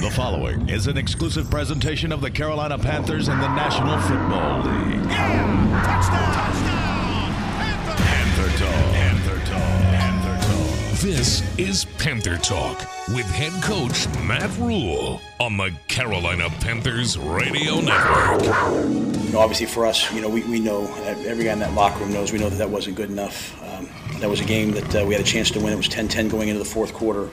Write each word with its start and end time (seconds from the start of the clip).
The 0.00 0.10
following 0.12 0.68
is 0.68 0.86
an 0.86 0.96
exclusive 0.96 1.50
presentation 1.50 2.12
of 2.12 2.20
the 2.20 2.30
Carolina 2.30 2.78
Panthers 2.78 3.26
and 3.26 3.42
the 3.42 3.48
National 3.48 3.98
Football 3.98 4.58
League. 4.58 5.10
Yeah! 5.10 5.82
Touchdown! 5.84 6.34
Touchdown! 6.34 7.96
Panther 7.96 8.58
Talk. 8.58 8.94
Panther 8.94 9.38
Talk. 9.38 9.82
Panther 9.90 10.46
Talk. 10.46 10.98
This 11.00 11.58
is 11.58 11.84
Panther 11.98 12.36
Talk 12.36 12.78
with 13.08 13.26
head 13.26 13.52
coach 13.60 14.06
Matt 14.22 14.56
Rhule 14.58 15.20
on 15.40 15.56
the 15.56 15.74
Carolina 15.88 16.48
Panthers 16.60 17.18
Radio 17.18 17.80
Network. 17.80 18.44
You 18.44 19.32
know, 19.32 19.40
obviously 19.40 19.66
for 19.66 19.84
us, 19.84 20.12
you 20.14 20.20
know, 20.20 20.28
we, 20.28 20.44
we 20.44 20.60
know, 20.60 20.86
every 21.26 21.42
guy 21.42 21.54
in 21.54 21.58
that 21.58 21.74
locker 21.74 21.98
room 21.98 22.12
knows, 22.12 22.32
we 22.32 22.38
know 22.38 22.48
that 22.48 22.58
that 22.58 22.70
wasn't 22.70 22.94
good 22.94 23.10
enough. 23.10 23.60
Um, 23.64 23.88
that 24.20 24.30
was 24.30 24.40
a 24.40 24.44
game 24.44 24.70
that 24.70 24.94
uh, 24.94 25.04
we 25.04 25.14
had 25.14 25.20
a 25.20 25.26
chance 25.26 25.50
to 25.50 25.58
win. 25.58 25.72
It 25.72 25.76
was 25.76 25.88
10-10 25.88 26.30
going 26.30 26.50
into 26.50 26.60
the 26.60 26.64
fourth 26.64 26.94
quarter. 26.94 27.30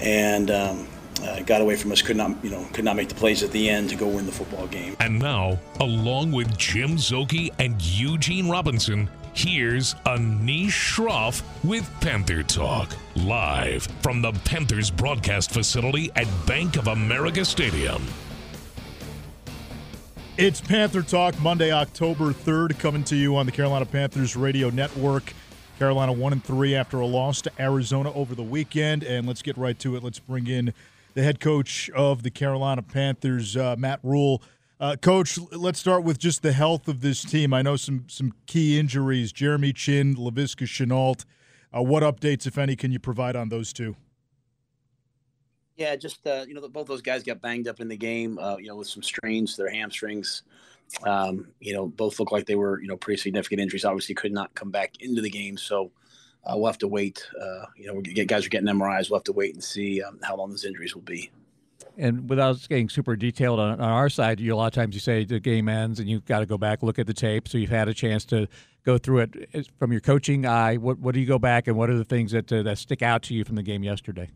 And, 0.00 0.50
um, 0.50 0.86
uh, 1.22 1.40
got 1.42 1.60
away 1.60 1.76
from 1.76 1.92
us. 1.92 2.02
Could 2.02 2.16
not, 2.16 2.32
you 2.42 2.50
know, 2.50 2.66
could 2.72 2.84
not 2.84 2.96
make 2.96 3.08
the 3.08 3.14
plays 3.14 3.42
at 3.42 3.50
the 3.50 3.68
end 3.68 3.90
to 3.90 3.96
go 3.96 4.08
win 4.08 4.26
the 4.26 4.32
football 4.32 4.66
game. 4.66 4.96
And 5.00 5.18
now, 5.18 5.58
along 5.80 6.32
with 6.32 6.56
Jim 6.56 6.96
Szoke 6.96 7.50
and 7.58 7.80
Eugene 7.82 8.48
Robinson, 8.48 9.08
here's 9.34 9.94
Anish 10.06 10.68
Shroff 10.68 11.42
with 11.64 11.88
Panther 12.00 12.42
Talk 12.42 12.94
live 13.16 13.86
from 14.02 14.22
the 14.22 14.32
Panthers 14.44 14.90
broadcast 14.90 15.52
facility 15.52 16.10
at 16.16 16.26
Bank 16.46 16.76
of 16.76 16.88
America 16.88 17.44
Stadium. 17.44 18.02
It's 20.36 20.60
Panther 20.60 21.02
Talk 21.02 21.38
Monday, 21.40 21.70
October 21.70 22.32
3rd, 22.32 22.78
coming 22.78 23.04
to 23.04 23.16
you 23.16 23.36
on 23.36 23.44
the 23.44 23.52
Carolina 23.52 23.84
Panthers 23.84 24.36
Radio 24.36 24.70
Network. 24.70 25.34
Carolina 25.78 26.12
1 26.12 26.32
and 26.34 26.44
3 26.44 26.74
after 26.74 27.00
a 27.00 27.06
loss 27.06 27.40
to 27.40 27.50
Arizona 27.58 28.12
over 28.12 28.34
the 28.34 28.42
weekend. 28.42 29.02
And 29.02 29.26
let's 29.26 29.40
get 29.40 29.56
right 29.56 29.78
to 29.78 29.96
it. 29.96 30.02
Let's 30.02 30.18
bring 30.18 30.46
in 30.46 30.74
the 31.14 31.22
head 31.22 31.40
coach 31.40 31.90
of 31.90 32.22
the 32.22 32.30
Carolina 32.30 32.82
Panthers, 32.82 33.56
uh, 33.56 33.76
Matt 33.78 34.00
Rhule. 34.02 34.42
Uh, 34.78 34.96
coach, 34.96 35.38
let's 35.52 35.78
start 35.78 36.04
with 36.04 36.18
just 36.18 36.42
the 36.42 36.52
health 36.52 36.88
of 36.88 37.00
this 37.02 37.22
team. 37.22 37.52
I 37.52 37.60
know 37.60 37.76
some 37.76 38.04
some 38.08 38.32
key 38.46 38.78
injuries: 38.78 39.30
Jeremy 39.30 39.72
Chinn, 39.72 40.16
Laviska 40.16 40.66
Shenault. 40.66 41.24
Uh, 41.76 41.82
what 41.82 42.02
updates, 42.02 42.46
if 42.46 42.58
any, 42.58 42.76
can 42.76 42.90
you 42.90 42.98
provide 42.98 43.36
on 43.36 43.50
those 43.50 43.72
two? 43.72 43.96
Yeah, 45.76 45.96
just 45.96 46.26
uh, 46.26 46.44
you 46.48 46.54
know, 46.54 46.66
both 46.68 46.86
those 46.86 47.02
guys 47.02 47.22
got 47.22 47.40
banged 47.40 47.68
up 47.68 47.80
in 47.80 47.88
the 47.88 47.96
game. 47.96 48.38
Uh, 48.38 48.56
you 48.56 48.68
know, 48.68 48.76
with 48.76 48.88
some 48.88 49.02
strains 49.02 49.56
to 49.56 49.62
their 49.62 49.70
hamstrings. 49.70 50.42
Um, 51.04 51.48
you 51.60 51.72
know, 51.72 51.86
both 51.86 52.18
look 52.18 52.32
like 52.32 52.46
they 52.46 52.56
were 52.56 52.80
you 52.80 52.88
know 52.88 52.96
pretty 52.96 53.20
significant 53.20 53.60
injuries. 53.60 53.84
Obviously, 53.84 54.14
could 54.14 54.32
not 54.32 54.54
come 54.54 54.70
back 54.70 54.94
into 55.00 55.20
the 55.20 55.30
game, 55.30 55.56
so 55.56 55.90
uh, 56.44 56.54
we'll 56.56 56.66
have 56.66 56.78
to 56.78 56.88
wait. 56.88 57.26
Uh, 57.40 57.64
you 57.76 57.86
know, 57.86 58.00
get, 58.00 58.28
guys 58.28 58.46
are 58.46 58.48
getting 58.48 58.68
MRIs. 58.68 59.10
We'll 59.10 59.18
have 59.18 59.24
to 59.24 59.32
wait 59.32 59.54
and 59.54 59.62
see 59.62 60.02
um, 60.02 60.18
how 60.22 60.36
long 60.36 60.50
those 60.50 60.64
injuries 60.64 60.94
will 60.94 61.02
be. 61.02 61.30
And 61.98 62.30
without 62.30 62.66
getting 62.68 62.88
super 62.88 63.16
detailed 63.16 63.60
on, 63.60 63.72
on 63.72 63.80
our 63.80 64.08
side, 64.08 64.40
you 64.40 64.54
a 64.54 64.56
lot 64.56 64.66
of 64.68 64.72
times 64.72 64.94
you 64.94 65.00
say 65.00 65.24
the 65.24 65.40
game 65.40 65.68
ends 65.68 66.00
and 66.00 66.08
you've 66.08 66.24
got 66.24 66.40
to 66.40 66.46
go 66.46 66.56
back 66.56 66.82
look 66.82 66.98
at 66.98 67.06
the 67.06 67.14
tape. 67.14 67.46
So 67.46 67.58
you've 67.58 67.70
had 67.70 67.88
a 67.88 67.94
chance 67.94 68.24
to 68.26 68.48
go 68.84 68.96
through 68.96 69.28
it 69.52 69.68
from 69.78 69.92
your 69.92 70.00
coaching 70.00 70.46
eye. 70.46 70.76
What 70.76 70.98
what 70.98 71.14
do 71.14 71.20
you 71.20 71.26
go 71.26 71.38
back 71.38 71.66
and 71.66 71.76
what 71.76 71.90
are 71.90 71.98
the 71.98 72.04
things 72.04 72.32
that 72.32 72.50
uh, 72.52 72.62
that 72.62 72.78
stick 72.78 73.02
out 73.02 73.22
to 73.24 73.34
you 73.34 73.44
from 73.44 73.56
the 73.56 73.62
game 73.62 73.82
yesterday? 73.82 74.30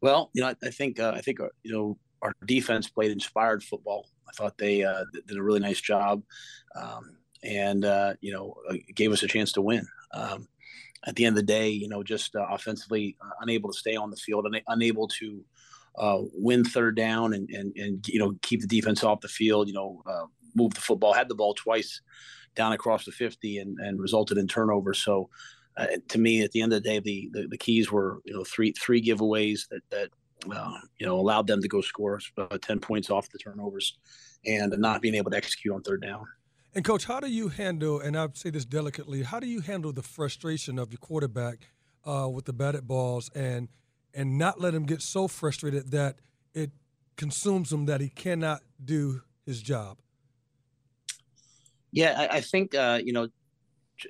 Well, 0.00 0.30
you 0.34 0.42
know, 0.42 0.48
I, 0.48 0.56
I 0.64 0.70
think 0.70 0.98
uh, 0.98 1.12
I 1.14 1.20
think 1.20 1.40
uh, 1.40 1.48
you 1.62 1.72
know 1.72 1.98
our 2.22 2.32
defense 2.46 2.88
played 2.88 3.12
inspired 3.12 3.62
football. 3.62 4.08
I 4.28 4.32
thought 4.32 4.58
they 4.58 4.82
uh, 4.82 5.04
did 5.26 5.36
a 5.36 5.42
really 5.42 5.60
nice 5.60 5.80
job, 5.80 6.22
um, 6.74 7.16
and 7.42 7.84
uh, 7.84 8.14
you 8.20 8.32
know, 8.32 8.54
gave 8.94 9.12
us 9.12 9.22
a 9.22 9.28
chance 9.28 9.52
to 9.52 9.62
win. 9.62 9.86
Um, 10.12 10.48
at 11.06 11.16
the 11.16 11.24
end 11.24 11.34
of 11.34 11.46
the 11.46 11.52
day, 11.52 11.68
you 11.68 11.88
know, 11.88 12.02
just 12.02 12.34
uh, 12.34 12.46
offensively 12.50 13.16
uh, 13.20 13.30
unable 13.40 13.70
to 13.70 13.78
stay 13.78 13.96
on 13.96 14.10
the 14.10 14.16
field 14.16 14.46
and 14.46 14.60
unable 14.68 15.08
to 15.08 15.44
uh, 15.96 16.18
win 16.32 16.64
third 16.64 16.96
down 16.96 17.34
and, 17.34 17.48
and, 17.50 17.72
and, 17.76 18.08
you 18.08 18.18
know, 18.18 18.34
keep 18.42 18.60
the 18.60 18.66
defense 18.66 19.04
off 19.04 19.20
the 19.20 19.28
field, 19.28 19.68
you 19.68 19.74
know, 19.74 20.02
uh, 20.06 20.24
move 20.54 20.74
the 20.74 20.80
football, 20.80 21.12
had 21.12 21.28
the 21.28 21.34
ball 21.34 21.54
twice 21.54 22.00
down 22.54 22.72
across 22.72 23.04
the 23.04 23.12
50 23.12 23.58
and, 23.58 23.78
and 23.78 24.00
resulted 24.00 24.38
in 24.38 24.48
turnovers. 24.48 24.98
So 24.98 25.28
uh, 25.76 25.86
to 26.08 26.18
me, 26.18 26.42
at 26.42 26.52
the 26.52 26.62
end 26.62 26.72
of 26.72 26.82
the 26.82 26.88
day, 26.88 26.98
the, 27.00 27.30
the, 27.32 27.48
the, 27.48 27.58
keys 27.58 27.90
were, 27.90 28.20
you 28.24 28.32
know, 28.32 28.44
three, 28.44 28.72
three 28.72 29.02
giveaways 29.02 29.68
that, 29.70 29.82
that, 29.90 30.10
uh, 30.54 30.78
you 30.98 31.06
know, 31.06 31.18
allowed 31.18 31.46
them 31.46 31.60
to 31.60 31.68
go 31.68 31.80
score 31.80 32.20
10 32.60 32.78
points 32.80 33.10
off 33.10 33.28
the 33.30 33.38
turnovers 33.38 33.98
and 34.46 34.76
not 34.78 35.02
being 35.02 35.14
able 35.14 35.30
to 35.30 35.36
execute 35.36 35.74
on 35.74 35.82
third 35.82 36.02
down. 36.02 36.24
And 36.74 36.84
coach, 36.84 37.04
how 37.04 37.20
do 37.20 37.30
you 37.30 37.48
handle? 37.48 38.00
And 38.00 38.16
I 38.16 38.26
say 38.34 38.50
this 38.50 38.64
delicately. 38.64 39.22
How 39.22 39.38
do 39.38 39.46
you 39.46 39.60
handle 39.60 39.92
the 39.92 40.02
frustration 40.02 40.78
of 40.78 40.90
your 40.90 40.98
quarterback 40.98 41.68
uh, 42.04 42.28
with 42.28 42.46
the 42.46 42.52
batted 42.52 42.86
balls 42.86 43.30
and 43.34 43.68
and 44.12 44.38
not 44.38 44.60
let 44.60 44.74
him 44.74 44.84
get 44.84 45.02
so 45.02 45.26
frustrated 45.26 45.90
that 45.90 46.16
it 46.52 46.70
consumes 47.16 47.72
him 47.72 47.86
that 47.86 48.00
he 48.00 48.08
cannot 48.08 48.62
do 48.84 49.22
his 49.46 49.60
job? 49.62 49.98
Yeah, 51.92 52.14
I, 52.18 52.36
I 52.36 52.40
think 52.40 52.74
uh, 52.74 53.00
you 53.04 53.12
know, 53.12 53.28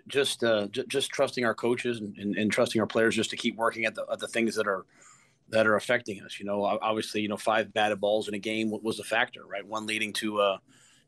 just 0.09 0.43
uh, 0.43 0.69
j- 0.69 0.85
just 0.89 1.11
trusting 1.11 1.45
our 1.45 1.55
coaches 1.55 2.01
and, 2.01 2.17
and, 2.17 2.35
and, 2.35 2.51
trusting 2.51 2.81
our 2.81 2.87
players 2.87 3.15
just 3.15 3.31
to 3.31 3.37
keep 3.37 3.57
working 3.57 3.85
at 3.85 3.95
the 3.95 4.07
at 4.11 4.21
the 4.21 4.29
things 4.29 4.55
that 4.55 4.67
are 4.67 4.87
that 5.51 5.67
are 5.67 5.77
affecting 5.77 6.23
us. 6.23 6.41
You 6.41 6.47
know, 6.47 6.65
obviously, 6.65 7.21
you 7.21 7.29
know, 7.29 7.37
five 7.37 7.75
batted 7.75 8.01
balls 8.01 8.27
in 8.27 8.33
a 8.33 8.39
game 8.39 8.71
was 8.71 9.01
a 9.01 9.05
factor, 9.05 9.47
right? 9.47 9.67
One 9.67 9.85
leading 9.85 10.15
to 10.15 10.41
uh, 10.41 10.59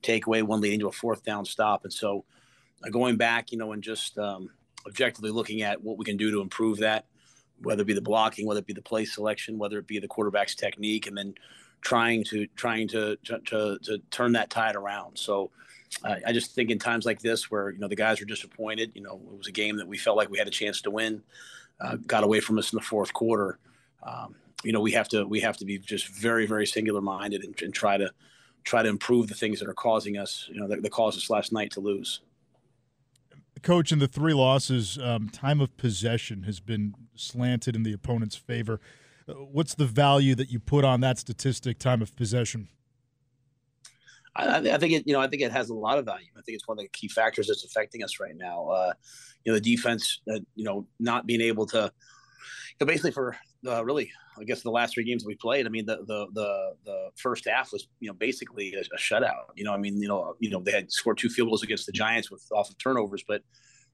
takeaway, 0.02 0.42
one 0.42 0.60
leading 0.60 0.80
to 0.80 0.88
a 0.88 0.92
fourth 0.92 1.24
down 1.24 1.44
stop. 1.44 1.84
And 1.84 1.92
so 1.92 2.24
uh, 2.84 2.90
going 2.90 3.16
back, 3.16 3.52
you 3.52 3.58
know, 3.58 3.72
and 3.72 3.82
just 3.82 4.18
um, 4.18 4.50
objectively 4.86 5.30
looking 5.30 5.62
at 5.62 5.82
what 5.82 5.98
we 5.98 6.04
can 6.04 6.16
do 6.16 6.30
to 6.30 6.40
improve 6.40 6.78
that, 6.78 7.06
whether 7.62 7.82
it 7.82 7.86
be 7.86 7.94
the 7.94 8.00
blocking, 8.00 8.46
whether 8.46 8.60
it 8.60 8.66
be 8.66 8.72
the 8.72 8.82
play 8.82 9.04
selection, 9.04 9.58
whether 9.58 9.78
it 9.78 9.86
be 9.86 9.98
the 9.98 10.08
quarterback's 10.08 10.54
technique, 10.54 11.06
and 11.06 11.16
then 11.16 11.34
trying 11.80 12.24
to 12.24 12.46
trying 12.56 12.88
to 12.88 13.16
to, 13.24 13.38
to, 13.40 13.78
to 13.82 13.98
turn 14.10 14.32
that 14.32 14.50
tide 14.50 14.76
around. 14.76 15.16
So 15.16 15.50
uh, 16.04 16.16
I 16.26 16.32
just 16.32 16.54
think 16.54 16.70
in 16.70 16.78
times 16.78 17.06
like 17.06 17.20
this, 17.20 17.50
where 17.50 17.70
you 17.70 17.78
know 17.78 17.88
the 17.88 17.96
guys 17.96 18.20
are 18.20 18.26
disappointed, 18.26 18.92
you 18.94 19.02
know, 19.02 19.20
it 19.32 19.38
was 19.38 19.46
a 19.46 19.52
game 19.52 19.76
that 19.76 19.88
we 19.88 19.96
felt 19.96 20.16
like 20.16 20.30
we 20.30 20.38
had 20.38 20.48
a 20.48 20.52
chance 20.52 20.82
to 20.82 20.90
win, 20.90 21.22
uh, 21.80 21.96
got 22.06 22.24
away 22.24 22.40
from 22.40 22.58
us 22.58 22.72
in 22.72 22.76
the 22.76 22.84
fourth 22.84 23.12
quarter. 23.12 23.58
Um, 24.02 24.34
you 24.62 24.72
know, 24.72 24.80
we 24.80 24.92
have 24.92 25.08
to 25.10 25.24
we 25.24 25.40
have 25.40 25.56
to 25.58 25.64
be 25.64 25.78
just 25.78 26.08
very 26.08 26.46
very 26.46 26.66
singular 26.66 27.00
minded 27.00 27.44
and, 27.44 27.60
and 27.62 27.72
try 27.72 27.96
to 27.96 28.10
try 28.66 28.82
to 28.82 28.88
improve 28.88 29.28
the 29.28 29.34
things 29.34 29.60
that 29.60 29.68
are 29.68 29.74
causing 29.74 30.18
us, 30.18 30.50
you 30.52 30.60
know, 30.60 30.66
that, 30.66 30.90
caused 30.90 31.16
us 31.16 31.30
last 31.30 31.52
night 31.52 31.70
to 31.70 31.80
lose. 31.80 32.20
Coach, 33.62 33.92
in 33.92 34.00
the 34.00 34.08
three 34.08 34.34
losses, 34.34 34.98
um, 34.98 35.28
time 35.30 35.60
of 35.60 35.74
possession 35.76 36.42
has 36.42 36.60
been 36.60 36.94
slanted 37.14 37.74
in 37.74 37.84
the 37.84 37.92
opponent's 37.92 38.36
favor. 38.36 38.80
Uh, 39.28 39.34
what's 39.34 39.74
the 39.74 39.86
value 39.86 40.34
that 40.34 40.50
you 40.50 40.58
put 40.58 40.84
on 40.84 41.00
that 41.00 41.18
statistic, 41.18 41.78
time 41.78 42.02
of 42.02 42.14
possession? 42.16 42.68
I, 44.34 44.58
I, 44.58 44.78
think 44.78 44.92
it, 44.92 45.06
you 45.06 45.14
know, 45.14 45.20
I 45.20 45.28
think 45.28 45.42
it 45.42 45.52
has 45.52 45.70
a 45.70 45.74
lot 45.74 45.98
of 45.98 46.04
value. 46.04 46.26
I 46.36 46.42
think 46.42 46.56
it's 46.56 46.68
one 46.68 46.78
of 46.78 46.82
the 46.82 46.88
key 46.90 47.08
factors 47.08 47.46
that's 47.46 47.64
affecting 47.64 48.04
us 48.04 48.20
right 48.20 48.36
now. 48.36 48.66
Uh, 48.66 48.92
you 49.44 49.52
know, 49.52 49.58
the 49.58 49.76
defense, 49.76 50.20
uh, 50.30 50.40
you 50.54 50.64
know, 50.64 50.86
not 50.98 51.26
being 51.26 51.40
able 51.40 51.66
to, 51.66 51.78
you 51.78 52.76
know, 52.80 52.86
basically 52.86 53.12
for 53.12 53.36
uh, 53.66 53.84
really 53.84 54.10
I 54.38 54.44
guess 54.44 54.62
the 54.62 54.70
last 54.70 54.94
three 54.94 55.04
games 55.04 55.24
we 55.24 55.34
played, 55.34 55.66
I 55.66 55.68
mean, 55.68 55.86
the 55.86 55.98
the 56.06 56.26
the, 56.32 56.72
the 56.84 57.08
first 57.16 57.46
half 57.48 57.72
was 57.72 57.88
you 58.00 58.08
know 58.08 58.14
basically 58.14 58.74
a, 58.74 58.80
a, 58.80 58.98
shutout. 58.98 59.50
You 59.54 59.64
know, 59.64 59.72
I 59.72 59.78
mean, 59.78 60.00
you 60.00 60.08
know, 60.08 60.34
you 60.38 60.50
know 60.50 60.60
they 60.60 60.72
had 60.72 60.90
scored 60.90 61.18
two 61.18 61.28
field 61.28 61.48
goals 61.48 61.62
against 61.62 61.86
the 61.86 61.92
Giants 61.92 62.30
with 62.30 62.44
off 62.52 62.70
of 62.70 62.78
turnovers, 62.78 63.24
but 63.26 63.42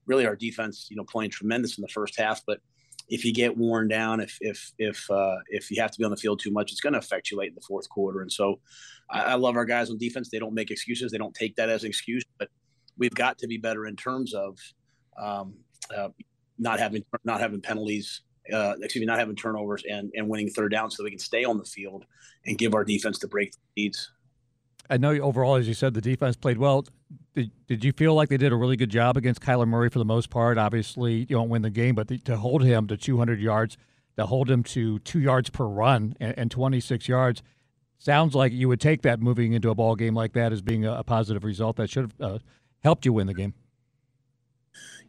really 0.05 0.25
our 0.25 0.35
defense, 0.35 0.87
you 0.89 0.97
know, 0.97 1.03
playing 1.03 1.31
tremendous 1.31 1.77
in 1.77 1.81
the 1.81 1.87
first 1.87 2.19
half. 2.19 2.41
But 2.45 2.59
if 3.09 3.25
you 3.25 3.33
get 3.33 3.57
worn 3.57 3.87
down, 3.87 4.19
if 4.19 4.37
if 4.41 4.71
if 4.77 5.09
uh, 5.09 5.37
if 5.47 5.69
you 5.71 5.81
have 5.81 5.91
to 5.91 5.99
be 5.99 6.05
on 6.05 6.11
the 6.11 6.17
field 6.17 6.39
too 6.41 6.51
much, 6.51 6.71
it's 6.71 6.81
going 6.81 6.93
to 6.93 6.99
affect 6.99 7.31
you 7.31 7.37
late 7.37 7.49
in 7.49 7.55
the 7.55 7.61
fourth 7.61 7.89
quarter. 7.89 8.21
And 8.21 8.31
so, 8.31 8.59
I, 9.09 9.21
I, 9.21 9.33
love 9.35 9.55
our 9.55 9.65
guys 9.65 9.89
on 9.89 9.97
defense. 9.97 10.29
They 10.29 10.39
don't 10.39 10.53
make 10.53 10.71
excuses. 10.71 11.11
They 11.11 11.17
don't 11.17 11.33
take 11.33 11.55
that 11.57 11.69
as 11.69 11.83
an 11.83 11.89
excuse. 11.89 12.23
But 12.39 12.49
we've 12.97 13.13
got 13.13 13.37
to 13.39 13.47
be 13.47 13.57
better 13.57 13.85
in 13.85 13.95
terms 13.95 14.33
of 14.33 14.57
um, 15.21 15.55
uh, 15.95 16.09
not 16.57 16.79
having 16.79 17.03
not 17.23 17.39
having 17.39 17.61
penalties. 17.61 18.21
Uh, 18.51 18.73
excuse 18.81 19.01
me, 19.01 19.05
not 19.05 19.19
having 19.19 19.35
turnovers 19.35 19.83
and 19.89 20.11
and 20.15 20.27
winning 20.27 20.49
third 20.49 20.71
down, 20.71 20.91
so 20.91 21.03
we 21.03 21.09
can 21.09 21.19
stay 21.19 21.45
on 21.45 21.57
the 21.57 21.63
field 21.63 22.05
and 22.45 22.57
give 22.57 22.73
our 22.73 22.83
defense 22.83 23.19
the 23.19 23.27
break 23.27 23.53
needs. 23.77 24.11
I 24.89 24.97
know 24.97 25.11
overall, 25.17 25.55
as 25.55 25.67
you 25.67 25.73
said, 25.73 25.93
the 25.93 26.01
defense 26.01 26.35
played 26.35 26.57
well. 26.57 26.85
Did, 27.35 27.51
did 27.67 27.85
you 27.85 27.93
feel 27.93 28.13
like 28.15 28.29
they 28.29 28.37
did 28.37 28.51
a 28.51 28.55
really 28.55 28.75
good 28.75 28.89
job 28.89 29.15
against 29.17 29.41
Kyler 29.41 29.67
Murray 29.67 29.89
for 29.89 29.99
the 29.99 30.05
most 30.05 30.29
part? 30.29 30.57
Obviously, 30.57 31.19
you 31.19 31.25
don't 31.27 31.49
win 31.49 31.61
the 31.61 31.69
game, 31.69 31.95
but 31.95 32.09
the, 32.09 32.17
to 32.19 32.37
hold 32.37 32.63
him 32.63 32.87
to 32.87 32.97
200 32.97 33.39
yards, 33.39 33.77
to 34.17 34.25
hold 34.25 34.51
him 34.51 34.61
to 34.63 34.99
two 34.99 35.19
yards 35.19 35.49
per 35.49 35.65
run 35.65 36.15
and, 36.19 36.37
and 36.37 36.51
26 36.51 37.07
yards, 37.07 37.41
sounds 37.97 38.35
like 38.35 38.51
you 38.51 38.67
would 38.67 38.81
take 38.81 39.01
that 39.03 39.21
moving 39.21 39.53
into 39.53 39.69
a 39.69 39.75
ball 39.75 39.95
game 39.95 40.13
like 40.13 40.33
that 40.33 40.51
as 40.51 40.61
being 40.61 40.85
a, 40.85 40.93
a 40.95 41.03
positive 41.03 41.43
result 41.43 41.77
that 41.77 41.89
should 41.89 42.11
have 42.19 42.33
uh, 42.33 42.39
helped 42.83 43.05
you 43.05 43.13
win 43.13 43.27
the 43.27 43.33
game. 43.33 43.53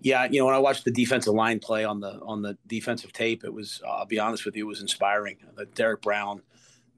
Yeah, 0.01 0.27
you 0.31 0.41
know, 0.41 0.47
when 0.47 0.55
I 0.55 0.59
watched 0.59 0.85
the 0.85 0.91
defensive 0.91 1.35
line 1.35 1.61
play 1.61 1.85
on 1.85 2.01
the 2.01 2.21
on 2.21 2.43
the 2.43 2.59
defensive 2.67 3.13
tape, 3.13 3.45
it 3.45 3.53
was 3.53 3.81
I'll 3.87 4.07
be 4.07 4.19
honest 4.19 4.45
with 4.45 4.57
you, 4.57 4.65
it 4.65 4.69
was 4.69 4.83
inspiring. 4.83 5.39
Uh, 5.59 5.65
Derrick 5.75 6.03
Brown 6.03 6.43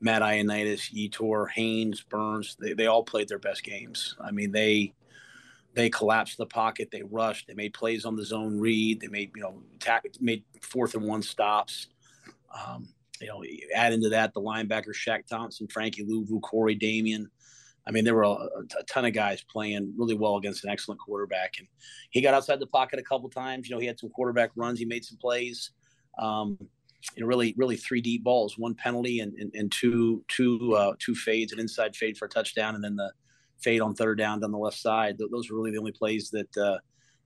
Matt 0.01 0.23
Ioannidis, 0.23 0.93
Yetur, 0.93 1.49
Haynes, 1.51 2.03
Burns, 2.03 2.57
they, 2.61 2.75
they 2.75 2.87
all 2.87 3.03
played 3.03 3.29
their 3.29 3.39
best 3.39 3.63
games. 3.65 4.17
I 4.21 4.31
mean, 4.31 4.53
they 4.53 4.93
they 5.75 5.91
collapsed 5.91 6.39
the 6.39 6.47
pocket, 6.47 6.89
they 6.91 7.03
rushed, 7.03 7.47
they 7.47 7.55
made 7.55 7.75
plays 7.75 8.07
on 8.07 8.17
the 8.17 8.25
zone 8.25 8.59
read, 8.59 9.01
they 9.01 9.09
made 9.09 9.31
you 9.35 9.43
know 9.43 9.63
attack, 9.77 10.05
made 10.21 10.45
fourth 10.61 10.95
and 10.95 11.05
one 11.05 11.23
stops. 11.23 11.89
Um, 12.55 12.89
you 13.21 13.29
know, 13.29 13.43
add 13.75 13.93
into 13.93 14.11
that 14.11 14.35
the 14.35 14.41
linebacker 14.41 14.95
Shaq 14.95 15.27
Thompson, 15.27 15.69
Frankie 15.69 16.05
Luvu, 16.05 16.41
Corey 16.43 16.75
Damien. 16.75 17.31
I 17.87 17.93
mean, 17.93 18.05
there 18.05 18.15
were 18.15 18.25
a, 18.25 18.31
a, 18.31 18.83
ton 18.89 19.05
of 19.05 19.13
guys 19.13 19.43
playing 19.43 19.95
really 19.97 20.17
well 20.17 20.37
against 20.37 20.65
an 20.65 20.71
excellent 20.71 21.01
quarterback, 21.01 21.55
and 21.59 21.69
he 22.11 22.21
got 22.21 22.35
outside 22.35 22.59
the 22.59 22.67
pocket 22.67 22.99
a 22.99 23.03
couple 23.03 23.29
times. 23.29 23.69
You 23.69 23.75
know, 23.75 23.81
he 23.81 23.87
had 23.87 23.99
some 23.99 24.11
quarterback 24.11 24.51
runs, 24.57 24.79
he 24.79 24.85
made 24.85 25.05
some 25.05 25.19
plays. 25.19 25.71
Um, 26.19 26.59
you 27.15 27.23
know, 27.23 27.29
really, 27.29 27.55
really 27.57 27.77
three 27.77 28.01
deep 28.01 28.25
balls, 28.25 28.59
one 28.59 28.75
penalty 28.75 29.21
and, 29.21 29.33
and, 29.35 29.55
and 29.55 29.71
two, 29.71 30.25
two, 30.29 30.75
uh, 30.75 30.95
two 30.99 31.15
fades, 31.15 31.53
an 31.53 31.61
inside 31.61 31.95
fade 31.95 32.17
for 32.17 32.25
a 32.25 32.29
touchdown, 32.29 32.75
and 32.75 32.83
then 32.83 32.97
the 32.97 33.13
fade 33.63 33.81
on 33.81 33.95
third 33.95 34.19
down 34.19 34.41
down 34.41 34.51
the 34.51 34.59
left 34.59 34.79
side. 34.79 35.17
Those 35.19 35.51
were 35.51 35.57
really 35.57 35.71
the 35.71 35.79
only 35.79 35.93
plays 35.93 36.31
that 36.31 36.57
uh, 36.57 36.79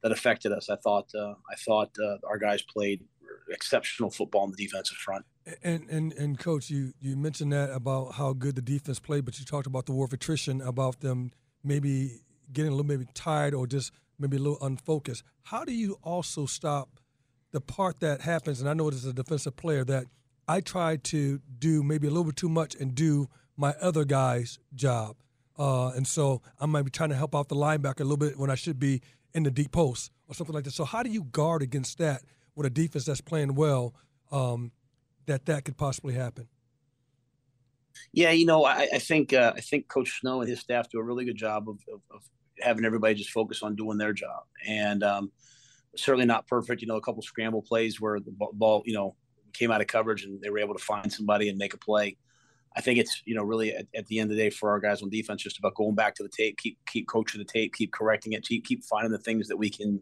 that 0.03 0.13
affected 0.13 0.53
us. 0.53 0.69
I 0.69 0.77
thought 0.77 1.09
uh, 1.15 1.35
I 1.51 1.57
thought 1.65 1.91
uh, 2.03 2.17
our 2.29 2.39
guys 2.39 2.63
played 2.63 3.03
exceptional 3.51 4.11
football 4.11 4.43
on 4.43 4.51
the 4.51 4.65
defensive 4.65 4.97
front. 4.99 5.25
And 5.63 5.89
and 5.89 6.13
and 6.13 6.39
coach, 6.39 6.71
you 6.71 6.93
you 7.01 7.17
mentioned 7.17 7.53
that 7.53 7.71
about 7.71 8.15
how 8.15 8.33
good 8.33 8.55
the 8.55 8.63
defense 8.63 8.99
played, 8.99 9.25
but 9.25 9.39
you 9.39 9.45
talked 9.45 9.67
about 9.67 9.87
the 9.87 9.93
war 9.93 10.05
of 10.05 10.13
attrition, 10.13 10.61
about 10.61 11.01
them 11.01 11.33
maybe 11.63 12.21
getting 12.53 12.73
a 12.73 12.75
little 12.75 12.87
maybe 12.87 13.07
tired 13.15 13.55
or 13.55 13.67
just 13.67 13.93
maybe 14.19 14.37
a 14.37 14.41
little 14.41 14.59
unfocused. 14.61 15.23
How 15.43 15.65
do 15.65 15.73
you 15.73 15.99
also 16.03 16.47
stop 16.47 17.01
the 17.53 17.61
part 17.61 18.01
that 18.01 18.21
happens, 18.21 18.61
and 18.61 18.69
I 18.69 18.75
know 18.75 18.89
it 18.89 18.95
as 18.95 19.05
a 19.05 19.13
defensive 19.13 19.57
player 19.57 19.85
that 19.85 20.07
I 20.47 20.61
try 20.61 20.97
to 20.97 21.41
do 21.59 21.83
maybe 21.83 22.07
a 22.07 22.11
little 22.11 22.25
bit 22.25 22.37
too 22.37 22.49
much 22.49 22.75
and 22.75 22.95
do 22.95 23.29
my 23.57 23.75
other 23.81 24.05
guy's 24.05 24.59
job. 24.75 25.17
Uh, 25.59 25.91
and 25.91 26.07
so 26.07 26.43
I 26.59 26.67
might 26.67 26.83
be 26.83 26.91
trying 26.91 27.11
to 27.11 27.17
help 27.17 27.35
out 27.35 27.49
the 27.49 27.55
linebacker 27.55 28.01
a 28.01 28.05
little 28.05 28.17
bit 28.17 28.39
when 28.39 28.51
I 28.51 28.55
should 28.55 28.81
be 28.81 29.03
in 29.35 29.43
the 29.43 29.51
deep 29.51 29.73
post 29.73 30.11
or 30.29 30.35
something 30.35 30.55
like 30.55 30.65
that. 30.65 30.73
So 30.73 30.85
how 30.85 31.03
do 31.03 31.11
you 31.11 31.25
guard 31.25 31.63
against 31.63 31.99
that 31.99 32.23
with 32.55 32.67
a 32.67 32.71
defense 32.71 33.05
that's 33.05 33.21
playing 33.21 33.55
well? 33.55 33.95
Um, 34.33 34.73
that 35.27 35.47
that 35.47 35.65
could 35.65 35.77
possibly 35.77 36.15
happen. 36.15 36.49
Yeah, 38.13 38.31
you 38.31 38.47
know, 38.47 38.65
I, 38.65 38.89
I 38.95 38.99
think 38.99 39.33
uh, 39.33 39.53
I 39.57 39.61
think 39.61 39.89
Coach 39.89 40.21
Snow 40.21 40.41
and 40.41 40.49
his 40.49 40.61
staff 40.61 40.89
do 40.89 40.99
a 40.99 41.03
really 41.03 41.25
good 41.25 41.37
job 41.37 41.69
of, 41.69 41.79
of, 41.93 42.01
of 42.15 42.23
having 42.61 42.85
everybody 42.85 43.15
just 43.15 43.31
focus 43.31 43.63
on 43.63 43.77
doing 43.77 43.99
their 43.99 44.13
job. 44.13 44.45
And 44.67 45.03
um, 45.03 45.33
certainly 45.97 46.27
not 46.27 46.47
perfect. 46.47 46.83
You 46.83 46.89
know, 46.89 46.97
a 46.97 47.01
couple 47.01 47.23
scramble 47.23 47.63
plays 47.63 48.01
where 48.01 48.21
the 48.21 48.33
ball, 48.53 48.83
you 48.85 48.95
know, 48.95 49.17
came 49.53 49.71
out 49.71 49.81
of 49.81 49.87
coverage 49.87 50.25
and 50.25 50.41
they 50.41 50.51
were 50.51 50.59
able 50.59 50.75
to 50.75 50.85
find 50.85 51.13
somebody 51.13 51.49
and 51.49 51.59
make 51.59 51.75
a 51.75 51.79
play. 51.79 52.17
I 52.77 52.81
think 52.81 53.01
it's 53.01 53.23
you 53.25 53.35
know 53.35 53.43
really 53.43 53.75
at, 53.75 53.87
at, 53.97 54.07
the 54.07 54.21
end 54.21 54.31
of 54.31 54.37
the 54.37 54.43
day 54.43 54.51
for 54.51 54.71
our 54.71 54.79
guys 54.79 55.03
on 55.03 55.11
defense 55.11 55.43
just 55.43 55.59
about 55.59 55.75
going 55.75 55.97
back 55.97 56.15
to 56.17 56.23
the 56.23 56.29
tape, 56.29 56.57
keep 56.57 56.79
keep 56.87 57.09
coaching 57.09 57.41
the 57.41 57.45
tape, 57.45 57.75
keep 57.75 57.93
correcting 57.93 58.33
it, 58.33 58.45
keep 58.45 58.65
keep 58.65 58.85
finding 58.85 59.11
the 59.11 59.19
things 59.19 59.49
that 59.49 59.57
we 59.57 59.71
can 59.71 60.01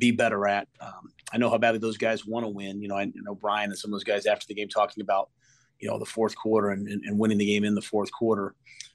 be 0.00 0.10
better 0.10 0.48
at. 0.48 0.66
Um, 0.80 1.12
I 1.32 1.38
know 1.38 1.50
how 1.50 1.58
badly 1.58 1.78
those 1.78 1.98
guys 1.98 2.26
want 2.26 2.44
to 2.44 2.48
win. 2.48 2.82
You 2.82 2.88
know, 2.88 2.96
I 2.96 3.12
know 3.14 3.34
Brian 3.34 3.70
and 3.70 3.78
some 3.78 3.90
of 3.90 3.92
those 3.92 4.04
guys 4.04 4.26
after 4.26 4.46
the 4.48 4.54
game 4.54 4.68
talking 4.68 5.02
about 5.02 5.30
you 5.78 5.88
know 5.88 5.98
the 5.98 6.06
fourth 6.06 6.34
quarter 6.34 6.70
and, 6.70 6.88
and, 6.88 7.04
and 7.04 7.18
winning 7.18 7.38
the 7.38 7.46
game 7.46 7.64
in 7.64 7.74
the 7.74 7.82
fourth 7.82 8.10
quarter. 8.10 8.54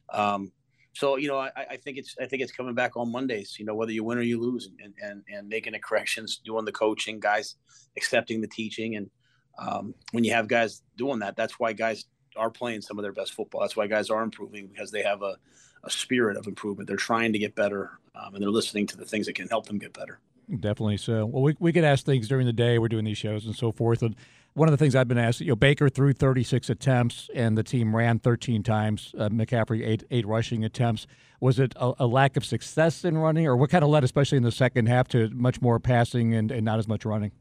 Um, 0.09 0.51
so 0.93 1.17
you 1.17 1.27
know, 1.27 1.37
I, 1.37 1.51
I, 1.55 1.77
think 1.77 1.97
it's 1.97 2.15
I 2.21 2.25
think 2.25 2.41
it's 2.41 2.51
coming 2.51 2.73
back 2.73 2.97
on 2.97 3.11
Mondays. 3.11 3.55
You 3.59 3.65
know, 3.65 3.75
whether 3.75 3.91
you 3.91 4.03
win 4.03 4.17
or 4.17 4.21
you 4.21 4.39
lose, 4.39 4.69
and 4.81 4.93
and 5.01 5.23
and 5.29 5.47
making 5.47 5.73
the 5.73 5.79
corrections, 5.79 6.41
doing 6.43 6.65
the 6.65 6.71
coaching, 6.71 7.19
guys 7.19 7.55
accepting 7.97 8.41
the 8.41 8.47
teaching, 8.47 8.95
and 8.95 9.09
um, 9.57 9.93
when 10.11 10.23
you 10.23 10.33
have 10.33 10.47
guys 10.47 10.81
doing 10.97 11.19
that, 11.19 11.35
that's 11.35 11.59
why 11.59 11.73
guys 11.73 12.05
are 12.35 12.49
playing 12.49 12.81
some 12.81 12.97
of 12.97 13.03
their 13.03 13.13
best 13.13 13.33
football. 13.33 13.61
That's 13.61 13.75
why 13.75 13.87
guys 13.87 14.09
are 14.09 14.21
improving 14.21 14.67
because 14.67 14.91
they 14.91 15.03
have 15.03 15.21
a, 15.21 15.37
a 15.83 15.89
spirit 15.89 16.37
of 16.37 16.47
improvement. 16.47 16.87
They're 16.87 16.97
trying 16.97 17.33
to 17.33 17.39
get 17.39 17.55
better, 17.55 17.99
um, 18.15 18.33
and 18.33 18.43
they're 18.43 18.49
listening 18.49 18.87
to 18.87 18.97
the 18.97 19.05
things 19.05 19.25
that 19.27 19.35
can 19.35 19.47
help 19.47 19.65
them 19.67 19.77
get 19.77 19.93
better. 19.93 20.19
Definitely 20.49 20.97
so. 20.97 21.25
Well, 21.25 21.43
we 21.43 21.55
we 21.59 21.71
get 21.71 21.83
asked 21.83 22.05
things 22.05 22.27
during 22.27 22.45
the 22.45 22.53
day. 22.53 22.77
We're 22.77 22.87
doing 22.87 23.05
these 23.05 23.17
shows 23.17 23.45
and 23.45 23.55
so 23.55 23.71
forth, 23.71 24.03
and 24.03 24.15
one 24.55 24.69
of 24.69 24.71
the 24.71 24.77
things 24.77 24.95
I've 24.95 25.07
been 25.07 25.17
asked, 25.17 25.41
you 25.41 25.47
know, 25.47 25.55
Baker 25.55 25.89
threw 25.89 26.13
36 26.13 26.69
attempts 26.69 27.29
and 27.35 27.57
the 27.57 27.63
team 27.63 27.93
ran 27.93 28.19
13 28.19 28.63
times. 28.63 29.13
Uh, 29.17 29.27
McCaffrey 29.27 29.85
eight 29.85 30.05
eight 30.11 30.25
rushing 30.25 30.63
attempts. 30.63 31.07
Was 31.41 31.59
it 31.59 31.73
a, 31.75 31.93
a, 31.99 32.07
lack 32.07 32.37
of 32.37 32.45
success 32.45 33.03
in 33.03 33.17
running, 33.17 33.45
or 33.45 33.57
what 33.57 33.69
kind 33.69 33.83
of 33.83 33.89
led, 33.89 34.05
especially 34.05 34.37
in 34.37 34.43
the 34.43 34.53
second 34.53 34.87
half, 34.87 35.09
to 35.09 35.29
much 35.31 35.61
more 35.61 35.79
passing 35.79 36.33
and, 36.33 36.51
and 36.51 36.63
not 36.63 36.79
as 36.79 36.87
much 36.87 37.03
running? 37.03 37.33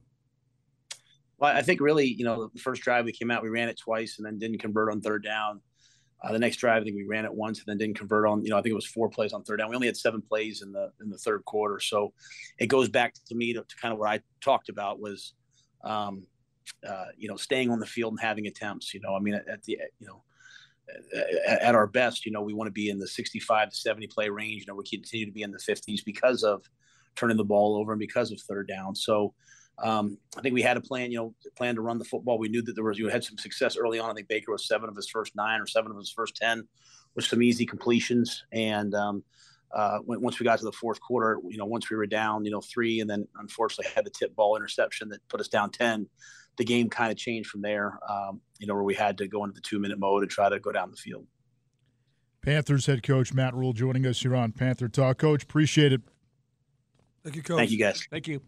Well, 1.38 1.54
I 1.54 1.62
think 1.62 1.80
really, 1.80 2.06
you 2.06 2.24
know, 2.24 2.50
the 2.52 2.58
first 2.58 2.82
drive 2.82 3.04
we 3.04 3.12
came 3.12 3.30
out, 3.30 3.42
we 3.42 3.48
ran 3.48 3.68
it 3.68 3.78
twice 3.78 4.18
and 4.18 4.26
then 4.26 4.38
didn't 4.38 4.58
convert 4.58 4.90
on 4.90 5.00
third 5.00 5.22
down. 5.22 5.60
Uh, 6.24 6.32
the 6.32 6.38
next 6.38 6.56
drive, 6.56 6.80
I 6.80 6.84
think 6.84 6.96
we 6.96 7.04
ran 7.04 7.26
it 7.26 7.34
once 7.34 7.58
and 7.58 7.66
then 7.66 7.76
didn't 7.76 7.98
convert 7.98 8.26
on. 8.26 8.42
You 8.42 8.50
know, 8.50 8.58
I 8.58 8.62
think 8.62 8.70
it 8.70 8.76
was 8.76 8.86
four 8.86 9.10
plays 9.10 9.32
on 9.32 9.44
third 9.44 9.58
down. 9.58 9.68
We 9.68 9.76
only 9.76 9.88
had 9.88 9.96
seven 9.96 10.22
plays 10.22 10.62
in 10.62 10.72
the 10.72 10.90
in 11.00 11.10
the 11.10 11.18
third 11.18 11.44
quarter, 11.44 11.80
so 11.80 12.12
it 12.58 12.66
goes 12.66 12.88
back 12.88 13.14
to 13.26 13.34
me 13.34 13.52
to, 13.52 13.60
to 13.60 13.76
kind 13.76 13.92
of 13.92 13.98
what 13.98 14.08
I 14.08 14.20
talked 14.40 14.70
about 14.70 15.00
was 15.00 15.34
um, 15.84 16.26
uh, 16.88 17.06
you 17.16 17.28
know, 17.28 17.36
staying 17.36 17.70
on 17.70 17.78
the 17.78 17.86
field 17.86 18.12
and 18.12 18.20
having 18.20 18.46
attempts. 18.46 18.94
You 18.94 19.00
know, 19.00 19.14
I 19.14 19.20
mean, 19.20 19.34
at, 19.34 19.48
at 19.48 19.62
the 19.64 19.78
you 19.98 20.06
know, 20.06 20.22
at, 21.46 21.62
at, 21.62 21.74
our 21.74 21.86
best, 21.86 22.24
you 22.26 22.32
know, 22.32 22.42
we 22.42 22.54
want 22.54 22.68
to 22.68 22.72
be 22.72 22.88
in 22.88 22.98
the 22.98 23.06
65 23.06 23.70
to 23.70 23.76
70 23.76 24.06
play 24.08 24.28
range. 24.28 24.62
You 24.62 24.66
know, 24.68 24.74
we 24.74 24.84
continue 24.84 25.26
to 25.26 25.32
be 25.32 25.42
in 25.42 25.50
the 25.50 25.58
50s 25.58 26.04
because 26.04 26.42
of 26.42 26.62
turning 27.16 27.36
the 27.36 27.44
ball 27.44 27.76
over 27.76 27.92
and 27.92 27.98
because 27.98 28.32
of 28.32 28.40
third 28.40 28.68
down. 28.68 28.94
So. 28.94 29.34
Um, 29.82 30.18
I 30.36 30.40
think 30.40 30.54
we 30.54 30.62
had 30.62 30.76
a 30.76 30.80
plan, 30.80 31.10
you 31.10 31.18
know, 31.18 31.34
plan 31.56 31.74
to 31.74 31.80
run 31.80 31.98
the 31.98 32.04
football. 32.04 32.38
We 32.38 32.48
knew 32.48 32.62
that 32.62 32.74
there 32.74 32.84
was, 32.84 32.98
you 32.98 33.08
had 33.08 33.24
some 33.24 33.38
success 33.38 33.76
early 33.76 33.98
on. 33.98 34.10
I 34.10 34.14
think 34.14 34.28
Baker 34.28 34.52
was 34.52 34.66
seven 34.66 34.88
of 34.88 34.96
his 34.96 35.08
first 35.08 35.34
nine 35.34 35.60
or 35.60 35.66
seven 35.66 35.90
of 35.90 35.96
his 35.96 36.10
first 36.10 36.36
10 36.36 36.66
with 37.14 37.24
some 37.24 37.42
easy 37.42 37.66
completions. 37.66 38.44
And, 38.52 38.94
um, 38.94 39.24
uh, 39.72 39.98
once 40.06 40.38
we 40.38 40.44
got 40.44 40.60
to 40.60 40.64
the 40.64 40.70
fourth 40.70 41.00
quarter, 41.00 41.40
you 41.48 41.58
know, 41.58 41.64
once 41.64 41.90
we 41.90 41.96
were 41.96 42.06
down, 42.06 42.44
you 42.44 42.52
know, 42.52 42.60
three, 42.60 43.00
and 43.00 43.10
then 43.10 43.26
unfortunately 43.40 43.90
had 43.92 44.06
the 44.06 44.10
tip 44.10 44.36
ball 44.36 44.54
interception 44.54 45.08
that 45.08 45.26
put 45.28 45.40
us 45.40 45.48
down 45.48 45.70
10 45.70 46.06
the 46.56 46.64
game 46.64 46.88
kind 46.88 47.10
of 47.10 47.18
changed 47.18 47.48
from 47.50 47.62
there. 47.62 47.98
Um, 48.08 48.40
you 48.58 48.66
know, 48.66 48.74
where 48.74 48.82
we 48.82 48.94
had 48.94 49.18
to 49.18 49.28
go 49.28 49.44
into 49.44 49.54
the 49.54 49.60
two 49.60 49.78
minute 49.78 49.98
mode 49.98 50.22
and 50.22 50.30
try 50.30 50.48
to 50.48 50.58
go 50.58 50.72
down 50.72 50.90
the 50.90 50.96
field. 50.96 51.26
Panthers 52.42 52.86
head 52.86 53.02
coach 53.02 53.32
Matt 53.32 53.54
Rhule 53.54 53.72
joining 53.72 54.06
us 54.06 54.20
here 54.20 54.36
on 54.36 54.52
Panther 54.52 54.88
Talk. 54.88 55.18
Coach, 55.18 55.44
appreciate 55.44 55.92
it. 55.92 56.02
Thank 57.22 57.36
you, 57.36 57.42
coach. 57.42 57.58
Thank 57.58 57.70
you, 57.70 57.78
guys. 57.78 58.06
Thank 58.10 58.28
you. 58.28 58.40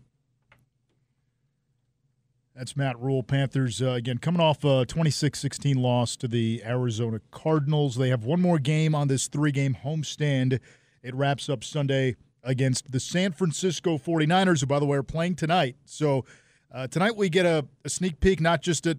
That's 2.56 2.74
Matt 2.74 2.98
Rhule. 2.98 3.22
Panthers, 3.22 3.82
uh, 3.82 3.90
again, 3.90 4.16
coming 4.16 4.40
off 4.40 4.64
a 4.64 4.86
26 4.86 5.38
16 5.38 5.76
loss 5.76 6.16
to 6.16 6.26
the 6.26 6.62
Arizona 6.64 7.20
Cardinals. 7.30 7.96
They 7.96 8.08
have 8.08 8.24
one 8.24 8.40
more 8.40 8.58
game 8.58 8.94
on 8.94 9.08
this 9.08 9.28
three 9.28 9.52
game 9.52 9.76
homestand. 9.84 10.58
It 11.02 11.14
wraps 11.14 11.50
up 11.50 11.62
Sunday 11.62 12.16
against 12.42 12.92
the 12.92 12.98
San 12.98 13.32
Francisco 13.32 13.98
49ers, 13.98 14.60
who, 14.60 14.66
by 14.66 14.78
the 14.78 14.86
way, 14.86 14.96
are 14.96 15.02
playing 15.02 15.34
tonight. 15.34 15.76
So 15.84 16.24
uh, 16.72 16.86
tonight 16.86 17.14
we 17.14 17.28
get 17.28 17.44
a, 17.44 17.66
a, 17.84 17.90
sneak 17.90 18.20
peek 18.20 18.40
not 18.40 18.62
just 18.62 18.86
at 18.86 18.96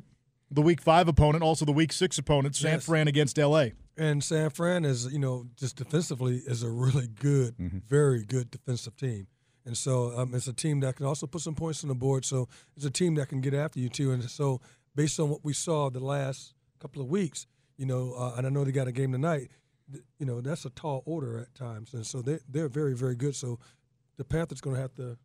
the 0.52 0.62
Week 0.62 0.80
Five 0.80 1.08
opponent, 1.08 1.44
also 1.44 1.66
the 1.66 1.72
Week 1.72 1.92
Six 1.92 2.20
opponent, 2.20 2.56
San 2.56 2.74
yes. 2.74 2.86
Fran 2.86 3.08
against 3.08 3.40
LA. 3.40 3.70
And 3.98 4.24
San 4.24 4.52
Fran 4.52 4.86
is, 4.86 5.12
you 5.12 5.18
know, 5.18 5.48
just 5.56 5.78
defensively 5.78 6.44
is 6.46 6.62
a 6.62 6.70
really 6.70 7.08
good, 7.08 7.58
mm-hmm. 7.58 7.80
very 7.88 8.24
good 8.24 8.52
defensive 8.52 8.96
team. 8.96 9.26
And 9.68 9.78
so 9.78 10.18
um, 10.18 10.34
it's 10.34 10.48
a 10.48 10.54
team 10.54 10.80
that 10.80 10.96
can 10.96 11.06
also 11.06 11.28
put 11.28 11.42
some 11.42 11.54
points 11.54 11.84
on 11.84 11.90
the 11.90 11.96
board. 11.96 12.24
So 12.24 12.48
it's 12.78 12.86
a 12.86 12.90
team 12.90 13.16
that 13.16 13.28
can 13.28 13.42
get 13.42 13.54
after 13.54 13.80
you 13.80 13.90
too. 13.90 14.12
And 14.12 14.24
so 14.30 14.62
based 14.96 15.20
on 15.20 15.30
what 15.30 15.44
we 15.44 15.54
saw 15.54 15.90
the 15.90 16.00
last 16.00 16.54
couple 16.80 17.02
of 17.02 17.10
weeks, 17.10 17.46
you 17.76 17.86
know, 17.86 18.14
uh, 18.18 18.36
and 18.38 18.48
I 18.48 18.50
know 18.50 18.64
they 18.64 18.72
got 18.72 18.88
a 18.88 18.94
game 18.94 19.12
tonight. 19.12 19.52
You 20.20 20.26
know, 20.26 20.40
that's 20.42 20.66
a 20.66 20.70
tall 20.70 21.04
order 21.06 21.40
at 21.40 21.54
times, 21.56 21.94
and 21.94 22.06
so 22.06 22.22
they 22.22 22.40
they're 22.50 22.68
very 22.68 22.94
very 22.94 23.16
good. 23.16 23.36
So 23.36 23.58
the 24.18 24.26
Panthers 24.26 24.60
going 24.60 24.76
to 24.76 24.82
have 24.82 24.94
to 24.96 25.18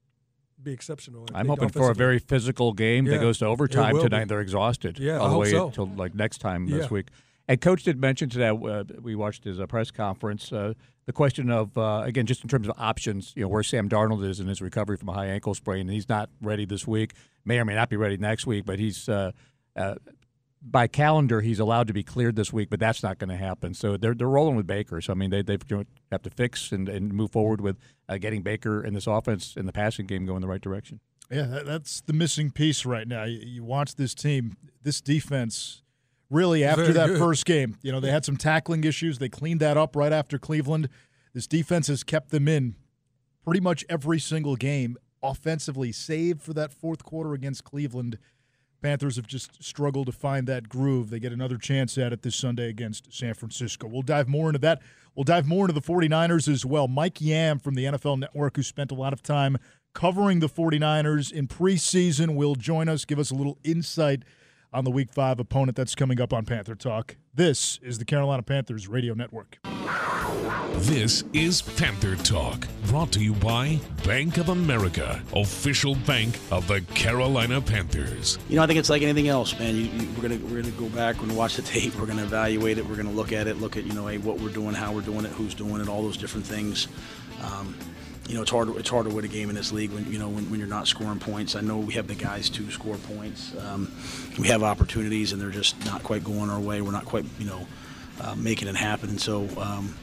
be 0.62 0.72
exceptional. 0.72 1.26
I 1.34 1.40
am 1.40 1.48
hoping 1.48 1.70
for 1.70 1.90
a 1.90 1.94
very 1.94 2.20
physical 2.20 2.72
game 2.72 3.06
yeah. 3.06 3.14
that 3.14 3.20
goes 3.20 3.38
to 3.38 3.46
overtime 3.46 3.98
tonight. 3.98 4.24
Be. 4.24 4.28
They're 4.28 4.40
exhausted 4.40 5.00
yeah, 5.00 5.18
all 5.18 5.30
the 5.30 5.38
way 5.38 5.50
so. 5.50 5.66
until 5.66 5.86
like 5.86 6.14
next 6.14 6.38
time 6.38 6.66
yeah. 6.66 6.78
this 6.78 6.90
week. 6.90 7.08
And 7.48 7.60
coach 7.60 7.82
did 7.82 8.00
mention 8.00 8.28
today. 8.28 8.48
Uh, 8.48 8.84
we 9.00 9.14
watched 9.14 9.44
his 9.44 9.58
uh, 9.58 9.66
press 9.66 9.90
conference. 9.90 10.52
Uh, 10.52 10.74
the 11.06 11.12
question 11.12 11.50
of 11.50 11.76
uh, 11.76 12.02
again, 12.04 12.26
just 12.26 12.42
in 12.42 12.48
terms 12.48 12.68
of 12.68 12.74
options, 12.78 13.32
you 13.34 13.42
know, 13.42 13.48
where 13.48 13.62
Sam 13.62 13.88
Darnold 13.88 14.24
is 14.24 14.38
in 14.40 14.46
his 14.46 14.62
recovery 14.62 14.96
from 14.96 15.08
a 15.08 15.12
high 15.12 15.26
ankle 15.26 15.54
sprain, 15.54 15.82
and 15.82 15.90
he's 15.90 16.08
not 16.08 16.30
ready 16.40 16.64
this 16.64 16.86
week. 16.86 17.14
May 17.44 17.58
or 17.58 17.64
may 17.64 17.74
not 17.74 17.88
be 17.88 17.96
ready 17.96 18.16
next 18.16 18.46
week, 18.46 18.64
but 18.64 18.78
he's 18.78 19.08
uh, 19.08 19.32
uh, 19.74 19.96
by 20.64 20.86
calendar 20.86 21.40
he's 21.40 21.58
allowed 21.58 21.88
to 21.88 21.92
be 21.92 22.04
cleared 22.04 22.36
this 22.36 22.52
week, 22.52 22.70
but 22.70 22.78
that's 22.78 23.02
not 23.02 23.18
going 23.18 23.30
to 23.30 23.36
happen. 23.36 23.74
So 23.74 23.96
they're 23.96 24.14
they're 24.14 24.28
rolling 24.28 24.54
with 24.54 24.66
Baker. 24.68 25.00
So 25.00 25.12
I 25.12 25.16
mean, 25.16 25.30
they 25.30 25.42
they 25.42 25.58
have 26.12 26.22
to 26.22 26.30
fix 26.30 26.70
and, 26.70 26.88
and 26.88 27.12
move 27.12 27.32
forward 27.32 27.60
with 27.60 27.76
getting 28.20 28.42
Baker 28.42 28.84
in 28.84 28.94
this 28.94 29.08
offense 29.08 29.56
in 29.56 29.66
the 29.66 29.72
passing 29.72 30.06
game 30.06 30.26
going 30.26 30.42
the 30.42 30.48
right 30.48 30.60
direction. 30.60 31.00
Yeah, 31.30 31.62
that's 31.64 32.02
the 32.02 32.12
missing 32.12 32.50
piece 32.50 32.84
right 32.84 33.08
now. 33.08 33.24
You 33.24 33.64
watch 33.64 33.96
this 33.96 34.14
team, 34.14 34.56
this 34.82 35.00
defense 35.00 35.81
really 36.32 36.64
after 36.64 36.84
Very 36.84 36.94
that 36.94 37.06
good. 37.08 37.18
first 37.18 37.44
game. 37.44 37.76
You 37.82 37.92
know, 37.92 38.00
they 38.00 38.10
had 38.10 38.24
some 38.24 38.36
tackling 38.36 38.84
issues. 38.84 39.18
They 39.18 39.28
cleaned 39.28 39.60
that 39.60 39.76
up 39.76 39.94
right 39.94 40.12
after 40.12 40.38
Cleveland. 40.38 40.88
This 41.34 41.46
defense 41.46 41.86
has 41.86 42.02
kept 42.02 42.30
them 42.30 42.48
in 42.48 42.74
pretty 43.44 43.60
much 43.60 43.84
every 43.88 44.18
single 44.18 44.56
game 44.56 44.96
offensively, 45.22 45.92
save 45.92 46.40
for 46.40 46.52
that 46.54 46.72
fourth 46.72 47.04
quarter 47.04 47.34
against 47.34 47.64
Cleveland. 47.64 48.18
Panthers 48.82 49.14
have 49.14 49.28
just 49.28 49.62
struggled 49.62 50.06
to 50.06 50.12
find 50.12 50.48
that 50.48 50.68
groove. 50.68 51.10
They 51.10 51.20
get 51.20 51.32
another 51.32 51.56
chance 51.56 51.96
at 51.96 52.12
it 52.12 52.22
this 52.22 52.34
Sunday 52.34 52.68
against 52.68 53.12
San 53.12 53.34
Francisco. 53.34 53.86
We'll 53.86 54.02
dive 54.02 54.26
more 54.26 54.48
into 54.48 54.58
that. 54.60 54.82
We'll 55.14 55.22
dive 55.24 55.46
more 55.46 55.66
into 55.66 55.78
the 55.78 55.86
49ers 55.86 56.48
as 56.48 56.66
well. 56.66 56.88
Mike 56.88 57.20
Yam 57.20 57.60
from 57.60 57.74
the 57.74 57.84
NFL 57.84 58.18
Network, 58.18 58.56
who 58.56 58.62
spent 58.64 58.90
a 58.90 58.96
lot 58.96 59.12
of 59.12 59.22
time 59.22 59.58
covering 59.94 60.40
the 60.40 60.48
49ers 60.48 61.30
in 61.30 61.46
preseason, 61.46 62.34
will 62.34 62.56
join 62.56 62.88
us, 62.88 63.04
give 63.04 63.18
us 63.18 63.30
a 63.30 63.34
little 63.34 63.58
insight– 63.62 64.22
on 64.72 64.84
the 64.84 64.90
Week 64.90 65.12
5 65.12 65.38
opponent 65.38 65.76
that's 65.76 65.94
coming 65.94 66.20
up 66.20 66.32
on 66.32 66.44
Panther 66.44 66.74
Talk. 66.74 67.16
This 67.34 67.78
is 67.82 67.98
the 67.98 68.04
Carolina 68.04 68.42
Panthers 68.42 68.88
Radio 68.88 69.14
Network. 69.14 69.58
This 70.76 71.22
is 71.32 71.62
Panther 71.62 72.16
Talk, 72.16 72.66
brought 72.86 73.12
to 73.12 73.20
you 73.20 73.34
by 73.34 73.78
Bank 74.04 74.38
of 74.38 74.48
America, 74.48 75.22
official 75.34 75.94
bank 75.94 76.38
of 76.50 76.66
the 76.66 76.80
Carolina 76.94 77.60
Panthers. 77.60 78.38
You 78.48 78.56
know, 78.56 78.62
I 78.62 78.66
think 78.66 78.78
it's 78.78 78.90
like 78.90 79.02
anything 79.02 79.28
else, 79.28 79.58
man. 79.58 79.76
You, 79.76 79.82
you, 79.82 80.08
we're 80.16 80.22
gonna 80.28 80.40
we're 80.44 80.62
gonna 80.62 80.74
go 80.74 80.88
back 80.88 81.20
and 81.20 81.36
watch 81.36 81.56
the 81.56 81.62
tape. 81.62 81.94
We're 82.00 82.06
gonna 82.06 82.24
evaluate 82.24 82.78
it. 82.78 82.86
We're 82.86 82.96
gonna 82.96 83.12
look 83.12 83.32
at 83.32 83.46
it. 83.46 83.58
Look 83.58 83.76
at 83.76 83.84
you 83.84 83.92
know, 83.92 84.06
hey, 84.06 84.18
what 84.18 84.40
we're 84.40 84.48
doing, 84.48 84.74
how 84.74 84.92
we're 84.92 85.02
doing 85.02 85.24
it, 85.24 85.30
who's 85.32 85.54
doing 85.54 85.80
it, 85.80 85.88
all 85.88 86.02
those 86.02 86.16
different 86.16 86.46
things. 86.46 86.88
Um, 87.42 87.76
you 88.28 88.34
know, 88.34 88.42
it's 88.42 88.50
hard. 88.50 88.68
It's 88.76 88.88
hard 88.88 89.06
to 89.06 89.14
win 89.14 89.24
a 89.24 89.28
game 89.28 89.50
in 89.50 89.56
this 89.56 89.72
league 89.72 89.90
when 89.90 90.10
you 90.10 90.18
know 90.18 90.28
when, 90.28 90.48
when 90.50 90.60
you're 90.60 90.68
not 90.68 90.86
scoring 90.86 91.18
points. 91.18 91.56
I 91.56 91.60
know 91.60 91.78
we 91.78 91.94
have 91.94 92.06
the 92.06 92.14
guys 92.14 92.48
to 92.50 92.70
score 92.70 92.96
points. 92.96 93.54
Um, 93.58 93.92
we 94.38 94.48
have 94.48 94.62
opportunities, 94.62 95.32
and 95.32 95.42
they're 95.42 95.50
just 95.50 95.84
not 95.84 96.02
quite 96.02 96.22
going 96.24 96.48
our 96.48 96.60
way. 96.60 96.80
We're 96.80 96.92
not 96.92 97.04
quite, 97.04 97.24
you 97.38 97.46
know, 97.46 97.66
uh, 98.20 98.34
making 98.36 98.68
it 98.68 98.76
happen. 98.76 99.10
And 99.10 99.20
so, 99.20 99.48
um, 99.58 99.94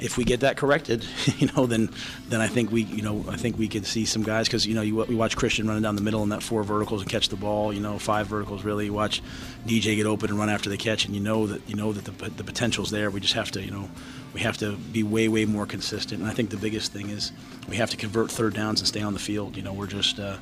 if 0.00 0.16
we 0.16 0.24
get 0.24 0.40
that 0.40 0.56
corrected, 0.56 1.04
you 1.38 1.48
know, 1.54 1.66
then 1.66 1.90
then 2.28 2.40
I 2.40 2.46
think 2.46 2.70
we, 2.70 2.82
you 2.82 3.02
know, 3.02 3.24
I 3.28 3.36
think 3.36 3.58
we 3.58 3.68
could 3.68 3.86
see 3.86 4.04
some 4.04 4.22
guys 4.22 4.46
because 4.46 4.66
you 4.66 4.74
know 4.74 4.82
you 4.82 4.96
we 4.96 5.14
watch 5.14 5.36
Christian 5.36 5.66
running 5.66 5.82
down 5.82 5.96
the 5.96 6.02
middle 6.02 6.22
in 6.22 6.30
that 6.30 6.42
four 6.42 6.62
verticals 6.62 7.02
and 7.02 7.10
catch 7.10 7.28
the 7.28 7.36
ball, 7.36 7.72
you 7.72 7.80
know, 7.80 7.98
five 7.98 8.26
verticals 8.26 8.64
really. 8.64 8.86
You 8.86 8.92
watch 8.92 9.22
DJ 9.66 9.96
get 9.96 10.06
open 10.06 10.30
and 10.30 10.38
run 10.38 10.50
after 10.50 10.70
the 10.70 10.76
catch, 10.76 11.04
and 11.04 11.14
you 11.14 11.20
know 11.20 11.46
that 11.46 11.68
you 11.68 11.74
know 11.74 11.92
that 11.92 12.04
the 12.04 12.30
the 12.30 12.44
potential's 12.44 12.90
there. 12.90 13.10
We 13.10 13.20
just 13.20 13.34
have 13.34 13.50
to, 13.52 13.62
you 13.62 13.70
know, 13.70 13.88
we 14.34 14.40
have 14.40 14.56
to 14.58 14.76
be 14.76 15.02
way 15.02 15.28
way 15.28 15.44
more 15.44 15.66
consistent. 15.66 16.20
And 16.20 16.30
I 16.30 16.34
think 16.34 16.50
the 16.50 16.56
biggest 16.56 16.92
thing 16.92 17.10
is 17.10 17.32
we 17.68 17.76
have 17.76 17.90
to 17.90 17.96
convert 17.96 18.30
third 18.30 18.54
downs 18.54 18.80
and 18.80 18.88
stay 18.88 19.02
on 19.02 19.12
the 19.12 19.20
field. 19.20 19.56
You 19.56 19.62
know, 19.62 19.72
we're 19.72 19.86
just. 19.86 20.18
Uh, 20.18 20.36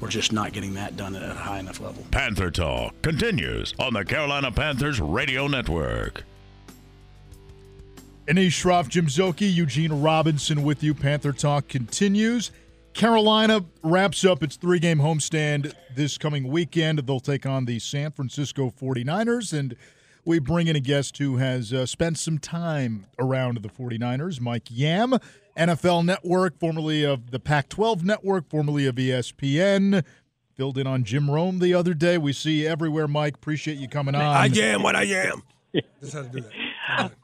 we're 0.00 0.08
just 0.08 0.32
not 0.32 0.52
getting 0.52 0.74
that 0.74 0.96
done 0.96 1.14
at 1.14 1.22
a 1.22 1.32
high 1.32 1.60
enough 1.60 1.78
level. 1.78 2.04
Panther 2.10 2.50
Talk 2.50 2.92
continues 3.02 3.72
on 3.78 3.94
the 3.94 4.04
Carolina 4.04 4.50
Panthers 4.50 5.00
Radio 5.00 5.46
Network. 5.46 6.24
Anish 8.28 8.62
Shroff, 8.62 8.88
Jim 8.88 9.06
Szoke, 9.06 9.52
Eugene 9.52 10.00
Robinson 10.00 10.62
with 10.62 10.84
you. 10.84 10.94
Panther 10.94 11.32
Talk 11.32 11.66
continues. 11.66 12.52
Carolina 12.94 13.64
wraps 13.82 14.24
up 14.24 14.44
its 14.44 14.54
three 14.54 14.78
game 14.78 14.98
homestand 14.98 15.74
this 15.96 16.18
coming 16.18 16.46
weekend. 16.46 17.00
They'll 17.00 17.18
take 17.18 17.46
on 17.46 17.64
the 17.64 17.80
San 17.80 18.12
Francisco 18.12 18.70
49ers. 18.70 19.52
And 19.58 19.74
we 20.24 20.38
bring 20.38 20.68
in 20.68 20.76
a 20.76 20.80
guest 20.80 21.18
who 21.18 21.38
has 21.38 21.72
uh, 21.72 21.84
spent 21.84 22.16
some 22.16 22.38
time 22.38 23.06
around 23.18 23.60
the 23.60 23.68
49ers, 23.68 24.40
Mike 24.40 24.68
Yam, 24.70 25.14
NFL 25.56 26.04
Network, 26.04 26.60
formerly 26.60 27.04
of 27.04 27.32
the 27.32 27.40
Pac 27.40 27.68
12 27.70 28.04
Network, 28.04 28.48
formerly 28.48 28.86
of 28.86 28.94
ESPN. 28.94 30.04
Filled 30.54 30.78
in 30.78 30.86
on 30.86 31.02
Jim 31.02 31.28
Rome 31.28 31.58
the 31.58 31.74
other 31.74 31.92
day. 31.92 32.18
We 32.18 32.32
see 32.32 32.62
you 32.62 32.68
everywhere, 32.68 33.08
Mike. 33.08 33.34
Appreciate 33.34 33.78
you 33.78 33.88
coming 33.88 34.14
on. 34.14 34.22
I 34.22 34.46
am 34.46 34.82
what 34.84 34.94
I 34.94 35.04
am. 35.04 35.42
Just 36.00 36.12
had 36.12 36.30
to 36.32 36.40
do 36.40 36.46
that. 36.46 37.12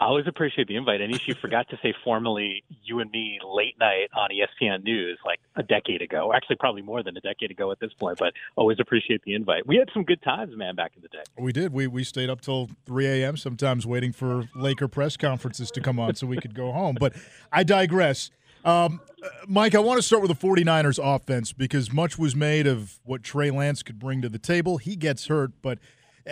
I 0.00 0.06
always 0.06 0.26
appreciate 0.26 0.66
the 0.66 0.76
invite. 0.76 1.02
And 1.02 1.20
she 1.20 1.34
forgot 1.34 1.68
to 1.68 1.78
say 1.82 1.94
formally 2.02 2.64
you 2.82 3.00
and 3.00 3.10
me 3.10 3.38
late 3.46 3.78
night 3.78 4.08
on 4.14 4.30
ESPNews 4.30 5.16
like 5.26 5.40
a 5.56 5.62
decade 5.62 6.00
ago. 6.00 6.32
Actually, 6.34 6.56
probably 6.56 6.80
more 6.80 7.02
than 7.02 7.16
a 7.18 7.20
decade 7.20 7.50
ago 7.50 7.70
at 7.70 7.80
this 7.80 7.92
point, 7.92 8.18
but 8.18 8.32
always 8.56 8.78
appreciate 8.80 9.22
the 9.24 9.34
invite. 9.34 9.66
We 9.66 9.76
had 9.76 9.90
some 9.92 10.04
good 10.04 10.22
times, 10.22 10.56
man, 10.56 10.74
back 10.74 10.92
in 10.96 11.02
the 11.02 11.08
day. 11.08 11.22
We 11.38 11.52
did. 11.52 11.74
We, 11.74 11.86
we 11.86 12.02
stayed 12.02 12.30
up 12.30 12.40
till 12.40 12.70
3 12.86 13.06
a.m. 13.06 13.36
sometimes 13.36 13.86
waiting 13.86 14.12
for 14.12 14.48
Laker 14.54 14.88
press 14.88 15.18
conferences 15.18 15.70
to 15.72 15.82
come 15.82 15.98
on 16.00 16.14
so 16.14 16.26
we 16.26 16.38
could 16.38 16.54
go 16.54 16.72
home. 16.72 16.96
But 16.98 17.14
I 17.52 17.62
digress. 17.62 18.30
Um, 18.64 19.00
Mike, 19.46 19.74
I 19.74 19.80
want 19.80 19.98
to 19.98 20.02
start 20.02 20.22
with 20.22 20.30
the 20.30 20.46
49ers 20.46 20.98
offense 21.02 21.52
because 21.52 21.92
much 21.92 22.18
was 22.18 22.34
made 22.34 22.66
of 22.66 23.00
what 23.04 23.22
Trey 23.22 23.50
Lance 23.50 23.82
could 23.82 23.98
bring 23.98 24.22
to 24.22 24.30
the 24.30 24.38
table. 24.38 24.78
He 24.78 24.96
gets 24.96 25.26
hurt, 25.26 25.52
but– 25.60 25.78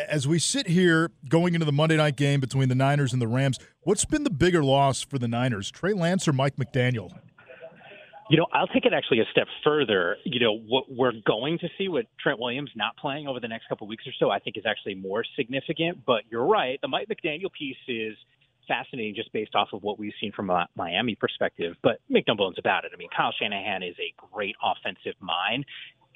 as 0.09 0.29
we 0.29 0.39
sit 0.39 0.69
here 0.69 1.11
going 1.29 1.55
into 1.55 1.67
the 1.67 1.73
Monday 1.73 1.97
night 1.97 2.17
game 2.17 2.41
between 2.41 2.69
the 2.69 2.75
Niners 2.75 3.13
and 3.13 3.21
the 3.21 3.27
Rams, 3.27 3.59
what's 3.83 4.05
been 4.05 4.25
the 4.25 4.31
bigger 4.31 4.63
loss 4.63 5.03
for 5.03 5.19
the 5.19 5.29
Niners, 5.29 5.71
Trey 5.71 5.93
Lance 5.93 6.29
or 6.29 6.33
Mike 6.33 6.57
McDaniel? 6.57 7.11
You 8.31 8.37
know, 8.37 8.47
I'll 8.53 8.67
take 8.67 8.85
it 8.85 8.93
actually 8.93 9.21
a 9.21 9.25
step 9.33 9.47
further. 9.65 10.19
You 10.25 10.39
know, 10.39 10.59
what 10.59 10.85
we're 10.91 11.13
going 11.27 11.59
to 11.61 11.69
see 11.79 11.89
with 11.89 12.07
Trent 12.21 12.39
Williams 12.39 12.71
not 12.77 12.95
playing 12.99 13.27
over 13.27 13.41
the 13.41 13.49
next 13.49 13.69
couple 13.69 13.87
of 13.87 13.89
weeks 13.89 14.07
or 14.07 14.13
so, 14.19 14.31
I 14.31 14.39
think 14.39 14.59
is 14.59 14.67
actually 14.67 14.97
more 14.97 15.25
significant. 15.35 16.05
But 16.05 16.25
you're 16.31 16.45
right. 16.47 16.79
The 16.83 16.89
Mike 16.89 17.09
McDaniel 17.09 17.51
piece 17.59 17.77
is 17.89 18.17
fascinating 18.69 19.15
just 19.15 19.33
based 19.33 19.55
off 19.55 19.69
of 19.73 19.83
what 19.83 19.99
we've 19.99 20.13
seen 20.21 20.31
from 20.33 20.51
a 20.51 20.69
Miami 20.77 21.15
perspective. 21.15 21.75
But 21.83 22.01
make 22.11 22.29
no 22.29 22.35
bones 22.35 22.57
about 22.59 22.85
it. 22.85 22.93
I 22.93 22.99
mean, 22.99 23.09
Kyle 23.17 23.33
Shanahan 23.41 23.83
is 23.83 23.97
a 23.99 24.13
great 24.31 24.57
offensive 24.63 25.15
mind. 25.21 25.65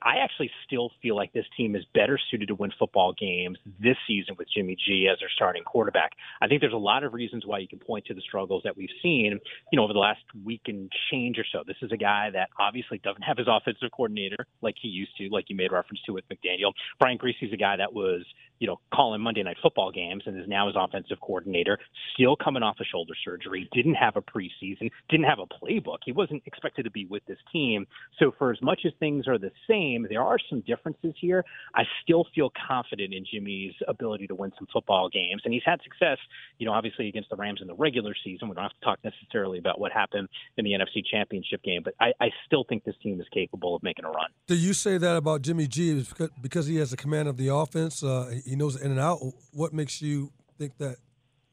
I 0.05 0.17
actually 0.23 0.51
still 0.67 0.91
feel 1.01 1.17
like 1.17 1.33
this 1.33 1.47
team 1.57 1.77
is 1.77 1.85
better 1.95 2.19
suited 2.31 2.49
to 2.49 2.55
win 2.55 2.73
football 2.79 3.15
games 3.19 3.59
this 3.81 3.97
season 4.07 4.35
with 4.37 4.49
Jimmy 4.55 4.77
G 4.77 5.09
as 5.11 5.19
their 5.21 5.31
starting 5.35 5.63
quarterback. 5.65 6.13
I 6.41 6.49
think 6.49 6.61
there's 6.61 6.73
a 6.73 6.77
lot 6.77 7.05
of 7.05 7.15
reasons 7.15 7.47
why 7.47 7.59
you 7.59 7.69
can 7.69 7.79
point 7.79 8.07
to 8.07 8.15
the 8.15 8.21
struggles 8.21 8.63
that 8.65 8.77
we've 8.77 8.89
seen, 9.03 9.39
you 9.71 9.77
know, 9.77 9.85
over 9.85 9.93
the 9.93 9.99
last 9.99 10.23
week 10.45 10.63
and 10.67 10.91
change 11.11 11.39
or 11.39 11.45
so. 11.53 11.63
This 11.67 11.77
is 11.83 11.93
a 11.93 11.97
guy 11.97 12.31
that 12.33 12.49
obviously 12.59 12.99
doesn't 12.99 13.23
have 13.23 13.39
his 13.39 13.47
offensive 13.49 13.91
coordinator 13.95 14.47
like 14.61 14.75
he 14.81 14.89
used 14.89 15.17
to, 15.19 15.29
like 15.31 15.47
you 15.49 15.57
made 15.57 15.73
reference 15.73 16.01
to 16.07 16.13
with 16.13 16.25
McDaniel. 16.29 16.73
Brian 16.99 17.17
Griese's 17.17 17.53
a 17.53 17.57
guy 17.57 17.77
that 17.77 17.93
was, 17.93 18.25
you 18.59 18.67
know, 18.67 18.81
calling 18.95 19.21
Monday 19.21 19.43
night 19.43 19.57
football 19.63 19.91
games 19.91 20.23
and 20.27 20.41
is 20.41 20.49
now 20.49 20.67
his 20.67 20.77
offensive 20.79 21.21
coordinator, 21.21 21.79
still 22.15 22.37
coming 22.37 22.63
off 22.63 22.77
a 22.81 22.85
shoulder 22.85 23.15
surgery, 23.25 23.69
didn't 23.73 23.95
have 23.95 24.17
a 24.17 24.23
preseason, 24.23 24.91
didn't 25.09 25.27
have 25.27 25.39
a 25.39 25.47
playbook. 25.47 25.99
He 26.05 26.13
wasn't 26.13 26.43
expected 26.47 26.85
to 26.85 26.91
be 26.91 27.07
with 27.07 27.25
this 27.27 27.39
team. 27.53 27.87
So 28.19 28.33
for 28.39 28.53
as 28.53 28.63
much 28.63 28.83
as 28.87 28.93
things 29.01 29.27
are 29.27 29.39
the 29.39 29.51
same, 29.69 29.92
game. 29.93 30.07
There 30.09 30.23
are 30.23 30.39
some 30.49 30.61
differences 30.61 31.15
here. 31.21 31.45
I 31.75 31.83
still 32.03 32.27
feel 32.35 32.51
confident 32.69 33.15
in 33.15 33.25
Jimmy's 33.31 33.75
ability 33.89 34.27
to 34.29 34.35
win 34.35 34.53
some 34.59 34.67
football 34.73 35.09
games, 35.09 35.43
and 35.45 35.53
he's 35.53 35.63
had 35.65 35.81
success. 35.83 36.19
You 36.59 36.67
know, 36.67 36.73
obviously 36.73 37.09
against 37.09 37.31
the 37.31 37.37
Rams 37.37 37.61
in 37.61 37.69
the 37.69 37.75
regular 37.75 38.15
season. 38.25 38.49
We 38.49 38.55
don't 38.55 38.65
have 38.65 38.73
to 38.73 38.85
talk 38.85 38.99
necessarily 39.05 39.59
about 39.59 39.81
what 39.81 39.93
happened 39.93 40.29
in 40.57 40.65
the 40.65 40.73
NFC 40.73 41.03
Championship 41.09 41.63
game, 41.63 41.83
but 41.85 41.95
I, 42.01 42.13
I 42.21 42.31
still 42.47 42.65
think 42.69 42.85
this 42.85 42.97
team 43.03 43.21
is 43.21 43.27
capable 43.33 43.77
of 43.77 43.83
making 43.83 44.05
a 44.05 44.11
run. 44.11 44.31
Do 44.47 44.57
you 44.57 44.73
say 44.73 44.99
that 44.99 45.17
about 45.17 45.43
Jimmy 45.43 45.67
G 45.67 46.05
because 46.41 46.67
he 46.67 46.77
has 46.77 46.91
the 46.91 46.97
command 46.97 47.29
of 47.29 47.37
the 47.37 47.49
offense? 47.49 48.03
Uh, 48.03 48.35
he 48.45 48.57
knows 48.57 48.81
in 48.81 48.91
and 48.91 49.01
out. 49.01 49.21
What 49.53 49.73
makes 49.73 50.03
you 50.03 50.33
think 50.59 50.79
that 50.79 50.97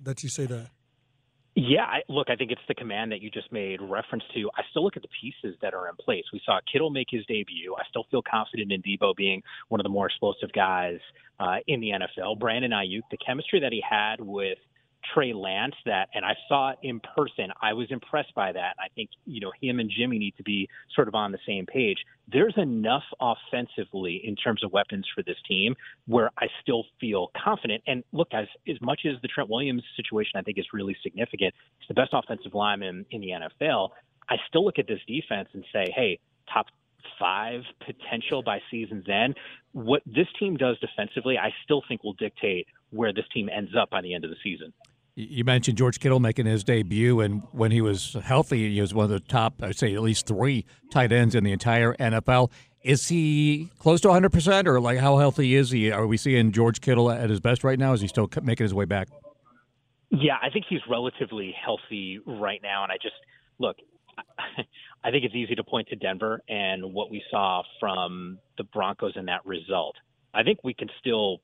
that 0.01 0.23
you 0.23 0.29
say 0.29 0.45
that? 0.45 0.69
Yeah, 1.55 1.83
I, 1.83 2.01
look, 2.07 2.29
I 2.29 2.35
think 2.35 2.51
it's 2.51 2.61
the 2.67 2.75
command 2.75 3.11
that 3.11 3.21
you 3.21 3.29
just 3.29 3.51
made 3.51 3.81
reference 3.81 4.23
to. 4.33 4.49
I 4.55 4.61
still 4.69 4.83
look 4.83 4.95
at 4.95 5.01
the 5.01 5.09
pieces 5.21 5.57
that 5.61 5.73
are 5.73 5.89
in 5.89 5.95
place. 5.95 6.23
We 6.31 6.41
saw 6.45 6.59
Kittle 6.71 6.89
make 6.89 7.07
his 7.09 7.25
debut. 7.25 7.75
I 7.77 7.83
still 7.89 8.05
feel 8.11 8.21
confident 8.21 8.71
in 8.71 8.81
Deebo 8.81 9.15
being 9.15 9.41
one 9.67 9.79
of 9.81 9.83
the 9.83 9.89
more 9.89 10.05
explosive 10.05 10.51
guys 10.53 10.99
uh, 11.39 11.57
in 11.67 11.81
the 11.81 11.89
NFL. 11.89 12.39
Brandon 12.39 12.71
Aiyuk, 12.71 13.01
the 13.11 13.17
chemistry 13.17 13.59
that 13.59 13.73
he 13.73 13.83
had 13.87 14.21
with 14.21 14.57
Trey 15.13 15.33
Lance 15.33 15.75
that, 15.85 16.09
and 16.13 16.25
I 16.25 16.35
saw 16.47 16.71
it 16.71 16.79
in 16.83 16.99
person. 16.99 17.51
I 17.61 17.73
was 17.73 17.87
impressed 17.89 18.33
by 18.35 18.51
that. 18.51 18.75
I 18.79 18.87
think, 18.95 19.09
you 19.25 19.39
know, 19.39 19.51
him 19.61 19.79
and 19.79 19.89
Jimmy 19.89 20.19
need 20.19 20.35
to 20.37 20.43
be 20.43 20.69
sort 20.95 21.07
of 21.07 21.15
on 21.15 21.31
the 21.31 21.39
same 21.47 21.65
page. 21.65 21.97
There's 22.31 22.53
enough 22.57 23.03
offensively 23.19 24.21
in 24.23 24.35
terms 24.35 24.63
of 24.63 24.71
weapons 24.71 25.05
for 25.15 25.23
this 25.23 25.37
team 25.47 25.75
where 26.05 26.29
I 26.37 26.47
still 26.61 26.85
feel 26.99 27.31
confident. 27.43 27.83
And 27.87 28.03
look, 28.11 28.29
as, 28.33 28.47
as 28.67 28.79
much 28.81 29.01
as 29.05 29.21
the 29.21 29.27
Trent 29.27 29.49
Williams 29.49 29.83
situation 29.95 30.33
I 30.35 30.41
think 30.41 30.57
is 30.57 30.65
really 30.73 30.95
significant, 31.01 31.53
it's 31.79 31.87
the 31.87 31.93
best 31.93 32.11
offensive 32.13 32.53
lineman 32.53 33.05
in 33.11 33.21
the 33.21 33.29
NFL. 33.29 33.89
I 34.29 34.35
still 34.47 34.63
look 34.63 34.77
at 34.77 34.87
this 34.87 34.99
defense 35.07 35.49
and 35.53 35.65
say, 35.73 35.91
hey, 35.95 36.19
top 36.53 36.67
five 37.19 37.61
potential 37.85 38.43
by 38.43 38.59
season's 38.69 39.07
end. 39.09 39.35
What 39.71 40.01
this 40.05 40.27
team 40.39 40.57
does 40.57 40.77
defensively, 40.79 41.37
I 41.37 41.51
still 41.63 41.81
think 41.87 42.03
will 42.03 42.13
dictate 42.13 42.67
where 42.91 43.13
this 43.13 43.25
team 43.33 43.49
ends 43.49 43.71
up 43.79 43.89
by 43.89 44.01
the 44.01 44.13
end 44.13 44.23
of 44.23 44.31
the 44.31 44.37
season. 44.43 44.73
You 45.19 45.43
mentioned 45.43 45.77
George 45.77 45.99
Kittle 45.99 46.21
making 46.21 46.45
his 46.45 46.63
debut, 46.63 47.19
and 47.19 47.43
when 47.51 47.71
he 47.71 47.81
was 47.81 48.15
healthy, 48.23 48.73
he 48.73 48.79
was 48.79 48.93
one 48.93 49.03
of 49.03 49.09
the 49.09 49.19
top, 49.19 49.61
I'd 49.61 49.77
say, 49.77 49.93
at 49.93 50.01
least 50.01 50.25
three 50.25 50.65
tight 50.91 51.11
ends 51.11 51.35
in 51.35 51.43
the 51.43 51.51
entire 51.51 51.93
NFL. 51.95 52.51
Is 52.83 53.09
he 53.09 53.69
close 53.79 53.99
to 54.01 54.07
100%, 54.07 54.65
or 54.65 54.79
like 54.79 54.97
how 54.99 55.17
healthy 55.17 55.55
is 55.55 55.71
he? 55.71 55.91
Are 55.91 56.07
we 56.07 56.15
seeing 56.15 56.53
George 56.53 56.79
Kittle 56.79 57.11
at 57.11 57.29
his 57.29 57.41
best 57.41 57.65
right 57.65 57.77
now? 57.77 57.91
Is 57.91 57.99
he 57.99 58.07
still 58.07 58.29
making 58.41 58.63
his 58.63 58.73
way 58.73 58.85
back? 58.85 59.09
Yeah, 60.09 60.37
I 60.41 60.49
think 60.51 60.65
he's 60.69 60.79
relatively 60.89 61.53
healthy 61.65 62.21
right 62.25 62.61
now. 62.63 62.83
And 62.83 62.91
I 62.93 62.95
just, 62.95 63.15
look, 63.59 63.75
I 65.03 65.11
think 65.11 65.25
it's 65.25 65.35
easy 65.35 65.55
to 65.55 65.65
point 65.65 65.89
to 65.89 65.97
Denver 65.97 66.41
and 66.47 66.93
what 66.93 67.11
we 67.11 67.21
saw 67.29 67.63
from 67.77 68.39
the 68.57 68.63
Broncos 68.63 69.17
in 69.17 69.25
that 69.25 69.45
result. 69.45 69.97
I 70.33 70.43
think 70.43 70.59
we 70.63 70.73
can 70.73 70.87
still 70.97 71.41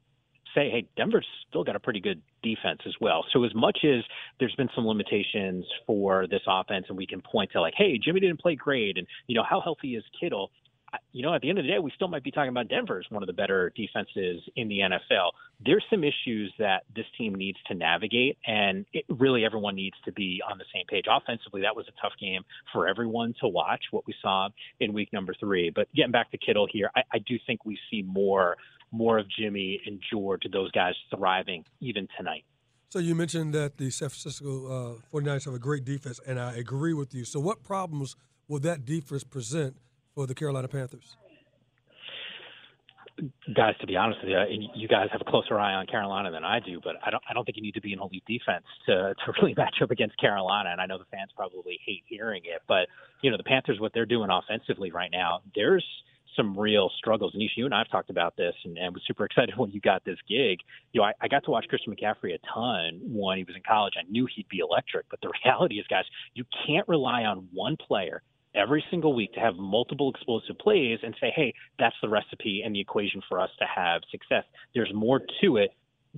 say, 0.56 0.70
hey, 0.70 0.88
Denver's 0.98 1.28
still 1.50 1.64
got 1.64 1.76
a 1.76 1.80
pretty 1.80 2.00
good 2.00 2.22
defense 2.42 2.80
as 2.86 2.94
well. 3.00 3.26
So 3.32 3.44
as 3.44 3.54
much 3.54 3.80
as 3.84 4.04
there's 4.40 4.56
been 4.56 4.70
some 4.76 4.88
limitations 4.88 5.66
for 5.86 6.28
this 6.28 6.42
offense, 6.48 6.86
and 6.90 6.98
we 6.98 7.06
can 7.06 7.22
point 7.22 7.52
to 7.52 7.62
like, 7.62 7.74
hey, 7.78 8.00
Jimmy 8.04 8.22
didn't 8.22 8.40
play 8.40 8.56
great, 8.56 8.98
and 8.98 9.06
you 9.28 9.36
know 9.36 9.44
how 9.48 9.62
healthy 9.62 9.96
is 9.96 10.04
Kittle? 10.20 10.52
you 11.12 11.24
know, 11.24 11.34
at 11.34 11.42
the 11.42 11.50
end 11.50 11.60
of 11.60 11.66
the 11.66 11.72
day, 11.72 11.80
we 11.80 11.92
still 11.96 12.08
might 12.08 12.24
be 12.24 12.32
talking 12.32 12.50
about 12.50 12.68
Denver 12.68 13.00
as 13.00 13.06
one 13.10 13.24
of 13.24 13.28
the 13.28 13.34
better 13.34 13.72
defenses 13.76 14.42
in 14.56 14.68
the 14.68 14.80
NFL. 14.80 15.32
There's 15.66 15.84
some 15.90 16.04
issues 16.04 16.54
that 16.60 16.84
this 16.96 17.06
team 17.18 17.36
needs 17.36 17.58
to 17.68 17.74
navigate, 17.74 18.38
and 18.46 18.86
it, 18.94 19.06
really 19.10 19.46
everyone 19.46 19.76
needs 19.76 19.96
to 20.06 20.12
be 20.12 20.42
on 20.50 20.58
the 20.58 20.66
same 20.74 20.86
page. 20.88 21.06
Offensively, 21.10 21.62
that 21.62 21.76
was 21.76 21.86
a 21.88 22.02
tough 22.02 22.14
game 22.20 22.44
for 22.74 22.88
everyone 22.88 23.34
to 23.42 23.48
watch, 23.48 23.84
what 23.92 24.06
we 24.06 24.14
saw 24.22 24.50
in 24.80 24.94
week 24.94 25.12
number 25.14 25.34
three. 25.40 25.72
But 25.74 25.88
getting 25.96 26.12
back 26.12 26.32
to 26.32 26.38
Kittle 26.38 26.68
here, 26.72 26.90
I, 26.96 27.02
I 27.14 27.18
do 27.20 27.38
think 27.46 27.66
we 27.66 27.78
see 27.90 28.02
more 28.02 28.58
more 28.96 29.18
of 29.18 29.26
Jimmy 29.30 29.82
and 29.86 30.02
George, 30.12 30.42
to 30.42 30.50
those 30.50 30.72
guys 30.72 30.94
thriving 31.16 31.64
even 31.82 32.08
tonight. 32.18 32.46
So 32.90 33.00
you 33.00 33.16
mentioned 33.16 33.54
that 33.54 33.78
the 33.78 33.90
San 33.90 34.10
Francisco 34.10 34.96
uh, 34.96 34.96
49ers 35.14 35.46
have 35.46 35.54
a 35.54 35.60
great 35.60 35.84
defense, 35.84 36.20
and 36.26 36.40
I 36.40 36.56
agree 36.56 36.94
with 36.94 37.14
you. 37.14 37.26
So 37.26 37.40
what 37.40 37.64
problems 37.64 38.16
will 38.48 38.60
that 38.60 38.86
defense 38.86 39.24
present 39.24 39.76
for 40.14 40.26
the 40.26 40.34
Carolina 40.34 40.68
Panthers? 40.68 41.18
Guys, 43.56 43.76
to 43.80 43.88
be 43.88 43.96
honest 43.96 44.20
with 44.22 44.30
you, 44.30 44.38
and 44.38 44.64
you 44.76 44.88
guys 44.90 45.08
have 45.12 45.22
a 45.22 45.30
closer 45.30 45.58
eye 45.58 45.74
on 45.74 45.88
Carolina 45.88 46.32
than 46.32 46.44
I 46.44 46.60
do, 46.60 46.82
but 46.84 46.96
I 47.06 47.12
don't. 47.12 47.24
I 47.30 47.34
don't 47.34 47.46
think 47.46 47.56
you 47.56 47.64
need 47.64 47.76
to 47.76 47.82
be 47.82 47.94
an 47.94 48.00
elite 48.00 48.24
defense 48.28 48.66
to 48.88 49.14
to 49.14 49.34
really 49.40 49.54
match 49.58 49.76
up 49.82 49.90
against 49.90 50.18
Carolina. 50.20 50.70
And 50.72 50.82
I 50.82 50.86
know 50.86 50.98
the 50.98 51.06
fans 51.06 51.32
probably 51.34 51.80
hate 51.86 52.04
hearing 52.08 52.42
it, 52.44 52.62
but 52.68 52.88
you 53.22 53.32
know 53.32 53.38
the 53.38 53.44
Panthers, 53.44 53.80
what 53.80 53.94
they're 53.94 54.06
doing 54.06 54.30
offensively 54.30 54.92
right 54.92 55.12
now, 55.12 55.40
there's 55.56 55.86
some 56.36 56.58
real 56.58 56.90
struggles. 56.98 57.34
Anish, 57.36 57.56
you 57.56 57.66
and 57.66 57.74
I 57.74 57.80
have 57.80 57.90
talked 57.90 58.10
about 58.10 58.36
this, 58.38 58.54
and, 58.64 58.78
and 58.78 58.94
was 58.94 59.04
super 59.08 59.26
excited 59.30 59.58
when 59.58 59.72
you 59.72 59.82
got 59.82 60.04
this 60.06 60.18
gig. 60.28 60.60
You 60.94 61.02
know, 61.02 61.06
I, 61.06 61.14
I 61.22 61.28
got 61.28 61.44
to 61.46 61.52
watch 61.52 61.66
Christian 61.68 61.96
McCaffrey 61.96 62.34
a 62.34 62.40
ton 62.54 63.00
when 63.04 63.38
he 63.38 63.44
was 63.44 63.56
in 63.56 63.62
college. 63.68 63.94
I 63.98 64.10
knew 64.10 64.28
he'd 64.36 64.50
be 64.50 64.60
electric, 64.60 65.06
but 65.10 65.20
the 65.22 65.32
reality 65.46 65.76
is, 65.76 65.86
guys, 65.88 66.06
you 66.34 66.46
can't 66.66 66.88
rely 66.88 67.24
on 67.24 67.48
one 67.54 67.78
player 67.78 68.22
every 68.56 68.84
single 68.90 69.14
week 69.14 69.34
to 69.34 69.40
have 69.40 69.56
multiple 69.56 70.10
explosive 70.10 70.58
plays 70.58 71.00
and 71.04 71.14
say, 71.20 71.32
hey, 71.36 71.54
that's 71.78 71.96
the 72.02 72.10
recipe 72.10 72.62
and 72.66 72.74
the 72.74 72.80
equation 72.80 73.22
for 73.28 73.40
us 73.40 73.50
to 73.60 73.66
have 73.66 74.02
success. 74.10 74.44
There's 74.74 74.92
more 74.94 75.22
to 75.42 75.58
it. 75.58 75.72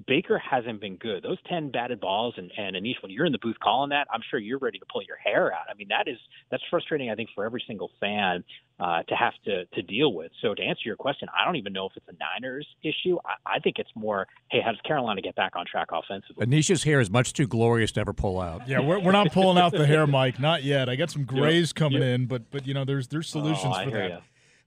Baker 0.05 0.37
hasn't 0.37 0.79
been 0.79 0.95
good. 0.97 1.23
Those 1.23 1.37
10 1.49 1.71
batted 1.71 1.99
balls 1.99 2.35
and, 2.37 2.51
and 2.57 2.75
Anish, 2.75 3.01
when 3.01 3.11
you're 3.11 3.25
in 3.25 3.31
the 3.31 3.39
booth 3.39 3.55
calling 3.61 3.89
that, 3.89 4.07
I'm 4.13 4.21
sure 4.29 4.39
you're 4.39 4.59
ready 4.59 4.77
to 4.77 4.85
pull 4.91 5.01
your 5.01 5.17
hair 5.17 5.51
out. 5.51 5.65
I 5.69 5.73
mean, 5.73 5.87
that 5.87 6.07
is, 6.07 6.17
that's 6.51 6.63
frustrating, 6.69 7.09
I 7.09 7.15
think, 7.15 7.29
for 7.33 7.45
every 7.45 7.63
single 7.65 7.89
fan 7.99 8.43
uh, 8.79 9.01
to 9.03 9.15
have 9.15 9.33
to, 9.45 9.65
to 9.65 9.81
deal 9.81 10.13
with. 10.13 10.31
So 10.41 10.53
to 10.53 10.61
answer 10.61 10.83
your 10.85 10.97
question, 10.97 11.27
I 11.35 11.43
don't 11.45 11.55
even 11.55 11.73
know 11.73 11.87
if 11.87 11.93
it's 11.95 12.05
a 12.07 12.13
Niners 12.19 12.67
issue. 12.83 13.17
I, 13.25 13.55
I 13.55 13.59
think 13.59 13.79
it's 13.79 13.89
more, 13.95 14.27
hey, 14.51 14.59
how 14.63 14.71
does 14.71 14.81
Carolina 14.81 15.21
get 15.21 15.35
back 15.35 15.55
on 15.55 15.65
track 15.65 15.87
offensively? 15.91 16.45
Anish's 16.45 16.83
hair 16.83 16.99
is 16.99 17.09
much 17.09 17.33
too 17.33 17.47
glorious 17.47 17.91
to 17.93 18.01
ever 18.01 18.13
pull 18.13 18.39
out. 18.39 18.67
Yeah, 18.67 18.81
we're, 18.81 18.99
we're 18.99 19.11
not 19.11 19.31
pulling 19.31 19.57
out 19.57 19.71
the 19.71 19.87
hair, 19.87 20.05
Mike. 20.05 20.39
Not 20.39 20.63
yet. 20.63 20.89
I 20.89 20.95
got 20.95 21.09
some 21.09 21.23
grays 21.23 21.73
coming 21.73 22.03
in, 22.03 22.27
but, 22.27 22.51
but, 22.51 22.67
you 22.67 22.75
know, 22.75 22.86
there's, 22.86 23.07
there's 23.07 23.27
solutions 23.27 23.73
oh, 23.75 23.83
for 23.86 23.91
that. 23.91 24.10
You. 24.10 24.17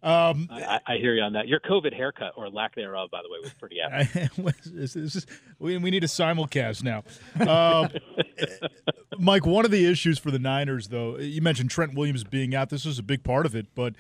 Um, 0.03 0.49
I, 0.51 0.81
I, 0.87 0.97
hear 0.97 1.15
you 1.15 1.23
on 1.23 1.35
that. 1.35 1.47
Your 1.47 1.61
COVID 1.61 1.95
haircut 1.95 2.33
or 2.37 2.49
lack 2.49 2.75
thereof, 2.75 3.11
by 3.11 3.21
the 3.23 3.29
way, 3.29 3.39
was 3.43 3.53
pretty 3.53 3.81
epic. 3.83 4.31
we, 5.59 5.77
we 5.77 5.91
need 5.91 6.05
a 6.05 6.07
simulcast 6.07 6.83
now. 6.83 7.05
Uh, 7.39 7.89
Mike, 9.19 9.45
one 9.45 9.67
of 9.67 9.71
the 9.71 9.85
issues 9.85 10.19
for 10.19 10.31
the 10.31 10.39
Niners, 10.39 10.89
though, 10.89 11.19
you 11.19 11.43
mentioned 11.43 11.71
Trent 11.71 11.95
Williams 11.95 12.25
being 12.25 12.55
out. 12.55 12.71
This 12.71 12.87
is 12.87 12.99
a 12.99 13.03
big 13.03 13.25
part 13.25 13.45
of 13.45 13.55
it, 13.55 13.75
but 13.75 13.95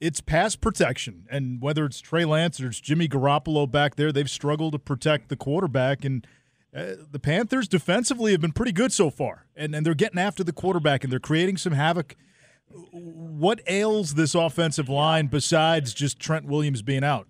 it's 0.00 0.20
pass 0.20 0.54
protection. 0.54 1.26
And 1.28 1.60
whether 1.60 1.84
it's 1.84 2.00
Trey 2.00 2.24
Lance 2.24 2.60
or 2.60 2.68
it's 2.68 2.80
Jimmy 2.80 3.08
Garoppolo 3.08 3.68
back 3.68 3.96
there, 3.96 4.12
they've 4.12 4.30
struggled 4.30 4.74
to 4.74 4.78
protect 4.78 5.30
the 5.30 5.36
quarterback. 5.36 6.04
And 6.04 6.24
uh, 6.72 6.92
the 7.10 7.18
Panthers 7.18 7.66
defensively 7.66 8.30
have 8.30 8.40
been 8.40 8.52
pretty 8.52 8.72
good 8.72 8.92
so 8.92 9.10
far. 9.10 9.46
And, 9.56 9.74
and 9.74 9.84
they're 9.84 9.94
getting 9.94 10.20
after 10.20 10.44
the 10.44 10.52
quarterback 10.52 11.02
and 11.02 11.12
they're 11.12 11.18
creating 11.18 11.56
some 11.56 11.72
havoc– 11.72 12.14
what 12.92 13.60
ails 13.66 14.14
this 14.14 14.34
offensive 14.34 14.88
line 14.88 15.26
besides 15.26 15.94
just 15.94 16.18
Trent 16.18 16.46
Williams 16.46 16.82
being 16.82 17.04
out? 17.04 17.28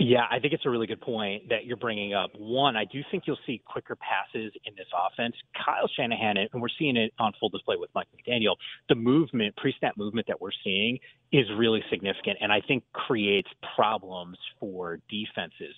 Yeah, 0.00 0.26
I 0.30 0.38
think 0.38 0.52
it's 0.52 0.64
a 0.64 0.70
really 0.70 0.86
good 0.86 1.00
point 1.00 1.48
that 1.48 1.64
you're 1.64 1.76
bringing 1.76 2.14
up. 2.14 2.30
One, 2.38 2.76
I 2.76 2.84
do 2.84 3.02
think 3.10 3.24
you'll 3.26 3.38
see 3.44 3.60
quicker 3.66 3.96
passes 3.96 4.52
in 4.64 4.74
this 4.76 4.86
offense. 4.96 5.34
Kyle 5.64 5.90
Shanahan, 5.96 6.36
and 6.36 6.62
we're 6.62 6.68
seeing 6.78 6.96
it 6.96 7.12
on 7.18 7.32
full 7.40 7.48
display 7.48 7.74
with 7.76 7.90
Mike 7.96 8.06
McDaniel, 8.16 8.54
the 8.88 8.94
movement, 8.94 9.56
pre 9.56 9.74
snap 9.80 9.96
movement 9.96 10.28
that 10.28 10.40
we're 10.40 10.52
seeing 10.62 11.00
is 11.32 11.46
really 11.56 11.82
significant 11.90 12.38
and 12.40 12.52
I 12.52 12.60
think 12.60 12.84
creates 12.92 13.48
problems 13.76 14.38
for 14.58 14.98
defenses 15.10 15.74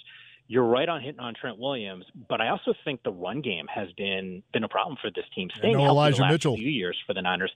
you're 0.51 0.65
right 0.65 0.89
on 0.89 1.01
hitting 1.01 1.21
on 1.21 1.33
Trent 1.33 1.61
Williams, 1.61 2.05
but 2.29 2.41
I 2.41 2.49
also 2.49 2.75
think 2.85 3.05
the 3.05 3.13
run 3.13 3.41
game 3.41 3.69
has 3.73 3.87
been 3.97 4.43
been 4.53 4.65
a 4.65 4.69
problem 4.69 4.99
for 5.01 5.09
this 5.09 5.25
team. 5.33 5.49
Staying 5.57 5.77
no 5.77 5.87
Elijah 5.87 6.27
Mitchell. 6.27 6.57
few 6.57 6.69
years 6.69 6.99
for 7.07 7.15
the 7.15 7.23
Niners, 7.23 7.53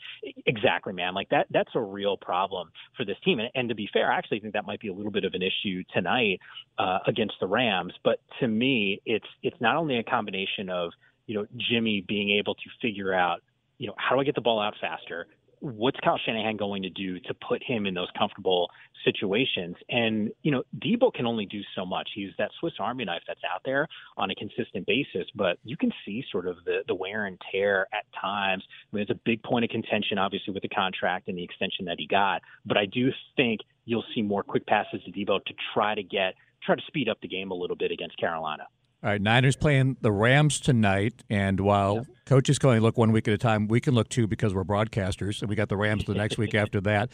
exactly, 0.46 0.92
man. 0.92 1.12
Like 1.12 1.28
that, 1.30 1.48
that's 1.50 1.70
a 1.74 1.80
real 1.80 2.16
problem 2.16 2.70
for 2.96 3.04
this 3.04 3.16
team. 3.24 3.40
And, 3.40 3.50
and 3.56 3.68
to 3.68 3.74
be 3.74 3.88
fair, 3.92 4.12
I 4.12 4.16
actually 4.16 4.38
think 4.38 4.52
that 4.52 4.64
might 4.64 4.78
be 4.78 4.86
a 4.86 4.92
little 4.92 5.10
bit 5.10 5.24
of 5.24 5.34
an 5.34 5.42
issue 5.42 5.82
tonight 5.92 6.38
uh, 6.78 7.00
against 7.08 7.34
the 7.40 7.48
Rams. 7.48 7.94
But 8.04 8.20
to 8.38 8.46
me, 8.46 9.02
it's 9.04 9.26
it's 9.42 9.60
not 9.60 9.74
only 9.74 9.98
a 9.98 10.04
combination 10.04 10.70
of 10.70 10.92
you 11.26 11.34
know 11.34 11.46
Jimmy 11.56 12.04
being 12.06 12.30
able 12.30 12.54
to 12.54 12.70
figure 12.80 13.12
out 13.12 13.42
you 13.78 13.88
know 13.88 13.94
how 13.96 14.14
do 14.14 14.20
I 14.20 14.24
get 14.24 14.36
the 14.36 14.40
ball 14.40 14.60
out 14.60 14.74
faster 14.80 15.26
what's 15.64 15.98
Kyle 16.00 16.20
Shanahan 16.22 16.58
going 16.58 16.82
to 16.82 16.90
do 16.90 17.18
to 17.20 17.34
put 17.48 17.62
him 17.62 17.86
in 17.86 17.94
those 17.94 18.08
comfortable 18.18 18.70
situations? 19.02 19.76
And, 19.88 20.30
you 20.42 20.52
know, 20.52 20.62
Deebo 20.78 21.12
can 21.14 21.26
only 21.26 21.46
do 21.46 21.60
so 21.74 21.86
much. 21.86 22.10
He's 22.14 22.30
that 22.36 22.50
Swiss 22.60 22.74
Army 22.78 23.06
knife 23.06 23.22
that's 23.26 23.40
out 23.50 23.62
there 23.64 23.88
on 24.18 24.30
a 24.30 24.34
consistent 24.34 24.86
basis, 24.86 25.26
but 25.34 25.58
you 25.64 25.78
can 25.78 25.90
see 26.04 26.22
sort 26.30 26.46
of 26.46 26.56
the, 26.66 26.80
the 26.86 26.94
wear 26.94 27.24
and 27.24 27.40
tear 27.50 27.86
at 27.94 28.04
times. 28.20 28.62
I 28.92 28.96
mean, 28.96 29.02
it's 29.02 29.10
a 29.10 29.20
big 29.24 29.42
point 29.42 29.64
of 29.64 29.70
contention, 29.70 30.18
obviously, 30.18 30.52
with 30.52 30.62
the 30.62 30.68
contract 30.68 31.28
and 31.28 31.38
the 31.38 31.44
extension 31.44 31.86
that 31.86 31.96
he 31.98 32.06
got. 32.06 32.42
But 32.66 32.76
I 32.76 32.84
do 32.84 33.10
think 33.34 33.60
you'll 33.86 34.04
see 34.14 34.20
more 34.20 34.42
quick 34.42 34.66
passes 34.66 35.00
to 35.04 35.10
Deebo 35.10 35.42
to 35.46 35.54
try 35.72 35.94
to 35.94 36.02
get, 36.02 36.34
try 36.62 36.74
to 36.74 36.82
speed 36.86 37.08
up 37.08 37.18
the 37.22 37.28
game 37.28 37.52
a 37.52 37.54
little 37.54 37.76
bit 37.76 37.90
against 37.90 38.18
Carolina. 38.18 38.64
All 39.04 39.10
right, 39.10 39.20
Niners 39.20 39.54
playing 39.54 39.98
the 40.00 40.10
Rams 40.10 40.58
tonight, 40.58 41.24
and 41.28 41.60
while 41.60 42.06
coaches 42.24 42.58
can 42.58 42.70
only 42.70 42.80
look 42.80 42.96
one 42.96 43.12
week 43.12 43.28
at 43.28 43.34
a 43.34 43.38
time, 43.38 43.68
we 43.68 43.78
can 43.78 43.94
look 43.94 44.08
two 44.08 44.26
because 44.26 44.54
we're 44.54 44.64
broadcasters, 44.64 45.42
and 45.42 45.50
we 45.50 45.54
got 45.54 45.68
the 45.68 45.76
Rams 45.76 46.06
the 46.06 46.14
next 46.14 46.38
week 46.38 46.54
after 46.54 46.80
that. 46.80 47.10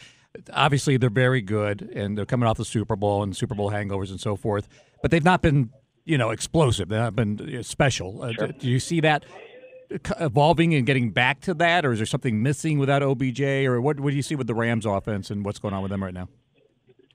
Obviously, 0.53 0.95
they're 0.95 1.09
very 1.09 1.41
good, 1.41 1.81
and 1.93 2.17
they're 2.17 2.25
coming 2.25 2.47
off 2.47 2.55
the 2.55 2.63
Super 2.63 2.95
Bowl 2.95 3.23
and 3.23 3.35
Super 3.35 3.55
Bowl 3.55 3.71
hangovers 3.71 4.09
and 4.09 4.21
so 4.21 4.37
forth, 4.37 4.69
but 5.01 5.11
they've 5.11 5.25
not 5.25 5.41
been, 5.41 5.69
you 6.05 6.17
know, 6.17 6.29
explosive. 6.29 6.87
They've 6.87 6.97
not 6.97 7.17
been 7.17 7.61
special. 7.61 8.23
Uh, 8.23 8.31
sure. 8.31 8.43
Uh, 8.45 8.51
do 8.57 8.69
you 8.69 8.79
see 8.79 9.01
that 9.01 9.25
evolving 10.21 10.73
and 10.73 10.85
getting 10.85 11.09
back 11.09 11.41
to 11.41 11.53
that, 11.55 11.85
or 11.85 11.91
is 11.91 11.99
there 11.99 12.05
something 12.05 12.41
missing 12.41 12.79
without 12.79 13.03
OBJ, 13.03 13.41
or 13.41 13.81
what? 13.81 13.99
What 13.99 14.11
do 14.11 14.15
you 14.15 14.23
see 14.23 14.35
with 14.35 14.47
the 14.47 14.55
Rams 14.55 14.85
offense 14.85 15.29
and 15.29 15.43
what's 15.43 15.59
going 15.59 15.73
on 15.73 15.81
with 15.81 15.91
them 15.91 16.01
right 16.01 16.13
now? 16.13 16.29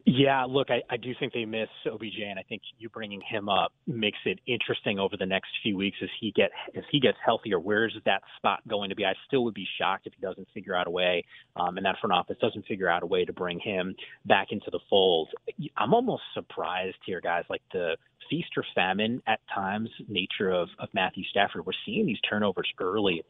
Yeah, 0.09 0.45
look, 0.45 0.71
I, 0.71 0.83
I 0.89 0.99
do 0.99 1.13
think 1.19 1.33
they 1.33 1.45
miss 1.45 1.69
OBJ, 1.85 2.21
and 2.29 2.39
I 2.39 2.45
think 2.49 2.63
you 2.79 2.89
bringing 2.89 3.21
him 3.29 3.49
up 3.49 3.73
makes 3.89 4.19
it 4.25 4.39
interesting 4.47 5.01
over 5.01 5.17
the 5.17 5.27
next 5.27 5.49
few 5.65 5.77
weeks 5.77 5.97
as 6.01 6.09
he 6.21 6.31
get 6.31 6.53
as 6.77 6.85
he 6.93 7.01
gets 7.01 7.19
healthier. 7.25 7.59
Where's 7.59 7.93
that 8.05 8.23
spot 8.37 8.61
going 8.69 8.91
to 8.91 8.95
be? 8.95 9.05
I 9.05 9.15
still 9.27 9.43
would 9.43 9.55
be 9.55 9.67
shocked 9.81 10.07
if 10.07 10.13
he 10.15 10.21
doesn't 10.21 10.47
figure 10.55 10.77
out 10.77 10.87
a 10.87 10.91
way, 10.91 11.25
um, 11.57 11.77
and 11.77 11.85
that 11.87 11.97
front 12.01 12.13
office 12.13 12.37
doesn't 12.41 12.67
figure 12.67 12.89
out 12.89 13.03
a 13.03 13.07
way 13.07 13.25
to 13.25 13.33
bring 13.33 13.59
him 13.59 13.97
back 14.27 14.53
into 14.53 14.71
the 14.71 14.79
fold. 14.89 15.29
I'm 15.77 15.93
almost 15.93 16.23
surprised 16.35 16.99
here, 17.05 17.21
guys, 17.21 17.43
like 17.51 17.63
the 17.73 17.97
feast 18.31 18.51
or 18.57 18.65
famine 18.77 19.21
at 19.27 19.41
times 19.53 19.91
nature 20.09 20.53
of 20.53 20.69
of 20.79 20.89
Matthew 20.95 21.25
Stafford. 21.31 21.67
We're 21.67 21.73
seeing 21.85 22.07
these 22.07 22.21
turnovers 22.31 22.69
early 22.79 23.25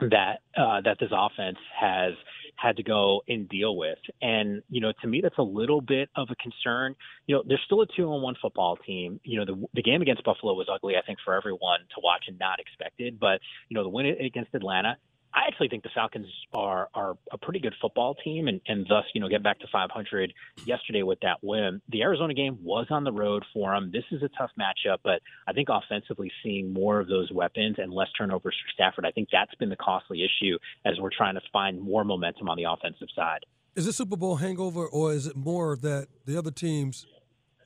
that 0.00 0.40
uh, 0.56 0.80
that 0.82 0.98
this 1.00 1.10
offense 1.12 1.58
has 1.78 2.12
had 2.56 2.76
to 2.76 2.82
go 2.82 3.22
and 3.28 3.48
deal 3.48 3.76
with. 3.76 3.98
And, 4.22 4.62
you 4.70 4.80
know, 4.80 4.92
to 5.02 5.06
me, 5.06 5.20
that's 5.20 5.36
a 5.38 5.42
little 5.42 5.80
bit 5.80 6.08
of 6.16 6.28
a 6.30 6.34
concern. 6.36 6.94
You 7.26 7.36
know, 7.36 7.42
there's 7.46 7.60
still 7.66 7.82
a 7.82 7.86
two 7.86 8.10
on 8.10 8.22
one 8.22 8.34
football 8.40 8.78
team. 8.78 9.20
You 9.24 9.40
know, 9.40 9.44
the, 9.44 9.66
the 9.74 9.82
game 9.82 10.00
against 10.00 10.24
Buffalo 10.24 10.54
was 10.54 10.66
ugly, 10.72 10.94
I 10.96 11.04
think, 11.04 11.18
for 11.24 11.34
everyone 11.34 11.80
to 11.80 12.00
watch 12.02 12.24
and 12.28 12.38
not 12.38 12.58
expected. 12.58 13.20
But, 13.20 13.40
you 13.68 13.74
know, 13.74 13.82
the 13.82 13.90
win 13.90 14.06
against 14.06 14.54
Atlanta, 14.54 14.96
I 15.36 15.46
actually 15.46 15.68
think 15.68 15.82
the 15.82 15.90
Falcons 15.94 16.26
are 16.54 16.88
are 16.94 17.18
a 17.30 17.36
pretty 17.36 17.60
good 17.60 17.74
football 17.80 18.14
team, 18.14 18.48
and 18.48 18.58
and 18.66 18.86
thus 18.88 19.04
you 19.12 19.20
know 19.20 19.28
get 19.28 19.42
back 19.42 19.58
to 19.60 19.66
500 19.70 20.32
yesterday 20.64 21.02
with 21.02 21.20
that 21.20 21.36
win. 21.42 21.82
The 21.90 22.02
Arizona 22.02 22.32
game 22.32 22.58
was 22.62 22.86
on 22.88 23.04
the 23.04 23.12
road 23.12 23.44
for 23.52 23.74
them. 23.74 23.90
This 23.92 24.04
is 24.10 24.22
a 24.22 24.30
tough 24.30 24.50
matchup, 24.58 24.98
but 25.04 25.20
I 25.46 25.52
think 25.52 25.68
offensively 25.70 26.32
seeing 26.42 26.72
more 26.72 27.00
of 27.00 27.08
those 27.08 27.30
weapons 27.30 27.76
and 27.78 27.92
less 27.92 28.08
turnovers 28.16 28.54
for 28.54 28.72
Stafford, 28.72 29.04
I 29.04 29.10
think 29.10 29.28
that's 29.30 29.54
been 29.56 29.68
the 29.68 29.76
costly 29.76 30.24
issue 30.24 30.56
as 30.86 30.94
we're 30.98 31.10
trying 31.14 31.34
to 31.34 31.42
find 31.52 31.80
more 31.82 32.02
momentum 32.02 32.48
on 32.48 32.56
the 32.56 32.64
offensive 32.64 33.08
side. 33.14 33.40
Is 33.74 33.86
it 33.86 33.92
Super 33.92 34.16
Bowl 34.16 34.36
hangover, 34.36 34.86
or 34.86 35.12
is 35.12 35.26
it 35.26 35.36
more 35.36 35.76
that 35.76 36.08
the 36.24 36.38
other 36.38 36.50
teams, 36.50 37.06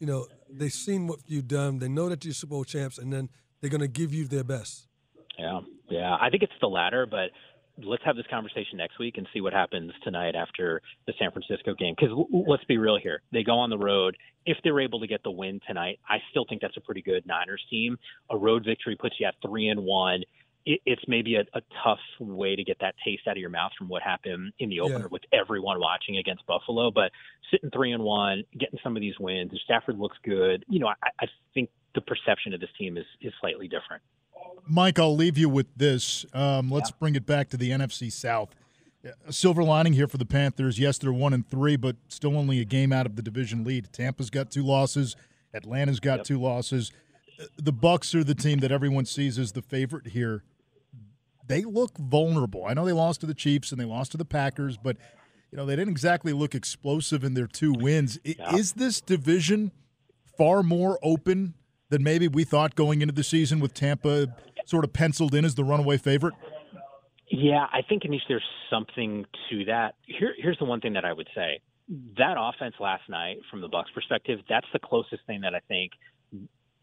you 0.00 0.08
know, 0.08 0.26
they've 0.50 0.72
seen 0.72 1.06
what 1.06 1.20
you've 1.26 1.46
done, 1.46 1.78
they 1.78 1.88
know 1.88 2.08
that 2.08 2.24
you're 2.24 2.34
Super 2.34 2.50
Bowl 2.50 2.64
champs, 2.64 2.98
and 2.98 3.12
then 3.12 3.28
they're 3.60 3.70
going 3.70 3.80
to 3.80 3.86
give 3.86 4.12
you 4.12 4.26
their 4.26 4.42
best? 4.42 4.88
Yeah, 5.38 5.60
yeah. 5.88 6.16
I 6.20 6.28
think 6.30 6.42
it's 6.42 6.52
the 6.60 6.66
latter, 6.66 7.06
but 7.06 7.30
let's 7.84 8.04
have 8.04 8.16
this 8.16 8.26
conversation 8.30 8.78
next 8.78 8.98
week 8.98 9.16
and 9.18 9.26
see 9.32 9.40
what 9.40 9.52
happens 9.52 9.92
tonight 10.02 10.34
after 10.34 10.80
the 11.06 11.12
San 11.18 11.30
Francisco 11.30 11.74
game. 11.74 11.94
Because 11.98 12.16
let's 12.46 12.64
be 12.64 12.78
real 12.78 12.98
here, 13.00 13.22
they 13.32 13.42
go 13.42 13.58
on 13.58 13.70
the 13.70 13.78
road. 13.78 14.16
If 14.46 14.58
they're 14.64 14.80
able 14.80 15.00
to 15.00 15.06
get 15.06 15.22
the 15.22 15.30
win 15.30 15.60
tonight, 15.66 15.98
I 16.08 16.18
still 16.30 16.46
think 16.48 16.62
that's 16.62 16.76
a 16.76 16.80
pretty 16.80 17.02
good 17.02 17.26
Niners 17.26 17.62
team. 17.70 17.98
A 18.30 18.36
road 18.36 18.64
victory 18.64 18.96
puts 18.96 19.16
you 19.18 19.26
at 19.26 19.34
three 19.46 19.68
and 19.68 19.84
one. 19.84 20.22
it's 20.64 21.02
maybe 21.08 21.36
a, 21.36 21.40
a, 21.54 21.62
tough 21.82 21.98
way 22.20 22.54
to 22.54 22.62
get 22.62 22.76
that 22.80 22.94
taste 23.04 23.22
out 23.26 23.32
of 23.32 23.40
your 23.40 23.50
mouth 23.50 23.72
from 23.78 23.88
what 23.88 24.02
happened 24.02 24.52
in 24.58 24.68
the 24.68 24.80
opener 24.80 25.00
yeah. 25.00 25.06
with 25.10 25.22
everyone 25.32 25.80
watching 25.80 26.18
against 26.18 26.46
Buffalo. 26.46 26.90
But 26.90 27.12
sitting 27.50 27.70
three 27.70 27.92
and 27.92 28.02
one, 28.02 28.44
getting 28.58 28.78
some 28.82 28.96
of 28.96 29.00
these 29.00 29.18
wins, 29.18 29.50
if 29.52 29.60
Stafford 29.62 29.98
looks 29.98 30.18
good. 30.22 30.64
You 30.68 30.80
know, 30.80 30.88
I, 30.88 31.10
I 31.20 31.26
think 31.54 31.70
the 31.94 32.00
perception 32.00 32.54
of 32.54 32.60
this 32.60 32.70
team 32.78 32.96
is 32.96 33.06
is 33.20 33.32
slightly 33.40 33.68
different. 33.68 34.02
Mike, 34.70 34.98
I'll 35.00 35.16
leave 35.16 35.36
you 35.36 35.48
with 35.48 35.66
this. 35.76 36.24
Um, 36.32 36.70
let's 36.70 36.90
yeah. 36.90 36.96
bring 37.00 37.16
it 37.16 37.26
back 37.26 37.48
to 37.50 37.56
the 37.56 37.70
NFC 37.70 38.10
South. 38.10 38.54
A 39.26 39.32
silver 39.32 39.64
lining 39.64 39.94
here 39.94 40.06
for 40.06 40.18
the 40.18 40.26
Panthers. 40.26 40.78
Yes, 40.78 40.98
they're 40.98 41.12
one 41.12 41.32
and 41.32 41.48
three, 41.48 41.76
but 41.76 41.96
still 42.08 42.36
only 42.36 42.60
a 42.60 42.64
game 42.64 42.92
out 42.92 43.06
of 43.06 43.16
the 43.16 43.22
division 43.22 43.64
lead. 43.64 43.92
Tampa's 43.92 44.30
got 44.30 44.50
two 44.50 44.62
losses. 44.62 45.16
Atlanta's 45.52 46.00
got 46.00 46.18
yep. 46.18 46.26
two 46.26 46.38
losses. 46.40 46.92
Uh, 47.40 47.46
the 47.56 47.72
Bucs 47.72 48.14
are 48.14 48.22
the 48.22 48.34
team 48.34 48.58
that 48.58 48.70
everyone 48.70 49.06
sees 49.06 49.38
as 49.38 49.52
the 49.52 49.62
favorite 49.62 50.08
here. 50.08 50.44
They 51.48 51.62
look 51.62 51.96
vulnerable. 51.98 52.66
I 52.66 52.74
know 52.74 52.84
they 52.84 52.92
lost 52.92 53.22
to 53.22 53.26
the 53.26 53.34
Chiefs 53.34 53.72
and 53.72 53.80
they 53.80 53.84
lost 53.84 54.12
to 54.12 54.18
the 54.18 54.24
Packers, 54.24 54.76
but 54.76 54.96
you 55.50 55.56
know 55.56 55.66
they 55.66 55.74
didn't 55.74 55.90
exactly 55.90 56.32
look 56.32 56.54
explosive 56.54 57.24
in 57.24 57.34
their 57.34 57.48
two 57.48 57.72
wins. 57.72 58.18
Yeah. 58.22 58.54
Is 58.54 58.74
this 58.74 59.00
division 59.00 59.72
far 60.38 60.62
more 60.62 60.98
open 61.02 61.54
than 61.90 62.04
maybe 62.04 62.28
we 62.28 62.44
thought 62.44 62.76
going 62.76 63.02
into 63.02 63.12
the 63.12 63.24
season 63.24 63.60
with 63.60 63.74
Tampa 63.74 64.28
sort 64.68 64.84
of 64.84 64.92
penciled 64.92 65.34
in 65.34 65.44
as 65.44 65.54
the 65.54 65.64
runaway 65.64 65.96
favorite? 65.96 66.34
Yeah, 67.30 67.66
I 67.72 67.82
think 67.88 68.02
Anish, 68.02 68.22
there's 68.28 68.44
something 68.68 69.24
to 69.50 69.64
that. 69.66 69.94
Here, 70.02 70.34
here's 70.36 70.58
the 70.58 70.64
one 70.64 70.80
thing 70.80 70.94
that 70.94 71.04
I 71.04 71.12
would 71.12 71.28
say: 71.34 71.60
that 72.16 72.34
offense 72.38 72.74
last 72.80 73.08
night, 73.08 73.38
from 73.50 73.60
the 73.60 73.68
Bucs' 73.68 73.92
perspective, 73.94 74.40
that's 74.48 74.66
the 74.72 74.80
closest 74.80 75.24
thing 75.26 75.42
that 75.42 75.54
I 75.54 75.60
think 75.68 75.92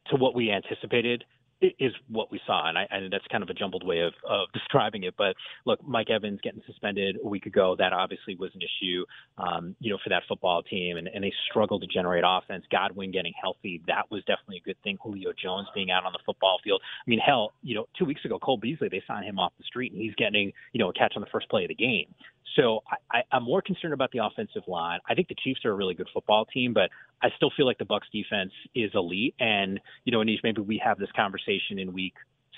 to 0.07 0.15
what 0.15 0.35
we 0.35 0.51
anticipated 0.51 1.25
is 1.61 1.93
what 2.09 2.31
we 2.31 2.39
saw, 2.45 2.67
and 2.69 2.77
I 2.77 2.87
and 2.89 3.11
that's 3.11 3.25
kind 3.31 3.43
of 3.43 3.49
a 3.49 3.53
jumbled 3.53 3.85
way 3.85 4.01
of, 4.01 4.13
of 4.29 4.47
describing 4.53 5.03
it. 5.03 5.15
But 5.17 5.35
look, 5.65 5.79
Mike 5.85 6.09
Evans 6.09 6.39
getting 6.43 6.61
suspended 6.65 7.17
a 7.23 7.27
week 7.27 7.45
ago, 7.45 7.75
that 7.79 7.93
obviously 7.93 8.35
was 8.35 8.51
an 8.53 8.61
issue, 8.61 9.05
um, 9.37 9.75
you 9.79 9.91
know, 9.91 9.97
for 10.03 10.09
that 10.09 10.23
football 10.27 10.63
team, 10.63 10.97
and, 10.97 11.07
and 11.07 11.23
they 11.23 11.33
struggled 11.49 11.81
to 11.81 11.87
generate 11.87 12.23
offense. 12.25 12.65
Godwin 12.71 13.11
getting 13.11 13.33
healthy, 13.41 13.81
that 13.87 14.09
was 14.11 14.23
definitely 14.25 14.57
a 14.57 14.67
good 14.67 14.77
thing. 14.83 14.97
Julio 15.01 15.31
Jones 15.41 15.67
being 15.73 15.91
out 15.91 16.05
on 16.05 16.13
the 16.13 16.19
football 16.25 16.59
field. 16.63 16.81
I 16.85 17.09
mean, 17.09 17.19
hell, 17.19 17.53
you 17.63 17.75
know, 17.75 17.87
two 17.97 18.05
weeks 18.05 18.23
ago, 18.25 18.39
Cole 18.39 18.57
Beasley, 18.57 18.89
they 18.89 19.01
signed 19.07 19.25
him 19.25 19.39
off 19.39 19.53
the 19.57 19.63
street, 19.63 19.91
and 19.91 20.01
he's 20.01 20.15
getting, 20.15 20.51
you 20.73 20.79
know, 20.79 20.89
a 20.89 20.93
catch 20.93 21.13
on 21.15 21.21
the 21.21 21.29
first 21.31 21.49
play 21.49 21.63
of 21.63 21.69
the 21.69 21.75
game. 21.75 22.13
So 22.55 22.81
I, 23.11 23.21
I'm 23.31 23.43
more 23.43 23.61
concerned 23.61 23.93
about 23.93 24.11
the 24.11 24.19
offensive 24.25 24.63
line. 24.67 24.99
I 25.07 25.13
think 25.13 25.27
the 25.27 25.35
Chiefs 25.43 25.65
are 25.65 25.71
a 25.71 25.75
really 25.75 25.93
good 25.93 26.09
football 26.13 26.45
team, 26.45 26.73
but 26.73 26.89
I 27.21 27.29
still 27.35 27.51
feel 27.55 27.65
like 27.65 27.77
the 27.77 27.85
Bucs 27.85 28.09
defense 28.11 28.51
is 28.73 28.91
elite. 28.93 29.35
And 29.39 29.79
you 30.05 30.11
know, 30.11 30.19
Anish, 30.19 30.39
maybe 30.43 30.61
we 30.61 30.81
have 30.83 30.97
this 30.97 31.09
conversation 31.15 31.77
in 31.79 31.93
week 31.93 32.13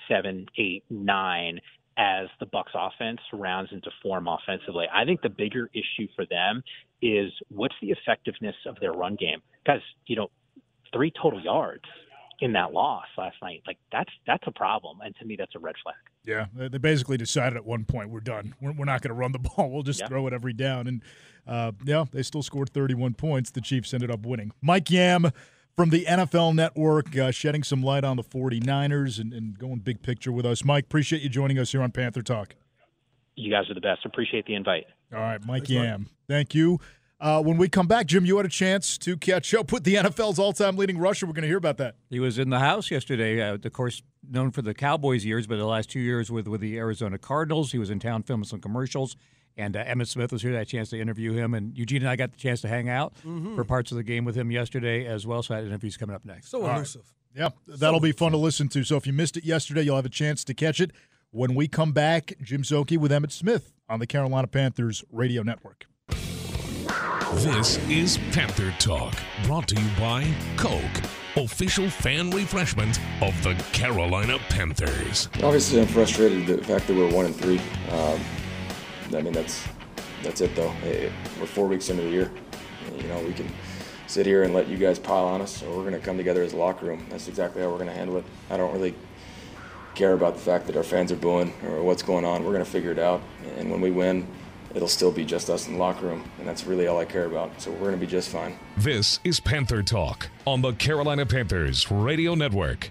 seven, 0.08 0.46
eight, 0.58 0.84
nine 0.90 1.60
as 1.98 2.28
the 2.40 2.46
Bucs 2.46 2.74
offense 2.74 3.20
rounds 3.34 3.70
into 3.74 3.92
form 4.02 4.28
offensively. 4.28 4.86
I 4.94 5.04
think 5.04 5.22
the 5.22 5.30
bigger 5.30 5.70
issue 5.74 6.08
for 6.16 6.26
them 6.26 6.64
is 7.02 7.32
what's 7.50 7.76
the 7.82 7.90
effectiveness 7.90 8.56
of 8.66 8.78
their 8.80 8.94
run 8.94 9.16
game? 9.16 9.42
Because, 9.64 9.82
you 10.08 10.16
know, 10.16 10.30
three 10.94 11.12
total 11.22 11.42
yards 11.42 11.84
in 12.42 12.54
that 12.54 12.74
loss 12.74 13.06
last 13.18 13.38
night. 13.42 13.64
Like 13.68 13.78
that's 13.92 14.12
that's 14.26 14.44
a 14.48 14.52
problem, 14.52 15.00
and 15.02 15.16
to 15.18 15.26
me, 15.26 15.36
that's 15.36 15.56
a 15.56 15.60
red 15.60 15.76
flag. 15.84 15.96
Yeah, 16.26 16.46
they 16.56 16.78
basically 16.78 17.18
decided 17.18 17.58
at 17.58 17.66
one 17.66 17.86
point 17.86 18.10
we're 18.10 18.20
done. 18.20 18.54
We're, 18.62 18.74
we're 18.74 18.86
not 18.86 19.02
going 19.02 19.10
to 19.10 19.16
run 19.16 19.32
the 19.32 19.40
ball. 19.56 19.70
We'll 19.70 19.84
just 19.84 20.06
throw 20.08 20.28
it 20.28 20.34
every 20.34 20.54
down. 20.54 20.88
And 20.88 21.04
uh, 21.48 21.72
yeah, 21.84 22.06
they 22.12 22.24
still 22.24 22.44
scored 22.44 22.70
31 22.70 23.16
points. 23.16 23.52
The 23.52 23.62
Chiefs 23.62 23.94
ended 23.94 24.12
up 24.12 24.26
winning. 24.26 24.52
Mike 24.62 24.90
Yam 24.90 25.32
from 25.76 25.90
the 25.90 26.06
NFL 26.06 26.56
Network, 26.56 27.18
uh, 27.18 27.32
shedding 27.32 27.64
some 27.64 27.82
light 27.82 28.04
on 28.04 28.18
the 28.18 28.24
49ers 28.24 29.20
and, 29.20 29.34
and 29.34 29.58
going 29.58 29.80
big 29.80 30.02
picture 30.02 30.32
with 30.32 30.46
us. 30.46 30.66
Mike, 30.66 30.86
appreciate 30.86 31.22
you 31.22 31.30
joining 31.30 31.58
us 31.58 31.72
here 31.72 31.82
on 31.82 31.92
Panther 31.92 32.22
Talk. 32.22 32.56
You 33.36 33.50
guys 33.50 33.70
are 33.70 33.74
the 33.74 33.82
best. 33.82 34.06
Appreciate 34.06 34.46
the 34.46 34.56
invite. 34.56 34.88
All 35.14 35.20
right, 35.20 35.40
Mike 35.46 35.62
Thanks, 35.62 35.70
Yam. 35.70 36.02
Mike. 36.02 36.10
Thank 36.28 36.54
you. 36.54 36.80
Uh, 37.22 37.42
when 37.42 37.58
we 37.58 37.68
come 37.68 37.86
back, 37.86 38.06
Jim, 38.06 38.26
you 38.26 38.38
had 38.38 38.46
a 38.46 38.50
chance 38.50 38.98
to 38.98 39.18
catch 39.18 39.54
up 39.54 39.74
with 39.74 39.84
the 39.84 39.96
NFL's 39.96 40.40
all-time 40.40 40.78
leading 40.78 40.98
rusher. 40.98 41.26
We're 41.26 41.34
going 41.34 41.42
to 41.42 41.50
hear 41.50 41.58
about 41.58 41.78
that. 41.78 41.96
He 42.10 42.20
was 42.20 42.40
in 42.40 42.50
the 42.50 42.60
house 42.60 42.90
yesterday. 42.90 43.42
Uh, 43.42 43.56
of 43.56 43.74
course, 43.74 44.02
known 44.30 44.52
for 44.52 44.62
the 44.62 44.74
Cowboys 44.74 45.26
years, 45.26 45.46
but 45.46 45.58
the 45.58 45.66
last 45.66 45.90
two 45.90 46.00
years 46.00 46.32
with 46.32 46.48
with 46.48 46.62
the 46.62 46.78
Arizona 46.78 47.18
Cardinals. 47.18 47.74
He 47.74 47.78
was 47.78 47.90
in 47.90 48.00
town 48.00 48.24
filming 48.24 48.46
some 48.46 48.62
commercials. 48.62 49.18
And 49.58 49.76
uh, 49.76 49.84
Emmitt 49.84 50.08
Smith 50.08 50.32
was 50.32 50.42
here. 50.42 50.54
I 50.54 50.60
had 50.60 50.62
a 50.62 50.66
chance 50.66 50.90
to 50.92 51.02
interview 51.02 51.34
him, 51.34 51.54
and 51.54 51.78
Eugene 51.78 52.04
and 52.04 52.10
I 52.10 52.16
got 52.16 52.32
the 52.32 52.38
chance 52.38 52.62
to 52.62 52.70
hang 52.70 52.88
out 52.88 53.16
mm-hmm. 53.16 53.56
for 53.56 53.66
parts 53.66 53.92
of 53.92 53.98
the 53.98 54.04
game 54.04 54.24
with 54.24 54.36
him 54.36 54.52
yesterday 54.52 55.06
as 55.06 55.28
well. 55.28 55.44
So 55.44 55.54
that 55.54 55.66
interview's 55.66 55.98
coming 55.98 56.16
up 56.16 56.24
next. 56.24 56.50
So 56.50 56.66
elusive. 56.66 57.02
Right. 57.36 57.42
Yep, 57.42 57.58
that'll 57.68 58.00
so 58.00 58.04
be 58.04 58.14
fun 58.14 58.32
to 58.32 58.38
listen 58.38 58.70
to. 58.70 58.84
So 58.86 58.96
if 58.96 59.06
you 59.06 59.12
missed 59.12 59.36
it 59.36 59.44
yesterday, 59.44 59.82
you'll 59.82 59.98
have 59.98 60.06
a 60.06 60.10
chance 60.10 60.44
to 60.46 60.54
catch 60.54 60.80
it 60.80 60.92
when 61.32 61.56
we 61.56 61.68
come 61.68 61.92
back. 61.92 62.34
Jim 62.42 62.64
Szoke 62.64 62.98
with 62.98 63.12
Emmitt 63.12 63.32
Smith 63.32 63.74
on 63.90 64.00
the 64.00 64.08
Carolina 64.08 64.48
Panthers 64.48 65.04
Radio 65.12 65.44
Network. 65.44 65.86
This 67.36 67.78
is 67.88 68.18
Panther 68.32 68.74
Talk, 68.80 69.14
brought 69.44 69.68
to 69.70 69.76
you 69.80 69.88
by 70.00 70.28
Coke, 70.58 70.82
official 71.38 71.90
fan 71.90 72.32
refreshment 72.32 73.00
of 73.22 73.34
the 73.44 73.54
Carolina 73.72 74.40
Panthers. 74.50 75.30
Obviously, 75.44 75.80
I'm 75.80 75.88
frustrated 75.88 76.48
the 76.48 76.64
fact 76.64 76.88
that 76.88 76.96
we're 76.96 77.14
one 77.14 77.28
and 77.28 77.36
three. 77.36 77.62
Um, 77.92 78.20
I 79.16 79.22
mean, 79.22 79.34
that's 79.34 79.64
that's 80.24 80.42
it 80.42 80.56
though. 80.56 80.70
Hey, 80.82 81.12
we're 81.40 81.46
four 81.46 81.68
weeks 81.68 81.90
into 81.90 82.04
the 82.04 82.10
year. 82.10 82.32
You 82.98 83.08
know, 83.08 83.22
we 83.24 83.34
can 83.34 83.50
sit 84.08 84.26
here 84.26 84.44
and 84.44 84.54
let 84.54 84.68
you 84.68 84.78
guys 84.78 85.00
pile 85.00 85.26
on 85.26 85.40
us, 85.42 85.64
or 85.64 85.70
we're 85.70 85.90
going 85.90 85.94
to 85.94 86.00
come 86.00 86.18
together 86.18 86.44
as 86.44 86.54
a 86.54 86.58
locker 86.58 86.88
room. 86.88 87.06
That's 87.10 87.28
exactly 87.28 87.62
how 87.62 87.70
we're 87.70 87.76
going 87.78 87.88
to 87.88 87.96
handle 87.96 88.18
it. 88.18 88.26
I 88.50 88.58
don't 88.58 88.74
really 88.74 88.96
care 89.96 90.14
about 90.14 90.34
the 90.34 90.42
fact 90.42 90.66
that 90.68 90.76
our 90.76 90.84
fans 90.84 91.12
are 91.12 91.16
booing 91.16 91.54
or 91.64 91.84
what's 91.84 92.04
going 92.04 92.26
on. 92.26 92.44
We're 92.44 92.54
going 92.54 92.66
to 92.66 92.72
figure 92.72 92.92
it 92.92 93.00
out, 93.00 93.22
and 93.58 93.70
when 93.70 93.82
we 93.82 93.92
win 93.92 94.28
it'll 94.76 94.88
still 94.88 95.12
be 95.12 95.26
just 95.26 95.50
us 95.50 95.68
in 95.68 95.74
the 95.74 95.80
locker 95.80 96.06
room, 96.06 96.24
and 96.40 96.48
that's 96.48 96.66
really 96.66 96.88
all 96.88 97.00
I 97.00 97.06
care 97.06 97.26
about. 97.26 97.62
So 97.62 97.72
we're 97.72 97.80
going 97.80 97.92
to 97.94 97.98
be 97.98 98.08
just 98.08 98.30
fine. 98.30 98.58
This 98.78 99.20
is 99.24 99.40
Panther 99.40 99.84
Talk 99.84 100.30
on 100.46 100.62
the 100.62 100.74
Carolina 100.74 101.26
Panthers 101.26 101.90
Radio 101.92 102.36
Network. 102.36 102.90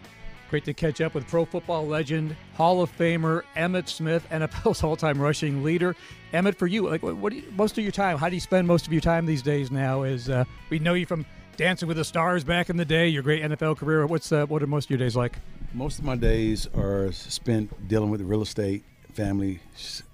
Great 0.50 0.64
to 0.64 0.72
catch 0.72 1.02
up 1.02 1.14
with 1.14 1.26
pro 1.26 1.44
football 1.44 1.86
legend, 1.86 2.34
Hall 2.54 2.80
of 2.80 2.96
Famer 2.96 3.42
Emmitt 3.54 3.88
Smith, 3.88 4.26
NFL's 4.30 4.82
all-time 4.82 5.20
rushing 5.20 5.62
leader. 5.62 5.94
Emmitt, 6.32 6.54
for 6.54 6.66
you, 6.66 6.88
like 6.88 7.02
what 7.02 7.30
do 7.30 7.36
you, 7.36 7.44
most 7.56 7.76
of 7.76 7.84
your 7.84 7.92
time? 7.92 8.16
How 8.16 8.28
do 8.28 8.34
you 8.34 8.40
spend 8.40 8.66
most 8.66 8.86
of 8.86 8.92
your 8.92 9.02
time 9.02 9.26
these 9.26 9.42
days? 9.42 9.70
Now, 9.70 10.02
is 10.02 10.28
uh, 10.30 10.44
we 10.70 10.78
know 10.78 10.94
you 10.94 11.06
from 11.06 11.26
Dancing 11.56 11.88
with 11.88 11.96
the 11.96 12.04
Stars 12.04 12.44
back 12.44 12.70
in 12.70 12.76
the 12.76 12.84
day, 12.84 13.08
your 13.08 13.22
great 13.22 13.42
NFL 13.42 13.76
career. 13.76 14.06
What's 14.06 14.30
uh, 14.32 14.46
what 14.46 14.62
are 14.62 14.66
most 14.66 14.86
of 14.86 14.90
your 14.90 14.98
days 14.98 15.16
like? 15.16 15.38
Most 15.74 15.98
of 15.98 16.04
my 16.04 16.16
days 16.16 16.66
are 16.74 17.12
spent 17.12 17.88
dealing 17.88 18.10
with 18.10 18.22
real 18.22 18.40
estate, 18.40 18.84
family 19.12 19.60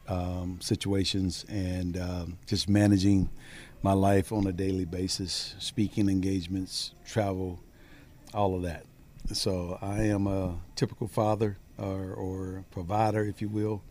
um, 0.08 0.58
situations 0.60 1.44
and 1.48 1.96
um, 1.96 2.38
just 2.46 2.68
managing 2.68 3.30
my 3.82 3.92
life 3.92 4.32
on 4.32 4.46
a 4.46 4.52
daily 4.52 4.84
basis, 4.84 5.54
speaking 5.58 6.08
engagements, 6.08 6.94
travel, 7.06 7.60
all 8.32 8.56
of 8.56 8.62
that. 8.62 8.86
So 9.32 9.78
I 9.80 10.04
am 10.04 10.26
a 10.26 10.58
typical 10.74 11.08
father 11.08 11.58
or, 11.78 12.14
or 12.14 12.64
provider, 12.70 13.24
if 13.24 13.40
you 13.40 13.48
will, 13.48 13.82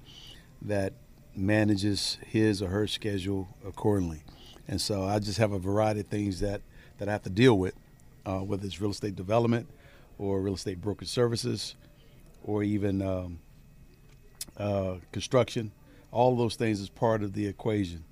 that 0.61 0.93
manages 1.35 2.17
his 2.27 2.61
or 2.61 2.69
her 2.69 2.87
schedule 2.87 3.47
accordingly. 3.65 4.23
And 4.67 4.79
so 4.79 5.03
I 5.03 5.19
just 5.19 5.37
have 5.39 5.51
a 5.51 5.59
variety 5.59 6.01
of 6.01 6.07
things 6.07 6.39
that, 6.39 6.61
that 6.97 7.09
I 7.09 7.11
have 7.11 7.23
to 7.23 7.29
deal 7.29 7.57
with, 7.57 7.75
uh, 8.25 8.39
whether 8.39 8.65
it's 8.65 8.79
real 8.79 8.91
estate 8.91 9.15
development 9.15 9.67
or 10.17 10.41
real 10.41 10.53
estate 10.55 10.81
brokerage 10.81 11.09
services 11.09 11.75
or 12.43 12.63
even 12.63 13.01
um, 13.01 13.39
uh, 14.57 14.95
construction 15.11 15.71
all 16.13 16.31
of 16.31 16.37
those 16.37 16.55
things 16.55 16.79
is 16.79 16.89
part 16.89 17.23
of 17.23 17.33
the 17.33 17.47
equation. 17.47 18.03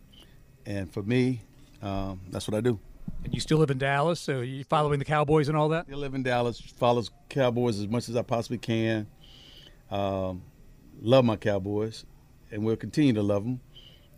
And 0.65 0.91
for 0.91 1.03
me, 1.03 1.41
um, 1.81 2.19
that's 2.29 2.47
what 2.47 2.57
I 2.57 2.61
do. 2.61 2.79
And 3.23 3.33
you 3.33 3.39
still 3.39 3.59
live 3.59 3.69
in 3.69 3.77
Dallas, 3.77 4.19
so 4.19 4.41
you're 4.41 4.65
following 4.65 4.99
the 4.99 5.05
Cowboys 5.05 5.47
and 5.47 5.55
all 5.55 5.69
that? 5.69 5.85
I 5.91 5.95
live 5.95 6.15
in 6.15 6.23
Dallas, 6.23 6.59
follows 6.59 7.11
Cowboys 7.29 7.79
as 7.79 7.87
much 7.87 8.09
as 8.09 8.15
I 8.15 8.23
possibly 8.23 8.57
can. 8.57 9.07
Um, 9.91 10.41
love 11.01 11.23
my 11.23 11.35
Cowboys, 11.35 12.05
and 12.51 12.63
we'll 12.65 12.75
continue 12.75 13.13
to 13.13 13.21
love 13.21 13.43
them 13.43 13.59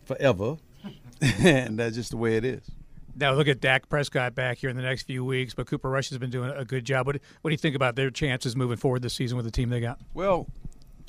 forever. 0.06 0.58
and 1.22 1.78
that's 1.78 1.96
just 1.96 2.12
the 2.12 2.18
way 2.18 2.38
it 2.38 2.46
is. 2.46 2.70
Now 3.16 3.34
look 3.34 3.48
at 3.48 3.62
Dak 3.62 3.90
Prescott 3.90 4.34
back 4.34 4.58
here 4.58 4.70
in 4.70 4.76
the 4.76 4.82
next 4.82 5.04
few 5.04 5.24
weeks, 5.24 5.54
but 5.54 5.68
Cooper 5.68 5.90
Rush 5.90 6.10
has 6.10 6.18
been 6.18 6.32
doing 6.32 6.50
a 6.50 6.66
good 6.66 6.84
job. 6.84 7.06
What, 7.06 7.20
what 7.42 7.50
do 7.50 7.54
you 7.54 7.60
think 7.60 7.76
about 7.76 7.96
their 7.96 8.10
chances 8.10 8.56
moving 8.56 8.78
forward 8.78 9.02
this 9.02 9.14
season 9.14 9.38
with 9.38 9.46
the 9.46 9.52
team 9.52 9.70
they 9.70 9.80
got? 9.80 10.00
Well, 10.14 10.48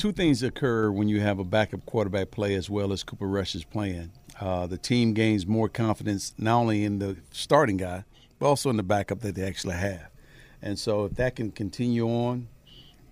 two 0.05 0.13
things 0.13 0.43
occur 0.43 0.91
when 0.91 1.09
you 1.09 1.19
have 1.19 1.39
a 1.39 1.45
backup 1.45 1.87
quarterback 1.87 2.31
play 2.31 2.55
as 2.55 2.69
well 2.69 2.93
as 2.93 3.03
Cooper 3.03 3.27
Rush 3.27 3.55
is 3.55 3.65
playing. 3.65 4.13
Uh, 4.39 4.67
the 4.67 4.77
team 4.77 5.15
gains 5.15 5.47
more 5.47 5.67
confidence 5.67 6.35
not 6.37 6.59
only 6.59 6.85
in 6.85 6.99
the 6.99 7.17
starting 7.31 7.79
guy, 7.79 8.05
but 8.39 8.47
also 8.47 8.69
in 8.69 8.77
the 8.77 8.83
backup 8.83 9.21
that 9.21 9.35
they 9.35 9.43
actually 9.43 9.77
have. 9.77 10.11
And 10.61 10.79
so 10.79 11.07
if 11.07 11.15
that 11.15 11.37
can 11.37 11.51
continue 11.53 12.07
on, 12.07 12.49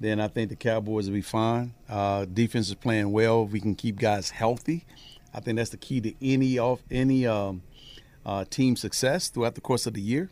then 0.01 0.21
I 0.21 0.29
think 0.29 0.51
the 0.51 0.55
Cowboys 0.55 1.07
will 1.07 1.15
be 1.15 1.23
fine. 1.23 1.73
Uh, 1.89 2.27
defense 2.27 2.69
is 2.69 2.75
playing 2.75 3.11
well. 3.11 3.45
If 3.45 3.53
we 3.53 3.61
can 3.61 3.75
keep 3.75 3.99
guys 3.99 4.29
healthy, 4.29 4.85
I 5.33 5.41
think 5.41 5.57
that's 5.57 5.71
the 5.71 5.79
key 5.79 6.03
to 6.03 6.13
any 6.21 6.59
off 6.59 6.83
any 6.91 7.27
um, 7.27 7.63
uh, 8.27 8.45
team 8.51 8.77
success 8.77 9.31
throughout 9.31 9.55
the 9.55 9.63
course 9.63 9.87
of 9.87 9.95
the 9.95 10.03
year, 10.03 10.29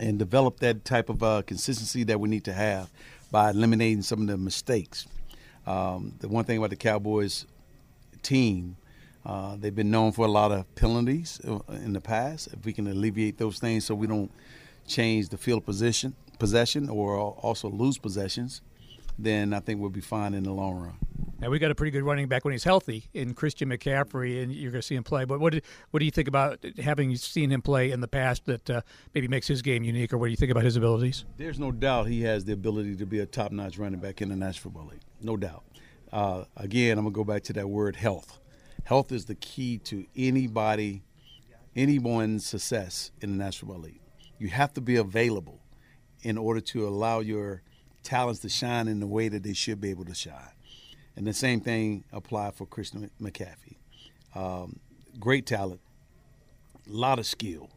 and 0.00 0.18
develop 0.18 0.58
that 0.58 0.84
type 0.84 1.08
of 1.08 1.22
uh, 1.22 1.42
consistency 1.46 2.02
that 2.02 2.18
we 2.18 2.28
need 2.28 2.42
to 2.46 2.54
have 2.54 2.90
by 3.30 3.50
eliminating 3.50 4.02
some 4.02 4.22
of 4.22 4.26
the 4.26 4.36
mistakes. 4.36 5.06
Um, 5.70 6.14
the 6.18 6.26
one 6.26 6.44
thing 6.44 6.58
about 6.58 6.70
the 6.70 6.76
Cowboys 6.76 7.46
team, 8.22 8.76
uh, 9.24 9.54
they've 9.56 9.74
been 9.74 9.90
known 9.90 10.10
for 10.10 10.24
a 10.24 10.28
lot 10.30 10.50
of 10.50 10.74
penalties 10.74 11.40
uh, 11.46 11.60
in 11.74 11.92
the 11.92 12.00
past. 12.00 12.48
If 12.52 12.64
we 12.64 12.72
can 12.72 12.88
alleviate 12.88 13.38
those 13.38 13.60
things 13.60 13.84
so 13.84 13.94
we 13.94 14.08
don't 14.08 14.32
change 14.88 15.28
the 15.28 15.38
field 15.38 15.64
position, 15.64 16.16
possession 16.40 16.88
or 16.88 17.16
also 17.18 17.68
lose 17.68 17.98
possessions, 17.98 18.62
then 19.16 19.54
I 19.54 19.60
think 19.60 19.80
we'll 19.80 19.90
be 19.90 20.00
fine 20.00 20.34
in 20.34 20.42
the 20.42 20.50
long 20.50 20.74
run. 20.74 20.96
Now 21.40 21.48
we 21.48 21.58
got 21.58 21.70
a 21.70 21.74
pretty 21.74 21.90
good 21.90 22.02
running 22.02 22.28
back 22.28 22.44
when 22.44 22.52
he's 22.52 22.64
healthy 22.64 23.08
in 23.14 23.32
Christian 23.32 23.70
McCaffrey, 23.70 24.42
and 24.42 24.52
you're 24.52 24.70
going 24.70 24.82
to 24.82 24.86
see 24.86 24.94
him 24.94 25.04
play. 25.04 25.24
But 25.24 25.40
what 25.40 25.54
do, 25.54 25.60
what 25.90 26.00
do 26.00 26.04
you 26.04 26.10
think 26.10 26.28
about 26.28 26.62
having 26.78 27.16
seen 27.16 27.50
him 27.50 27.62
play 27.62 27.92
in 27.92 28.02
the 28.02 28.08
past 28.08 28.44
that 28.44 28.68
uh, 28.68 28.82
maybe 29.14 29.26
makes 29.26 29.46
his 29.46 29.62
game 29.62 29.82
unique, 29.82 30.12
or 30.12 30.18
what 30.18 30.26
do 30.26 30.32
you 30.32 30.36
think 30.36 30.50
about 30.50 30.64
his 30.64 30.76
abilities? 30.76 31.24
There's 31.38 31.58
no 31.58 31.72
doubt 31.72 32.08
he 32.08 32.20
has 32.24 32.44
the 32.44 32.52
ability 32.52 32.96
to 32.96 33.06
be 33.06 33.20
a 33.20 33.26
top-notch 33.26 33.78
running 33.78 34.00
back 34.00 34.20
in 34.20 34.28
the 34.28 34.36
National 34.36 34.64
Football 34.64 34.88
League. 34.88 35.00
No 35.22 35.38
doubt. 35.38 35.64
Uh, 36.12 36.44
again, 36.58 36.98
I'm 36.98 37.04
gonna 37.04 37.14
go 37.14 37.24
back 37.24 37.42
to 37.44 37.54
that 37.54 37.70
word 37.70 37.96
health. 37.96 38.38
Health 38.84 39.10
is 39.10 39.24
the 39.24 39.36
key 39.36 39.78
to 39.78 40.04
anybody, 40.14 41.04
anyone's 41.74 42.44
success 42.44 43.12
in 43.22 43.30
the 43.30 43.42
National 43.42 43.72
Football 43.72 43.84
League. 43.84 44.00
You 44.38 44.48
have 44.48 44.74
to 44.74 44.82
be 44.82 44.96
available 44.96 45.60
in 46.22 46.36
order 46.36 46.60
to 46.60 46.86
allow 46.86 47.20
your 47.20 47.62
talents 48.02 48.40
to 48.40 48.50
shine 48.50 48.88
in 48.88 49.00
the 49.00 49.06
way 49.06 49.28
that 49.28 49.42
they 49.42 49.54
should 49.54 49.80
be 49.80 49.88
able 49.88 50.04
to 50.04 50.14
shine. 50.14 50.52
And 51.20 51.26
the 51.26 51.34
same 51.34 51.60
thing 51.60 52.04
applied 52.14 52.54
for 52.54 52.64
Christian 52.64 53.10
McCaffrey. 53.20 53.76
Um, 54.34 54.80
great 55.18 55.44
talent, 55.44 55.82
a 56.88 56.90
lot 56.90 57.18
of 57.18 57.26
skill. 57.26 57.68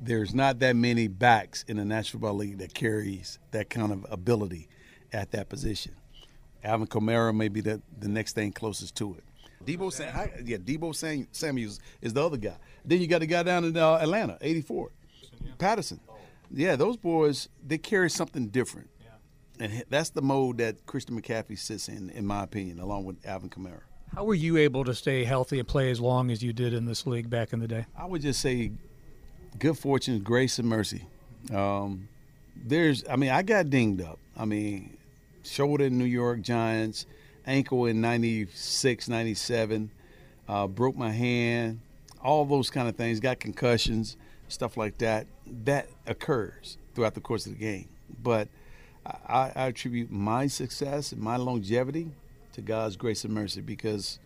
There's 0.00 0.34
not 0.34 0.58
that 0.58 0.74
many 0.74 1.06
backs 1.06 1.64
in 1.68 1.76
the 1.76 1.84
National 1.84 2.18
Football 2.22 2.38
League 2.38 2.58
that 2.58 2.74
carries 2.74 3.38
that 3.52 3.70
kind 3.70 3.92
of 3.92 4.04
ability 4.10 4.66
at 5.12 5.30
that 5.30 5.48
position. 5.48 5.92
Alvin 6.64 6.88
Kamara 6.88 7.32
may 7.32 7.46
be 7.46 7.60
the, 7.60 7.80
the 8.00 8.08
next 8.08 8.32
thing 8.32 8.50
closest 8.50 8.96
to 8.96 9.14
it. 9.14 9.22
Deebo 9.64 9.92
Sam, 9.92 10.12
yeah, 10.44 10.56
Deebo 10.56 10.92
Sam, 10.92 11.28
Samuels 11.30 11.78
is 12.02 12.14
the 12.14 12.26
other 12.26 12.36
guy. 12.36 12.56
Then 12.84 13.00
you 13.00 13.06
got 13.06 13.20
the 13.20 13.26
guy 13.26 13.44
down 13.44 13.62
in 13.62 13.76
uh, 13.76 13.98
Atlanta, 14.02 14.38
84, 14.40 14.90
Patterson. 15.56 16.00
Yeah, 16.52 16.74
those 16.74 16.96
boys 16.96 17.48
they 17.64 17.78
carry 17.78 18.10
something 18.10 18.48
different 18.48 18.90
and 19.60 19.84
that's 19.90 20.10
the 20.10 20.22
mode 20.22 20.58
that 20.58 20.86
Christian 20.86 21.20
McCaffrey 21.20 21.58
sits 21.58 21.88
in, 21.88 22.08
in 22.10 22.26
my 22.26 22.42
opinion, 22.42 22.80
along 22.80 23.04
with 23.04 23.24
Alvin 23.26 23.50
Kamara. 23.50 23.82
How 24.14 24.24
were 24.24 24.34
you 24.34 24.56
able 24.56 24.84
to 24.84 24.94
stay 24.94 25.22
healthy 25.22 25.58
and 25.58 25.68
play 25.68 25.90
as 25.90 26.00
long 26.00 26.30
as 26.30 26.42
you 26.42 26.52
did 26.52 26.72
in 26.72 26.86
this 26.86 27.06
league 27.06 27.28
back 27.28 27.52
in 27.52 27.60
the 27.60 27.68
day? 27.68 27.84
I 27.96 28.06
would 28.06 28.22
just 28.22 28.40
say, 28.40 28.72
good 29.58 29.78
fortune, 29.78 30.20
grace, 30.20 30.58
and 30.58 30.66
mercy. 30.66 31.04
Um, 31.52 32.08
there's, 32.56 33.04
I 33.08 33.16
mean, 33.16 33.30
I 33.30 33.42
got 33.42 33.70
dinged 33.70 34.02
up. 34.02 34.18
I 34.36 34.46
mean, 34.46 34.96
shoulder 35.44 35.84
in 35.84 35.98
New 35.98 36.06
York 36.06 36.40
Giants, 36.40 37.04
ankle 37.46 37.84
in 37.84 38.00
96, 38.00 39.08
97, 39.08 39.90
uh, 40.48 40.66
broke 40.66 40.96
my 40.96 41.10
hand, 41.10 41.80
all 42.24 42.44
those 42.46 42.70
kind 42.70 42.88
of 42.88 42.96
things, 42.96 43.20
got 43.20 43.38
concussions, 43.38 44.16
stuff 44.48 44.78
like 44.78 44.98
that. 44.98 45.26
That 45.64 45.86
occurs 46.06 46.78
throughout 46.94 47.14
the 47.14 47.20
course 47.20 47.44
of 47.46 47.52
the 47.52 47.58
game. 47.58 47.90
But– 48.22 48.48
I, 49.06 49.52
attribute 49.56 50.10
my 50.10 50.46
success 50.46 51.12
and 51.12 51.20
my 51.20 51.36
longevity 51.36 52.10
to 52.52 52.60
God's 52.60 52.96
grace 52.96 53.24
and 53.24 53.32
mercy 53.32 53.60
because 53.60 54.18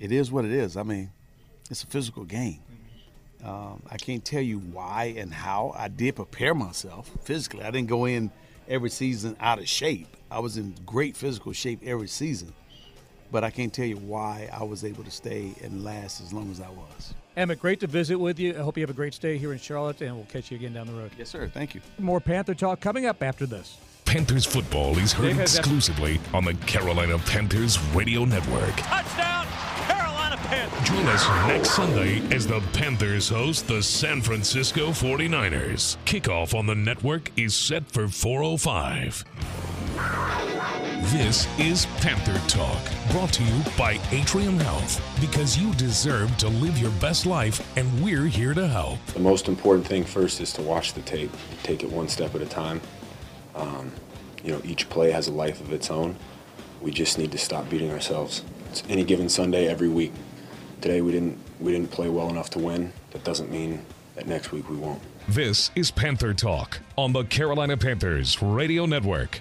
it 0.00 0.12
is 0.12 0.30
what 0.30 0.44
it 0.44 0.52
is. 0.52 0.76
I 0.76 0.82
mean, 0.82 1.10
it's 1.70 1.82
a 1.82 1.86
physical 1.86 2.24
game. 2.24 2.60
Um, 3.44 3.82
I 3.90 3.96
can't 3.96 4.24
tell 4.24 4.40
you 4.40 4.58
why 4.58 5.14
and 5.16 5.32
how. 5.32 5.74
I 5.76 5.88
did 5.88 6.16
prepare 6.16 6.54
myself 6.54 7.10
physically. 7.22 7.62
I 7.62 7.70
didn't 7.70 7.88
go 7.88 8.06
in 8.06 8.30
every 8.68 8.90
season 8.90 9.36
out 9.40 9.58
of 9.58 9.68
shape. 9.68 10.16
I 10.30 10.40
was 10.40 10.56
in 10.56 10.74
great 10.84 11.16
physical 11.16 11.52
shape 11.52 11.80
every 11.84 12.08
season, 12.08 12.52
but 13.30 13.44
I 13.44 13.50
can't 13.50 13.72
tell 13.72 13.86
you 13.86 13.96
why 13.96 14.48
I 14.52 14.64
was 14.64 14.84
able 14.84 15.04
to 15.04 15.10
stay 15.10 15.54
and 15.62 15.84
last 15.84 16.20
as 16.20 16.32
long 16.32 16.50
as 16.50 16.60
I 16.60 16.70
was. 16.70 17.14
Emmitt, 17.36 17.58
great 17.58 17.80
to 17.80 17.86
visit 17.86 18.16
with 18.16 18.38
you. 18.38 18.54
I 18.56 18.62
hope 18.62 18.78
you 18.78 18.82
have 18.82 18.90
a 18.90 18.94
great 18.94 19.12
stay 19.12 19.36
here 19.36 19.52
in 19.52 19.58
Charlotte, 19.58 20.00
and 20.00 20.16
we'll 20.16 20.24
catch 20.24 20.50
you 20.50 20.56
again 20.56 20.72
down 20.72 20.86
the 20.86 20.94
road. 20.94 21.10
Yes, 21.18 21.28
sir. 21.28 21.48
Thank 21.48 21.74
you. 21.74 21.82
More 21.98 22.18
Panther 22.18 22.54
talk 22.54 22.80
coming 22.80 23.04
up 23.04 23.22
after 23.22 23.44
this. 23.44 23.76
Panthers 24.06 24.46
football 24.46 24.96
is 24.98 25.12
heard 25.12 25.36
exclusively 25.38 26.18
on 26.32 26.44
the 26.44 26.54
Carolina 26.54 27.18
Panthers 27.18 27.78
Radio 27.92 28.24
Network. 28.24 28.74
Touchdown, 28.76 29.46
Carolina 29.86 30.36
Panthers. 30.38 30.88
Join 30.88 31.06
us 31.08 31.28
next 31.48 31.70
Sunday 31.70 32.22
as 32.34 32.46
the 32.46 32.60
Panthers 32.72 33.28
host 33.28 33.66
the 33.66 33.82
San 33.82 34.22
Francisco 34.22 34.88
49ers. 34.90 35.98
Kickoff 36.06 36.54
on 36.58 36.66
the 36.66 36.74
network 36.74 37.30
is 37.36 37.54
set 37.54 37.86
for 37.90 38.08
405. 38.08 39.24
This 41.10 41.46
is 41.60 41.86
Panther 42.00 42.36
Talk, 42.48 42.80
brought 43.12 43.32
to 43.34 43.44
you 43.44 43.62
by 43.78 44.00
Atrium 44.10 44.58
Health, 44.58 45.00
because 45.20 45.56
you 45.56 45.72
deserve 45.74 46.36
to 46.38 46.48
live 46.48 46.76
your 46.78 46.90
best 46.92 47.26
life, 47.26 47.64
and 47.78 48.02
we're 48.02 48.26
here 48.26 48.54
to 48.54 48.66
help. 48.66 48.98
The 49.14 49.20
most 49.20 49.46
important 49.46 49.86
thing 49.86 50.02
first 50.02 50.40
is 50.40 50.52
to 50.54 50.62
watch 50.62 50.94
the 50.94 51.02
tape, 51.02 51.30
take 51.62 51.84
it 51.84 51.90
one 51.92 52.08
step 52.08 52.34
at 52.34 52.42
a 52.42 52.46
time. 52.46 52.80
Um, 53.54 53.92
you 54.42 54.50
know, 54.50 54.60
each 54.64 54.90
play 54.90 55.12
has 55.12 55.28
a 55.28 55.32
life 55.32 55.60
of 55.60 55.72
its 55.72 55.92
own. 55.92 56.16
We 56.80 56.90
just 56.90 57.18
need 57.18 57.30
to 57.30 57.38
stop 57.38 57.70
beating 57.70 57.92
ourselves. 57.92 58.42
It's 58.70 58.82
any 58.88 59.04
given 59.04 59.28
Sunday, 59.28 59.68
every 59.68 59.88
week. 59.88 60.12
Today 60.80 61.02
we 61.02 61.12
didn't 61.12 61.38
we 61.60 61.70
didn't 61.70 61.92
play 61.92 62.08
well 62.08 62.30
enough 62.30 62.50
to 62.50 62.58
win. 62.58 62.92
That 63.12 63.22
doesn't 63.22 63.48
mean 63.48 63.86
that 64.16 64.26
next 64.26 64.50
week 64.50 64.68
we 64.68 64.76
won't. 64.76 65.00
This 65.28 65.70
is 65.76 65.90
Panther 65.90 66.34
Talk 66.34 66.80
on 66.96 67.12
the 67.12 67.22
Carolina 67.24 67.76
Panthers 67.76 68.42
Radio 68.42 68.86
Network. 68.86 69.40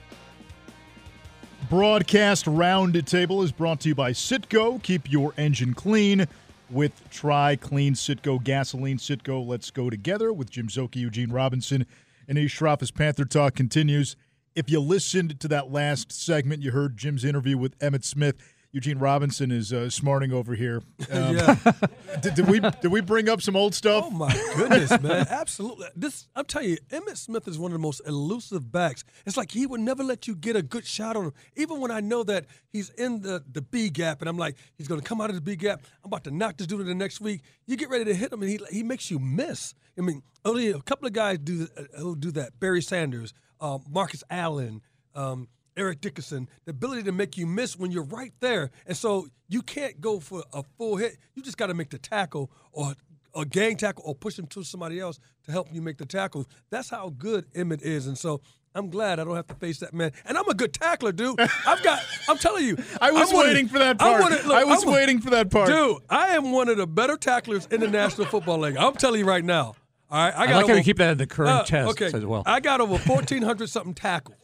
Broadcast 1.69 2.45
Roundtable 2.45 3.43
is 3.43 3.51
brought 3.51 3.79
to 3.81 3.89
you 3.89 3.95
by 3.95 4.11
Citgo. 4.11 4.81
Keep 4.83 5.11
your 5.11 5.33
engine 5.35 5.73
clean 5.73 6.27
with 6.69 6.91
TriCLEAN 7.09 7.93
Citgo 7.93 8.43
Gasoline. 8.43 8.97
Citgo, 8.97 9.45
let's 9.45 9.71
go 9.71 9.89
together 9.89 10.31
with 10.31 10.51
Jim 10.51 10.67
Szoke, 10.67 10.95
Eugene 10.95 11.31
Robinson, 11.31 11.87
and 12.27 12.37
Ish 12.37 12.59
Shroff 12.59 12.83
as 12.83 12.91
Panther 12.91 13.25
Talk 13.25 13.55
continues. 13.55 14.15
If 14.55 14.69
you 14.69 14.79
listened 14.79 15.39
to 15.39 15.47
that 15.47 15.71
last 15.71 16.11
segment, 16.11 16.61
you 16.61 16.71
heard 16.71 16.97
Jim's 16.97 17.25
interview 17.25 17.57
with 17.57 17.77
Emmitt 17.79 18.03
Smith. 18.03 18.35
Eugene 18.75 18.97
Robinson 18.99 19.51
is 19.51 19.71
uh, 19.71 19.89
smarting 19.89 20.33
over 20.33 20.53
here. 20.53 20.81
Um, 21.11 21.37
yeah. 21.37 21.55
did, 22.21 22.33
did, 22.33 22.49
we 22.49 22.59
did 22.59 22.87
we 22.91 22.99
bring 22.99 23.29
up 23.29 23.39
some 23.39 23.55
old 23.55 23.75
stuff? 23.75 24.05
Oh 24.07 24.09
my 24.09 24.33
goodness, 24.55 24.89
man! 25.01 25.27
Absolutely. 25.29 25.87
This 25.95 26.27
I'm 26.35 26.45
telling 26.45 26.71
you, 26.71 26.77
Emmitt 26.89 27.17
Smith 27.17 27.47
is 27.47 27.59
one 27.59 27.71
of 27.71 27.73
the 27.73 27.81
most 27.81 28.01
elusive 28.07 28.71
backs. 28.71 29.03
It's 29.25 29.37
like 29.37 29.51
he 29.51 29.67
would 29.67 29.81
never 29.81 30.03
let 30.03 30.27
you 30.27 30.35
get 30.35 30.55
a 30.55 30.63
good 30.63 30.85
shot 30.85 31.15
on 31.15 31.25
him, 31.25 31.33
even 31.55 31.79
when 31.79 31.91
I 31.91 31.99
know 31.99 32.23
that 32.23 32.47
he's 32.73 32.89
in 32.89 33.21
the 33.21 33.43
the 33.49 33.61
B 33.61 33.89
gap, 33.89 34.21
and 34.21 34.27
I'm 34.27 34.37
like, 34.37 34.55
he's 34.77 34.87
going 34.87 34.99
to 34.99 35.07
come 35.07 35.21
out 35.21 35.29
of 35.29 35.35
the 35.35 35.41
B 35.41 35.55
gap. 35.55 35.83
I'm 36.03 36.07
about 36.07 36.23
to 36.23 36.31
knock 36.31 36.57
this 36.57 36.65
dude 36.65 36.81
in 36.81 36.87
the 36.87 36.95
next 36.95 37.21
week. 37.21 37.43
You 37.67 37.77
get 37.77 37.89
ready 37.89 38.05
to 38.05 38.15
hit 38.15 38.33
him, 38.33 38.41
and 38.41 38.49
he 38.49 38.59
he 38.71 38.81
makes 38.81 39.11
you 39.11 39.19
miss. 39.19 39.75
I 39.97 40.01
mean, 40.01 40.23
only 40.43 40.71
a 40.71 40.81
couple 40.81 41.05
of 41.07 41.13
guys 41.13 41.37
do 41.37 41.67
uh, 41.77 41.99
who 41.99 42.15
do 42.15 42.31
that. 42.31 42.59
Barry 42.59 42.81
Sanders, 42.81 43.31
uh, 43.61 43.77
Marcus 43.87 44.23
Allen. 44.29 44.81
Um, 45.13 45.47
Eric 45.77 46.01
Dickerson, 46.01 46.47
the 46.65 46.71
ability 46.71 47.03
to 47.03 47.11
make 47.11 47.37
you 47.37 47.45
miss 47.45 47.77
when 47.77 47.91
you're 47.91 48.03
right 48.03 48.33
there. 48.39 48.71
And 48.85 48.95
so 48.95 49.27
you 49.47 49.61
can't 49.61 49.99
go 49.99 50.19
for 50.19 50.43
a 50.53 50.63
full 50.77 50.95
hit. 50.95 51.17
You 51.33 51.41
just 51.41 51.57
got 51.57 51.67
to 51.67 51.73
make 51.73 51.89
the 51.89 51.97
tackle 51.97 52.49
or 52.71 52.93
a 53.35 53.45
gang 53.45 53.75
tackle 53.75 54.03
or 54.05 54.15
push 54.15 54.39
him 54.39 54.47
to 54.47 54.63
somebody 54.63 54.99
else 54.99 55.19
to 55.43 55.51
help 55.51 55.67
you 55.71 55.81
make 55.81 55.97
the 55.97 56.05
tackle. 56.05 56.45
That's 56.69 56.89
how 56.89 57.09
good 57.09 57.51
Emmitt 57.53 57.81
is. 57.81 58.07
And 58.07 58.17
so 58.17 58.41
I'm 58.73 58.89
glad 58.89 59.19
I 59.19 59.25
don't 59.25 59.35
have 59.35 59.47
to 59.47 59.55
face 59.55 59.79
that 59.79 59.93
man. 59.93 60.11
And 60.25 60.37
I'm 60.37 60.47
a 60.47 60.53
good 60.53 60.73
tackler, 60.73 61.11
dude. 61.11 61.39
I've 61.67 61.83
got, 61.83 62.01
I'm 62.29 62.37
telling 62.37 62.65
you. 62.65 62.77
I 63.01 63.11
was 63.11 63.31
I'm 63.31 63.39
waiting 63.39 63.65
of, 63.65 63.71
for 63.71 63.79
that 63.79 63.99
part. 63.99 64.31
Of, 64.31 64.45
look, 64.45 64.55
I 64.55 64.63
was 64.63 64.83
I'm 64.83 64.91
waiting 64.91 65.19
for 65.19 65.31
that 65.31 65.51
part. 65.51 65.67
Dude, 65.67 65.97
I 66.09 66.35
am 66.35 66.51
one 66.51 66.69
of 66.69 66.77
the 66.77 66.87
better 66.87 67.17
tacklers 67.17 67.67
in 67.67 67.81
the 67.81 67.89
National 67.89 68.27
Football 68.27 68.59
League. 68.59 68.77
I'm 68.77 68.93
telling 68.93 69.19
you 69.19 69.25
right 69.25 69.43
now. 69.43 69.75
All 70.09 70.23
right. 70.23 70.33
I, 70.33 70.45
got 70.45 70.53
I 70.53 70.55
like 70.55 70.63
over, 70.63 70.73
how 70.73 70.77
you 70.77 70.83
keep 70.83 70.97
that 70.97 71.11
in 71.11 71.17
the 71.17 71.27
current 71.27 71.51
uh, 71.51 71.63
test 71.63 71.89
okay, 71.89 72.05
as 72.05 72.25
well. 72.25 72.43
I 72.45 72.61
got 72.61 72.79
over 72.79 72.93
1,400 72.93 73.69
something 73.69 73.93
tackles. 73.93 74.37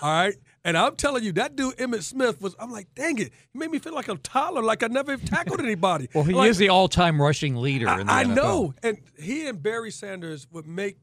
All 0.00 0.10
right 0.10 0.36
And 0.66 0.76
I'm 0.76 0.96
telling 0.96 1.22
you, 1.22 1.30
that 1.34 1.54
dude 1.54 1.76
Emmitt 1.76 2.02
Smith 2.02 2.40
was. 2.40 2.56
I'm 2.58 2.72
like, 2.72 2.88
dang 2.96 3.18
it, 3.18 3.30
he 3.52 3.58
made 3.58 3.70
me 3.70 3.78
feel 3.78 3.94
like 3.94 4.08
a 4.08 4.16
toddler, 4.16 4.62
like 4.64 4.82
I 4.82 4.88
never 4.88 5.16
tackled 5.16 5.60
anybody. 5.60 6.08
Well, 6.14 6.24
he 6.24 6.34
Like, 6.34 6.50
is 6.50 6.58
the 6.58 6.68
all-time 6.70 7.22
rushing 7.22 7.54
leader. 7.56 7.88
in 7.88 8.06
the 8.08 8.12
I, 8.12 8.20
I 8.20 8.24
NFL. 8.24 8.34
know, 8.34 8.74
and 8.82 8.98
he 9.18 9.46
and 9.46 9.62
Barry 9.62 9.90
Sanders 9.92 10.46
would 10.50 10.66
make 10.66 10.98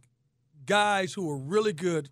guys 0.66 1.14
who 1.14 1.26
were 1.28 1.38
really 1.38 1.74
good. 1.74 2.10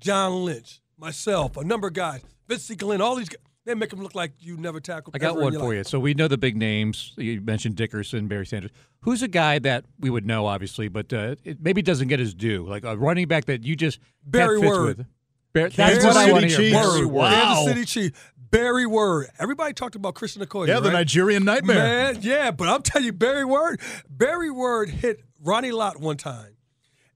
John 0.00 0.44
Lynch, 0.44 0.80
myself, 0.98 1.56
a 1.56 1.64
number 1.64 1.86
of 1.88 1.94
guys, 1.94 2.22
Vince 2.48 2.70
Glenn, 2.74 3.00
all 3.00 3.16
these 3.16 3.28
guys. 3.28 3.38
They 3.64 3.76
make 3.76 3.90
them 3.90 4.02
look 4.02 4.16
like 4.16 4.32
you 4.40 4.56
never 4.56 4.80
tackled. 4.80 5.14
I 5.14 5.18
got 5.20 5.36
one 5.36 5.52
for 5.52 5.60
life. 5.68 5.72
you. 5.76 5.84
So 5.84 6.00
we 6.00 6.14
know 6.14 6.26
the 6.26 6.36
big 6.36 6.56
names. 6.56 7.14
You 7.16 7.40
mentioned 7.40 7.76
Dickerson, 7.76 8.26
Barry 8.26 8.44
Sanders. 8.44 8.72
Who's 9.02 9.22
a 9.22 9.28
guy 9.28 9.60
that 9.60 9.84
we 10.00 10.10
would 10.10 10.26
know, 10.26 10.46
obviously, 10.46 10.88
but 10.88 11.12
uh, 11.12 11.36
it 11.44 11.62
maybe 11.62 11.80
doesn't 11.80 12.08
get 12.08 12.18
his 12.18 12.34
due, 12.34 12.66
like 12.66 12.84
a 12.84 12.96
running 12.96 13.28
back 13.28 13.44
that 13.44 13.62
you 13.62 13.76
just 13.76 14.00
Barry 14.26 14.58
Word. 14.58 14.98
With. 14.98 15.06
Bar- 15.52 15.68
that's 15.70 15.76
Kansas 15.76 16.04
what 16.04 16.16
I 16.16 16.20
City 16.22 16.32
want 16.32 16.42
to 16.42 16.48
hear. 16.48 16.56
Chiefs. 16.58 16.76
Barry 16.76 17.06
Word. 17.06 17.14
Word. 17.14 17.30
Kansas 17.30 17.64
City 17.64 17.84
Chiefs. 17.84 18.20
Barry 18.50 18.86
Word. 18.86 19.28
Everybody 19.38 19.72
talked 19.72 19.94
about 19.94 20.14
Christian 20.14 20.44
Okoye. 20.44 20.68
Yeah, 20.68 20.80
the 20.80 20.88
right? 20.88 20.92
Nigerian 20.94 21.44
nightmare. 21.44 21.76
Man, 21.76 22.18
yeah, 22.20 22.50
but 22.50 22.68
I'm 22.68 22.82
telling 22.82 23.06
you, 23.06 23.12
Barry 23.12 23.44
Word, 23.44 23.80
Barry 24.08 24.50
Word 24.50 24.90
hit 24.90 25.20
Ronnie 25.42 25.72
Lott 25.72 25.98
one 25.98 26.16
time, 26.18 26.56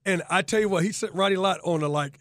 and 0.04 0.22
I 0.30 0.42
tell 0.42 0.60
you 0.60 0.68
what, 0.68 0.82
he 0.82 0.92
sent 0.92 1.14
Ronnie 1.14 1.36
Lott 1.36 1.60
on 1.62 1.82
a 1.82 1.88
like. 1.88 2.18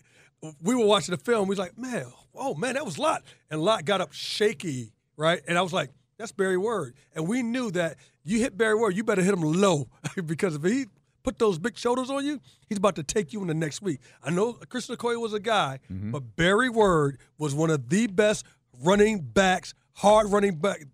We 0.62 0.76
were 0.76 0.86
watching 0.86 1.16
the 1.16 1.22
film. 1.22 1.48
We 1.48 1.54
was 1.54 1.60
like, 1.60 1.78
man, 1.78 2.06
oh 2.36 2.56
man, 2.56 2.76
that 2.76 2.86
was 2.86 3.00
Lott, 3.00 3.24
and 3.50 3.62
Lott 3.62 3.86
got 3.86 4.02
up 4.02 4.12
shaky, 4.12 4.92
right? 5.18 5.42
And 5.48 5.58
I 5.58 5.62
was 5.62 5.74
like, 5.74 5.92
that's 6.18 6.32
Barry 6.34 6.58
Word, 6.58 6.94
and 7.16 7.28
we 7.28 7.42
knew 7.42 7.72
that 7.72 7.96
you 8.26 8.40
hit 8.40 8.58
Barry 8.58 8.76
Word, 8.76 8.98
you 8.98 9.04
better 9.04 9.22
hit 9.22 9.34
him 9.34 9.42
low 9.44 9.88
because 10.26 10.56
if 10.56 10.64
he 10.64 10.86
put 11.26 11.40
those 11.40 11.58
big 11.58 11.78
shoulders 11.78 12.10
on 12.10 12.24
you, 12.26 12.40
he's 12.70 12.78
about 12.78 12.96
to 12.96 13.04
take 13.04 13.34
you 13.34 13.42
in 13.42 13.48
the 13.48 13.54
next 13.54 13.82
week. 13.82 14.00
I 14.24 14.30
know 14.30 14.54
Chris 14.70 14.88
Okoye 14.88 15.20
was 15.20 15.34
a 15.34 15.40
guy, 15.40 15.80
but 15.90 16.36
Barry 16.36 16.70
Word 16.70 17.18
was 17.38 17.54
one 17.56 17.70
of 17.72 17.90
the 17.90 18.08
best 18.08 18.46
running 18.84 19.20
backs, 19.22 19.74
hard 19.94 20.32
running 20.32 20.56
back 20.56 20.86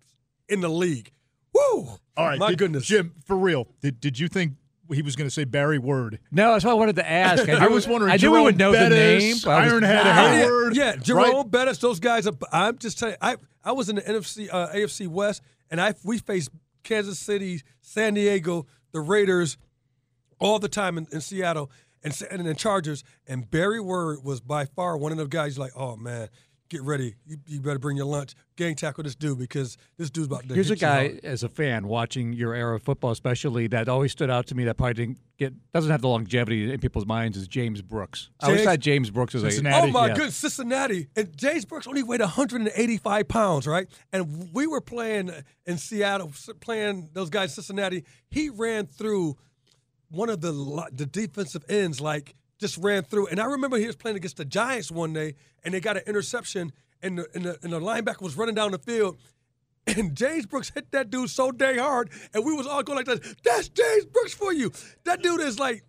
in 0.48 0.60
the 0.60 0.68
league. 0.70 1.12
Woo! 1.54 1.98
All 2.16 2.26
right, 2.26 2.38
my 2.38 2.48
did- 2.50 2.58
goodness, 2.58 2.86
Jim, 2.86 3.14
for 3.26 3.36
real, 3.36 3.68
did, 3.82 4.00
did 4.00 4.18
you 4.18 4.26
think 4.28 4.54
he 4.92 5.02
was 5.02 5.16
going 5.16 5.26
to 5.26 5.30
say 5.30 5.44
Barry 5.44 5.78
Word? 5.78 6.18
No, 6.30 6.52
that's 6.52 6.64
what 6.64 6.70
I 6.72 6.74
wanted 6.74 6.96
to 6.96 7.08
ask. 7.08 7.48
I, 7.48 7.52
I 7.64 7.68
knew- 7.68 7.74
was 7.74 7.86
wondering, 7.86 8.12
I 8.12 8.16
knew 8.16 8.32
we 8.32 8.40
would 8.42 8.58
know 8.58 8.72
Jerome 8.72 8.90
the 8.90 8.96
name. 8.96 9.36
but 9.44 9.50
I 9.50 9.64
was- 9.64 9.72
Ironhead 9.74 10.04
Nah. 10.04 10.14
Heyward. 10.28 10.74
Yeah, 10.74 10.90
right? 10.90 11.02
Jerome 11.02 11.48
Bettis, 11.48 11.78
those 11.78 12.00
guys. 12.00 12.26
Are, 12.26 12.32
I'm 12.50 12.78
just 12.78 12.98
telling 12.98 13.12
you, 13.14 13.18
I 13.20 13.36
I 13.64 13.72
was 13.72 13.88
in 13.88 13.96
the 13.96 14.02
NFC 14.02 14.48
uh, 14.50 14.68
AFC 14.72 15.06
West, 15.08 15.42
and 15.70 15.80
I 15.80 15.94
we 16.04 16.18
faced 16.18 16.50
Kansas 16.82 17.18
City, 17.18 17.62
San 17.80 18.14
Diego, 18.14 18.66
the 18.92 19.00
Raiders, 19.00 19.56
all 20.42 20.58
the 20.58 20.68
time 20.68 20.98
in, 20.98 21.06
in 21.12 21.20
Seattle, 21.20 21.70
and 22.02 22.16
and 22.30 22.46
the 22.46 22.54
Chargers. 22.54 23.04
And 23.26 23.50
Barry 23.50 23.80
Word 23.80 24.24
was 24.24 24.40
by 24.40 24.64
far 24.66 24.96
one 24.96 25.12
of 25.12 25.18
the 25.18 25.26
guys. 25.26 25.58
Like, 25.58 25.72
oh 25.76 25.96
man, 25.96 26.28
get 26.72 26.82
ready, 26.82 27.14
you, 27.26 27.36
you 27.46 27.60
better 27.60 27.78
bring 27.78 27.98
your 27.98 28.06
lunch, 28.06 28.34
gang 28.56 28.74
tackle 28.74 29.04
this 29.04 29.14
dude 29.14 29.38
because 29.38 29.76
this 29.98 30.10
dude's 30.10 30.26
about 30.26 30.48
to. 30.48 30.54
Here's 30.54 30.70
a 30.70 30.76
guy 30.76 31.20
as 31.22 31.42
a 31.42 31.48
fan 31.48 31.86
watching 31.86 32.32
your 32.32 32.54
era 32.54 32.76
of 32.76 32.82
football, 32.82 33.10
especially 33.10 33.66
that 33.68 33.88
always 33.90 34.10
stood 34.10 34.30
out 34.30 34.46
to 34.46 34.54
me. 34.54 34.64
That 34.64 34.78
probably 34.78 34.94
didn't 34.94 35.18
get 35.38 35.52
doesn't 35.72 35.90
have 35.90 36.00
the 36.00 36.08
longevity 36.08 36.72
in 36.72 36.80
people's 36.80 37.04
minds 37.04 37.36
is 37.36 37.46
James 37.46 37.82
Brooks. 37.82 38.30
I 38.40 38.46
always 38.46 38.60
James- 38.60 38.68
thought 38.70 38.78
James 38.80 39.10
Brooks 39.10 39.34
was 39.34 39.44
a 39.44 39.50
Cincinnati. 39.50 39.88
Oh 39.88 39.92
my 39.92 40.06
yeah. 40.08 40.14
goodness, 40.14 40.36
Cincinnati. 40.36 41.08
And 41.14 41.36
James 41.36 41.66
Brooks 41.66 41.86
only 41.86 42.02
weighed 42.02 42.20
185 42.20 43.28
pounds, 43.28 43.66
right? 43.66 43.86
And 44.12 44.52
we 44.52 44.66
were 44.66 44.80
playing 44.80 45.30
in 45.66 45.76
Seattle, 45.76 46.32
playing 46.60 47.10
those 47.12 47.28
guys 47.28 47.50
in 47.50 47.62
Cincinnati. 47.62 48.04
He 48.30 48.48
ran 48.48 48.86
through 48.86 49.36
one 50.12 50.28
of 50.28 50.40
the 50.40 50.52
the 50.92 51.06
defensive 51.06 51.64
ends, 51.68 52.00
like 52.00 52.34
just 52.58 52.78
ran 52.78 53.02
through. 53.02 53.26
And 53.26 53.40
I 53.40 53.46
remember 53.46 53.76
he 53.76 53.86
was 53.86 53.96
playing 53.96 54.16
against 54.16 54.36
the 54.36 54.44
Giants 54.44 54.90
one 54.90 55.12
day, 55.12 55.34
and 55.64 55.74
they 55.74 55.80
got 55.80 55.96
an 55.96 56.04
interception, 56.06 56.72
and 57.02 57.18
the, 57.18 57.26
and 57.34 57.44
the, 57.44 57.58
and 57.62 57.72
the 57.72 57.80
linebacker 57.80 58.22
was 58.22 58.36
running 58.36 58.54
down 58.54 58.72
the 58.72 58.78
field. 58.78 59.18
And 59.84 60.14
James 60.14 60.46
Brooks 60.46 60.70
hit 60.72 60.92
that 60.92 61.10
dude 61.10 61.28
so 61.28 61.50
dang 61.50 61.78
hard, 61.78 62.08
and 62.32 62.44
we 62.44 62.54
was 62.54 62.68
all 62.68 62.84
going 62.84 62.98
like 62.98 63.06
that. 63.06 63.20
That's 63.42 63.68
James 63.68 64.04
Brooks 64.04 64.32
for 64.32 64.52
you. 64.52 64.70
That 65.02 65.24
dude 65.24 65.40
is 65.40 65.58
like 65.58 65.82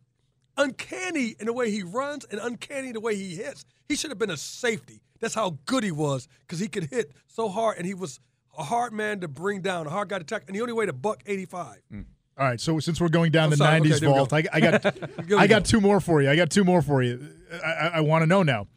uncanny 0.58 1.36
in 1.40 1.46
the 1.46 1.54
way 1.54 1.70
he 1.70 1.84
runs 1.84 2.26
and 2.26 2.40
uncanny 2.42 2.92
the 2.92 3.00
way 3.00 3.16
he 3.16 3.36
hits. 3.36 3.66
He 3.88 3.96
should 3.96 4.10
have 4.10 4.18
been 4.18 4.32
a 4.32 4.38
safety. 4.38 5.04
That's 5.20 5.36
how 5.36 5.60
good 5.66 5.84
he 5.84 5.92
was 5.92 6.28
because 6.40 6.58
he 6.60 6.68
could 6.68 6.86
hit 6.86 7.12
so 7.28 7.50
hard, 7.50 7.78
and 7.78 7.86
he 7.86 7.94
was 7.94 8.20
a 8.58 8.64
hard 8.64 8.94
man 8.94 9.20
to 9.20 9.28
bring 9.28 9.62
down, 9.62 9.86
a 9.86 9.92
hard 9.92 10.10
guy 10.10 10.18
to 10.18 10.24
tackle, 10.24 10.48
and 10.48 10.56
he 10.56 10.62
only 10.64 10.74
weighed 10.74 10.90
a 10.90 10.94
buck 10.94 11.22
eighty-five. 11.28 11.82
Mm. 11.94 12.06
All 12.38 12.48
right, 12.48 12.60
so 12.60 12.80
since 12.80 13.00
we're 13.00 13.10
going 13.10 13.32
down 13.32 13.46
I'm 13.46 13.50
the 13.52 13.58
sorry, 13.58 13.82
'90s 13.82 14.00
there 14.00 14.10
we 14.10 14.16
vault, 14.16 14.30
go. 14.32 14.38
I, 14.38 14.44
I 14.54 14.60
got 14.60 14.86
I 15.38 15.48
got 15.48 15.64
go. 15.64 15.68
two 15.68 15.82
more 15.82 16.00
for 16.00 16.22
you. 16.22 16.30
I 16.30 16.36
got 16.36 16.50
two 16.50 16.64
more 16.64 16.82
for 16.82 17.04
you. 17.04 17.30
I, 17.64 17.92
I, 17.96 18.02
want 18.02 18.24
to 18.24 18.26
know 18.26 18.42
now. 18.42 18.68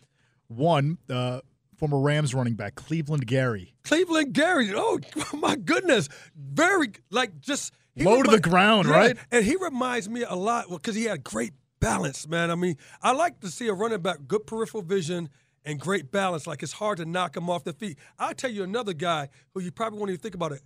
One, 0.48 0.98
uh, 1.08 1.40
former 1.76 1.98
Rams 1.98 2.34
running 2.34 2.54
back 2.54 2.74
Cleveland 2.74 3.26
Gary, 3.26 3.74
Cleveland 3.82 4.34
Gary, 4.34 4.72
oh 4.74 5.00
my 5.34 5.56
goodness, 5.56 6.08
very 6.36 6.92
like 7.10 7.40
just 7.40 7.72
Low 8.04 8.22
to 8.22 8.30
the 8.30 8.40
ground, 8.40 8.88
right? 8.88 9.16
And 9.30 9.44
he 9.44 9.56
reminds 9.56 10.08
me 10.08 10.22
a 10.22 10.34
lot 10.34 10.68
because 10.68 10.94
he 10.94 11.04
had 11.04 11.24
great 11.24 11.52
balance, 11.80 12.28
man. 12.28 12.50
I 12.50 12.54
mean, 12.54 12.76
I 13.02 13.12
like 13.12 13.40
to 13.40 13.48
see 13.48 13.68
a 13.68 13.72
running 13.72 14.02
back 14.02 14.18
good 14.26 14.46
peripheral 14.46 14.82
vision 14.82 15.30
and 15.64 15.80
great 15.80 16.12
balance. 16.12 16.46
Like 16.46 16.62
it's 16.62 16.72
hard 16.72 16.98
to 16.98 17.06
knock 17.06 17.36
him 17.36 17.48
off 17.48 17.64
the 17.64 17.72
feet. 17.72 17.98
I'll 18.18 18.34
tell 18.34 18.50
you 18.50 18.64
another 18.64 18.92
guy 18.92 19.28
who 19.54 19.60
you 19.60 19.70
probably 19.72 19.98
won't 19.98 20.10
even 20.10 20.20
think 20.20 20.34
about 20.34 20.52
it, 20.52 20.60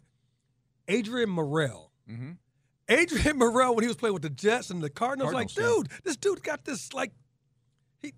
Adrian 0.89 1.31
Murrell. 1.31 1.93
Mm-hmm. 2.11 2.33
Adrian 2.91 3.39
Murrell 3.39 3.75
when 3.75 3.85
he 3.85 3.89
was 3.89 3.97
playing 3.97 4.15
with 4.15 4.23
the 4.23 4.31
Jets 4.31 4.71
and 4.71 4.83
the 4.83 4.91
Cardinals, 4.91 5.31
Cardinals, 5.31 5.57
like, 5.57 5.65
yeah. 5.65 5.75
dude, 5.77 6.05
this 6.05 6.17
dude 6.17 6.43
got 6.43 6.65
this 6.65 6.93
like 6.93 7.13
he 8.03 8.13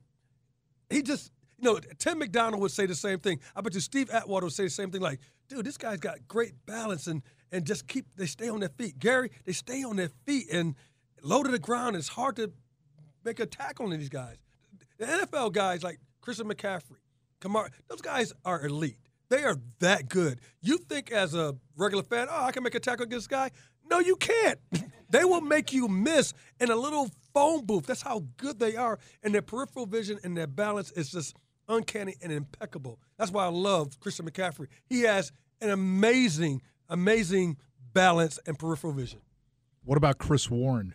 he 0.91 1.03
just 1.03 1.31
you 1.59 1.73
know 1.73 1.79
Tim 1.99 2.19
McDonald 2.19 2.61
would 2.63 2.73
say 2.73 2.87
the 2.87 2.95
same 2.95 3.21
thing. 3.21 3.39
I 3.55 3.61
bet 3.61 3.75
you 3.75 3.81
Steve 3.81 4.11
Atwater 4.11 4.47
would 4.47 4.55
say 4.55 4.65
the 4.65 4.71
same 4.71 4.91
thing. 4.91 5.03
Like, 5.03 5.21
dude, 5.49 5.67
this 5.67 5.77
guy's 5.77 6.01
got 6.01 6.27
great 6.27 6.55
balance 6.67 7.07
and 7.07 7.23
and 7.53 7.67
just 7.67 7.87
keep 7.87 8.07
they 8.17 8.27
stay 8.27 8.49
on 8.49 8.61
their 8.61 8.71
feet. 8.71 8.99
Gary, 8.99 9.31
they 9.45 9.53
stay 9.53 9.85
on 9.85 9.97
their 9.97 10.11
feet 10.27 10.47
and 10.51 10.75
low 11.23 11.43
to 11.43 11.51
the 11.51 11.59
ground. 11.59 11.95
It's 11.95 12.09
hard 12.09 12.37
to 12.37 12.51
make 13.25 13.41
a 13.41 13.47
tackle 13.47 13.87
on 13.87 13.93
these 13.93 14.09
guys. 14.09 14.39
The 14.99 15.07
NFL 15.07 15.53
guys 15.53 15.83
like 15.83 15.99
Christian 16.23 16.49
McCaffrey, 16.49 17.01
Kamar, 17.41 17.71
those 17.89 18.01
guys 18.01 18.33
are 18.45 18.65
elite. 18.65 18.97
They 19.29 19.45
are 19.45 19.57
that 19.81 20.09
good. 20.09 20.41
You 20.61 20.77
think 20.77 21.11
as 21.11 21.35
a 21.35 21.57
regular 21.77 22.05
fan, 22.05 22.29
oh, 22.31 22.45
I 22.45 22.53
can 22.53 22.63
make 22.63 22.75
a 22.75 22.81
tackle 22.81 23.05
against 23.05 23.31
this 23.31 23.39
guy? 23.39 23.51
No, 23.89 23.99
you 23.99 24.17
can't. 24.17 24.59
they 25.11 25.25
will 25.25 25.41
make 25.41 25.73
you 25.73 25.89
miss 25.89 26.33
in 26.61 26.71
a 26.71 26.77
little 26.77 27.11
phone 27.35 27.65
booth. 27.65 27.87
That's 27.87 28.03
how 28.03 28.25
good 28.37 28.59
they 28.59 28.77
are. 28.77 28.99
And 29.23 29.35
their 29.35 29.43
peripheral 29.43 29.87
vision 29.87 30.19
and 30.25 30.37
their 30.37 30.47
balance 30.47 30.91
is 30.93 31.11
just 31.11 31.37
uncanny 31.69 32.15
and 32.23 32.33
impeccable. 32.33 32.99
That's 33.19 33.31
why 33.31 33.45
I 33.45 33.49
love 33.49 33.99
Christian 34.01 34.29
McCaffrey. 34.29 34.69
He 34.87 35.03
has 35.03 35.33
an 35.61 35.71
amazing, 35.71 36.63
amazing 36.89 37.57
balance 37.93 38.39
and 38.47 38.59
peripheral 38.59 38.93
vision. 38.93 39.21
What 39.85 39.99
about 39.99 40.19
Chris 40.19 40.51
Warren? 40.51 40.95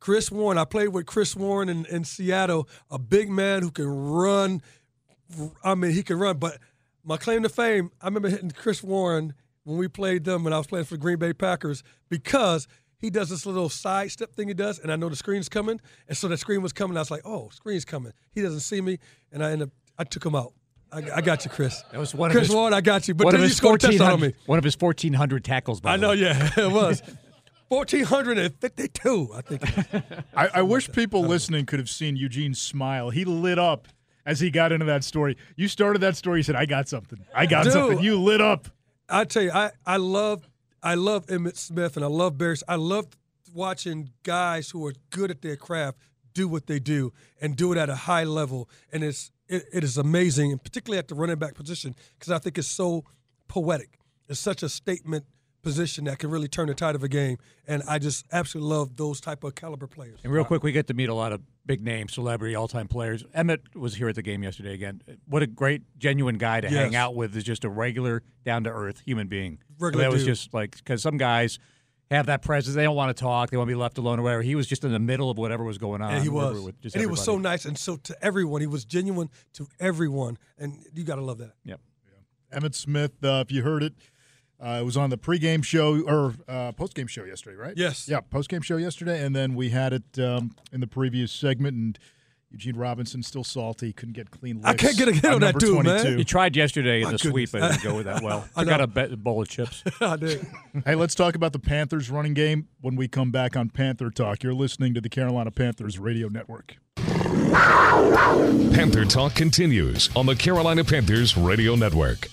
Chris 0.00 0.30
Warren. 0.30 0.58
I 0.58 0.64
played 0.64 0.88
with 0.88 1.06
Chris 1.06 1.34
Warren 1.34 1.68
in, 1.68 1.84
in 1.86 2.04
Seattle, 2.04 2.68
a 2.90 2.98
big 2.98 3.30
man 3.30 3.62
who 3.62 3.70
can 3.70 3.88
run. 3.88 4.62
I 5.64 5.74
mean, 5.74 5.92
he 5.92 6.02
can 6.02 6.18
run. 6.18 6.38
But 6.38 6.58
my 7.04 7.16
claim 7.16 7.42
to 7.42 7.48
fame, 7.48 7.90
I 8.00 8.06
remember 8.06 8.28
hitting 8.28 8.50
Chris 8.50 8.82
Warren 8.82 9.34
when 9.68 9.76
we 9.78 9.86
played 9.86 10.24
them 10.24 10.44
when 10.44 10.52
I 10.54 10.58
was 10.58 10.66
playing 10.66 10.86
for 10.86 10.94
the 10.94 10.98
Green 10.98 11.18
Bay 11.18 11.34
Packers 11.34 11.82
because 12.08 12.66
he 12.96 13.10
does 13.10 13.28
this 13.28 13.44
little 13.44 13.68
sidestep 13.68 14.34
thing 14.34 14.48
he 14.48 14.54
does, 14.54 14.78
and 14.78 14.90
I 14.90 14.96
know 14.96 15.08
the 15.10 15.14
screen's 15.16 15.48
coming, 15.48 15.78
and 16.08 16.16
so 16.16 16.26
the 16.26 16.38
screen 16.38 16.62
was 16.62 16.72
coming. 16.72 16.96
I 16.96 17.00
was 17.00 17.10
like, 17.10 17.20
"Oh, 17.24 17.50
screen's 17.52 17.84
coming." 17.84 18.12
He 18.32 18.40
doesn't 18.40 18.60
see 18.60 18.80
me, 18.80 18.98
and 19.30 19.44
I 19.44 19.50
end 19.52 19.62
up 19.62 19.70
I 19.98 20.04
took 20.04 20.24
him 20.24 20.34
out. 20.34 20.54
I, 20.90 21.02
I 21.16 21.20
got 21.20 21.44
you, 21.44 21.50
Chris. 21.50 21.82
That 21.92 22.00
was 22.00 22.14
one 22.14 22.30
Chris 22.30 22.44
of 22.44 22.46
his, 22.48 22.54
Warren. 22.56 22.72
I 22.72 22.80
got 22.80 23.06
you. 23.08 23.14
But 23.14 23.26
one 23.26 23.34
then 23.34 23.42
you 23.42 23.48
his 23.48 23.56
scored 23.58 23.84
a 23.84 23.88
touchdown 23.88 24.06
on 24.06 24.20
1400 24.20 24.34
me. 24.38 24.42
one 24.46 24.58
of 24.58 24.64
his 24.64 24.74
fourteen 24.74 25.12
hundred 25.12 25.44
tackles. 25.44 25.82
By 25.82 25.92
I 25.92 25.96
the 25.98 26.00
know. 26.00 26.08
way. 26.10 26.16
Yeah, 26.16 26.50
it 26.56 26.72
was. 26.72 27.02
1452, 27.68 29.30
I 29.34 29.40
think. 29.42 29.62
I, 30.34 30.48
I 30.54 30.62
wish 30.62 30.90
people 30.90 31.22
listening 31.22 31.66
could 31.66 31.78
have 31.78 31.90
seen 31.90 32.16
Eugene's 32.16 32.58
smile. 32.60 33.10
He 33.10 33.26
lit 33.26 33.58
up 33.58 33.88
as 34.24 34.40
he 34.40 34.50
got 34.50 34.72
into 34.72 34.86
that 34.86 35.04
story. 35.04 35.36
You 35.56 35.68
started 35.68 35.98
that 36.00 36.16
story. 36.16 36.38
You 36.38 36.42
said, 36.44 36.56
"I 36.56 36.64
got 36.66 36.88
something. 36.88 37.18
I 37.34 37.46
got 37.46 37.64
Dude. 37.64 37.72
something." 37.74 38.00
You 38.00 38.18
lit 38.18 38.40
up. 38.40 38.68
I 39.08 39.24
tell 39.24 39.42
you, 39.42 39.50
I, 39.52 39.70
I 39.86 39.96
love 39.96 40.48
I 40.82 40.94
love 40.94 41.26
Emmitt 41.26 41.56
Smith 41.56 41.96
and 41.96 42.04
I 42.04 42.08
love 42.08 42.38
Barry. 42.38 42.56
I 42.68 42.76
love 42.76 43.06
watching 43.52 44.10
guys 44.22 44.70
who 44.70 44.86
are 44.86 44.92
good 45.10 45.30
at 45.30 45.42
their 45.42 45.56
craft 45.56 45.98
do 46.34 46.46
what 46.46 46.66
they 46.66 46.78
do 46.78 47.12
and 47.40 47.56
do 47.56 47.72
it 47.72 47.78
at 47.78 47.90
a 47.90 47.94
high 47.94 48.24
level. 48.24 48.68
And 48.92 49.02
it's 49.02 49.32
it, 49.48 49.64
it 49.72 49.84
is 49.84 49.96
amazing, 49.96 50.52
and 50.52 50.62
particularly 50.62 50.98
at 50.98 51.08
the 51.08 51.14
running 51.14 51.36
back 51.38 51.54
position, 51.54 51.94
because 52.18 52.30
I 52.30 52.38
think 52.38 52.58
it's 52.58 52.68
so 52.68 53.04
poetic. 53.48 53.98
It's 54.28 54.38
such 54.38 54.62
a 54.62 54.68
statement 54.68 55.24
position 55.62 56.04
that 56.04 56.18
can 56.18 56.30
really 56.30 56.48
turn 56.48 56.68
the 56.68 56.74
tide 56.74 56.94
of 56.94 57.02
a 57.02 57.08
game. 57.08 57.38
And 57.66 57.82
I 57.88 57.98
just 57.98 58.26
absolutely 58.30 58.74
love 58.74 58.96
those 58.96 59.20
type 59.20 59.42
of 59.42 59.54
caliber 59.54 59.86
players. 59.86 60.20
And 60.22 60.32
real 60.32 60.44
quick, 60.44 60.62
we 60.62 60.72
get 60.72 60.86
to 60.88 60.94
meet 60.94 61.08
a 61.08 61.14
lot 61.14 61.32
of 61.32 61.40
big 61.68 61.80
name, 61.80 62.08
celebrity, 62.08 62.56
all-time 62.56 62.88
players. 62.88 63.22
Emmitt 63.36 63.76
was 63.76 63.94
here 63.94 64.08
at 64.08 64.16
the 64.16 64.22
game 64.22 64.42
yesterday 64.42 64.74
again. 64.74 65.02
What 65.28 65.44
a 65.44 65.46
great, 65.46 65.82
genuine 65.98 66.38
guy 66.38 66.60
to 66.60 66.68
hang 66.68 66.96
out 66.96 67.14
with. 67.14 67.36
Is 67.36 67.44
just 67.44 67.62
a 67.62 67.68
regular, 67.68 68.24
down-to-earth 68.44 69.02
human 69.04 69.28
being. 69.28 69.58
Regular 69.78 70.04
that 70.04 70.12
was 70.12 70.24
just 70.24 70.52
like 70.52 70.76
because 70.76 71.02
some 71.02 71.18
guys, 71.18 71.60
have 72.10 72.26
that 72.26 72.42
presence. 72.42 72.74
They 72.74 72.84
don't 72.84 72.96
want 72.96 73.14
to 73.14 73.20
talk. 73.20 73.50
They 73.50 73.56
want 73.56 73.68
to 73.68 73.72
be 73.74 73.78
left 73.78 73.98
alone 73.98 74.18
or 74.18 74.22
whatever. 74.22 74.42
He 74.42 74.54
was 74.54 74.66
just 74.66 74.84
in 74.84 74.92
the 74.92 74.98
middle 74.98 75.30
of 75.30 75.38
whatever 75.38 75.64
was 75.64 75.78
going 75.78 76.00
on. 76.00 76.14
And 76.14 76.22
he 76.22 76.28
was, 76.28 76.60
with 76.60 76.80
just 76.80 76.94
and 76.94 77.00
he 77.00 77.06
was 77.06 77.22
so 77.22 77.38
nice, 77.38 77.64
and 77.64 77.76
so 77.76 77.96
to 77.96 78.16
everyone, 78.24 78.60
he 78.60 78.66
was 78.66 78.84
genuine 78.84 79.28
to 79.54 79.68
everyone, 79.78 80.38
and 80.58 80.84
you 80.94 81.04
got 81.04 81.16
to 81.16 81.22
love 81.22 81.38
that. 81.38 81.52
Yep. 81.64 81.80
Emmitt 82.52 82.74
Smith, 82.74 83.12
uh, 83.22 83.44
if 83.46 83.52
you 83.52 83.62
heard 83.62 83.82
it, 83.82 83.92
uh, 84.60 84.78
it 84.80 84.84
was 84.84 84.96
on 84.96 85.10
the 85.10 85.18
pregame 85.18 85.62
show 85.64 86.00
or 86.02 86.34
uh, 86.48 86.72
postgame 86.72 87.08
show 87.08 87.24
yesterday, 87.24 87.56
right? 87.56 87.74
Yes. 87.76 88.08
Yeah, 88.08 88.20
postgame 88.20 88.62
show 88.64 88.76
yesterday, 88.76 89.24
and 89.24 89.34
then 89.34 89.54
we 89.54 89.70
had 89.70 89.92
it 89.92 90.18
um, 90.18 90.54
in 90.72 90.80
the 90.80 90.86
previous 90.86 91.30
segment, 91.30 91.76
and 91.76 91.98
Eugene 92.50 92.76
Robinson 92.76 93.22
still 93.22 93.44
salty, 93.44 93.92
couldn't 93.92 94.14
get 94.14 94.30
clean. 94.30 94.60
I 94.64 94.72
can't 94.74 94.96
get 94.96 95.06
a 95.06 95.12
hit 95.12 95.24
on 95.26 95.40
that 95.40 95.54
number 95.54 95.58
dude, 95.60 95.84
man. 95.84 96.00
22. 96.00 96.16
He 96.16 96.24
tried 96.24 96.56
yesterday 96.56 97.02
in 97.02 97.10
the 97.10 97.18
sweep, 97.18 97.52
but 97.52 97.62
it 97.62 97.68
didn't 97.72 97.82
go 97.84 97.94
with 97.96 98.06
that 98.06 98.22
well. 98.22 98.48
I 98.56 98.64
Took 98.64 98.72
out 98.72 98.78
know. 98.78 98.84
a 98.84 98.86
bet- 98.86 99.22
bowl 99.22 99.42
of 99.42 99.48
chips. 99.48 99.84
I 100.00 100.16
did. 100.16 100.46
Hey, 100.86 100.94
let's 100.94 101.14
talk 101.14 101.34
about 101.34 101.52
the 101.52 101.58
Panthers 101.58 102.10
running 102.10 102.32
game 102.34 102.68
when 102.80 102.96
we 102.96 103.06
come 103.06 103.30
back 103.30 103.54
on 103.54 103.68
Panther 103.68 104.10
Talk. 104.10 104.42
You're 104.42 104.54
listening 104.54 104.94
to 104.94 105.00
the 105.02 105.10
Carolina 105.10 105.50
Panthers 105.50 105.98
Radio 105.98 106.28
Network. 106.28 106.76
Panther 108.72 109.04
Talk 109.04 109.34
continues 109.34 110.08
on 110.16 110.26
the 110.26 110.34
Carolina 110.34 110.84
Panthers 110.84 111.36
Radio 111.36 111.74
Network. 111.74 112.28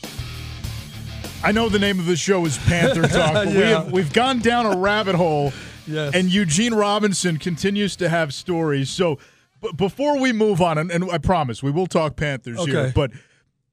I 1.46 1.52
know 1.52 1.70
the 1.70 1.80
name 1.80 2.00
of 2.00 2.06
the 2.08 2.16
show 2.16 2.46
is 2.46 2.58
Panther 2.58 3.04
Talk, 3.08 3.34
but 3.34 3.48
we 3.48 3.54
have, 3.56 3.92
we've 3.92 4.12
gone 4.14 4.40
down 4.40 4.66
a 4.66 4.78
rabbit 4.78 5.16
hole, 5.16 5.54
Yes. 5.88 6.16
and 6.16 6.32
Eugene 6.32 6.74
Robinson 6.74 7.38
continues 7.38 7.96
to 7.98 8.10
have 8.10 8.34
stories. 8.34 8.90
So 8.90 9.20
b- 9.62 9.70
before 9.76 10.20
we 10.20 10.34
move 10.34 10.62
on, 10.62 10.78
and, 10.80 10.90
and 10.92 11.10
I 11.12 11.20
promise 11.20 11.62
we 11.62 11.70
will 11.72 11.86
talk 11.88 12.16
Panthers 12.16 12.66
here, 12.66 12.92
but 12.96 13.12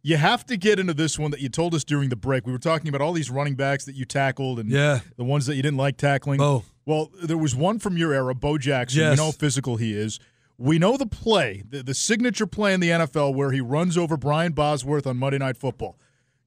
you 0.03 0.17
have 0.19 0.45
to 0.47 0.57
get 0.59 0.79
into 0.79 0.93
this 0.93 1.19
one 1.19 1.31
that 1.31 1.41
you 1.41 1.49
told 1.49 1.75
us 1.75 1.85
during 1.85 2.11
the 2.11 2.17
break. 2.17 2.45
We 2.45 2.53
were 2.53 2.59
talking 2.59 2.89
about 2.89 3.01
all 3.01 3.13
these 3.15 3.31
running 3.31 3.55
backs 3.55 3.85
that 3.87 3.95
you 3.95 4.05
tackled 4.05 4.59
and 4.59 4.69
Yeah. 4.69 5.01
the 5.17 5.25
ones 5.25 5.47
that 5.47 5.55
you 5.57 5.63
didn't 5.63 5.79
like 5.79 5.97
tackling. 5.97 6.39
Bo. 6.39 6.65
Well, 6.85 7.11
there 7.23 7.39
was 7.39 7.55
one 7.55 7.79
from 7.79 7.97
your 7.97 8.13
era, 8.13 8.35
Bo 8.35 8.59
Jackson. 8.59 9.01
You 9.11 9.17
know 9.17 9.27
how 9.27 9.31
physical 9.31 9.77
he 9.77 9.95
is. 9.95 10.19
We 10.59 10.79
know 10.79 10.97
the 10.99 11.07
play, 11.07 11.63
the, 11.69 11.83
the 11.83 11.95
signature 11.95 12.47
play 12.47 12.75
in 12.75 12.81
the 12.81 12.91
NFL 12.91 13.35
where 13.35 13.53
he 13.53 13.61
runs 13.61 13.97
over 13.97 14.17
Brian 14.17 14.53
Bosworth 14.53 15.07
on 15.07 15.17
Monday 15.17 15.39
Night 15.39 15.57
Football. 15.57 15.97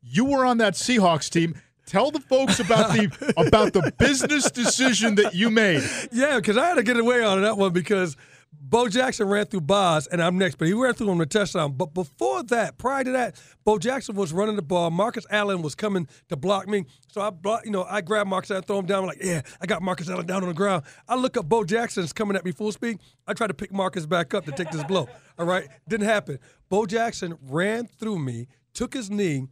You 0.08 0.26
were 0.26 0.46
on 0.46 0.60
that 0.60 0.74
Seahawks 0.74 1.30
team. 1.30 1.56
Tell 1.88 2.12
the 2.12 2.20
folks 2.20 2.60
about 2.60 2.94
the 2.94 3.34
about 3.48 3.74
the 3.74 3.92
business 3.98 4.52
decision 4.52 5.16
that 5.16 5.34
you 5.34 5.50
made. 5.50 5.84
Yeah, 6.12 6.36
because 6.38 6.58
I 6.58 6.68
had 6.68 6.76
to 6.76 6.84
get 6.84 6.98
away 6.98 7.24
on 7.24 7.42
that 7.42 7.58
one 7.58 7.74
because 7.74 8.16
Bo 8.54 8.88
Jackson 8.88 9.28
ran 9.28 9.46
through 9.46 9.62
Boz, 9.62 10.08
and 10.08 10.22
I'm 10.22 10.38
next, 10.38 10.56
but 10.56 10.68
he 10.68 10.74
ran 10.74 10.94
through 10.94 11.10
him 11.10 11.18
the 11.18 11.26
touchdown. 11.26 11.74
But 11.74 11.94
before 11.94 12.44
that, 12.44 12.78
prior 12.78 13.04
to 13.04 13.12
that, 13.12 13.40
Bo 13.64 13.78
Jackson 13.78 14.16
was 14.16 14.32
running 14.32 14.56
the 14.56 14.62
ball. 14.62 14.90
Marcus 14.92 15.26
Allen 15.30 15.62
was 15.62 15.76
coming 15.76 16.08
to 16.30 16.36
block 16.36 16.68
me, 16.68 16.86
so 17.12 17.22
I 17.22 17.30
block, 17.30 17.66
you 17.66 17.72
know, 17.72 17.84
I 17.84 18.02
grab 18.02 18.28
Marcus 18.28 18.52
Allen, 18.52 18.64
throw 18.64 18.80
him 18.80 18.86
down. 18.86 19.02
I'm 19.04 19.08
like, 19.08 19.24
yeah, 19.24 19.42
I 19.62 19.66
got 19.66 19.82
Marcus 19.82 20.10
Allen 20.10 20.26
down 20.26 20.44
on 20.44 20.50
the 20.50 20.56
ground. 20.56 20.84
I 21.08 21.16
look 21.16 21.38
up, 21.38 21.48
Bo 21.48 21.64
Jackson's 21.64 22.14
coming 22.14 22.36
at 22.36 22.46
me 22.46 22.52
full 22.52 22.72
speed. 22.72 23.00
I 23.28 23.34
try 23.34 23.48
to 23.48 23.54
pick 23.54 23.72
Marcus 23.72 24.06
back 24.06 24.34
up 24.34 24.46
to 24.46 24.52
take 24.52 24.72
this 24.72 24.84
blow. 24.84 25.08
All 25.38 25.46
right, 25.46 25.68
didn't 25.88 26.08
happen. 26.08 26.40
Bo 26.70 26.86
Jackson 26.86 27.38
ran 27.44 27.86
through 27.88 28.20
me, 28.20 28.48
took 28.74 28.94
his 28.94 29.12
knee, 29.12 29.48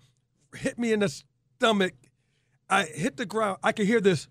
hit 0.56 0.78
me 0.78 0.92
in 0.92 1.00
the 1.00 1.24
stomach. 1.58 1.94
I 2.70 2.84
hit 2.84 3.18
the 3.18 3.26
ground. 3.26 3.60
I 3.64 3.72
could 3.72 3.86
hear 3.86 4.02
this. 4.02 4.28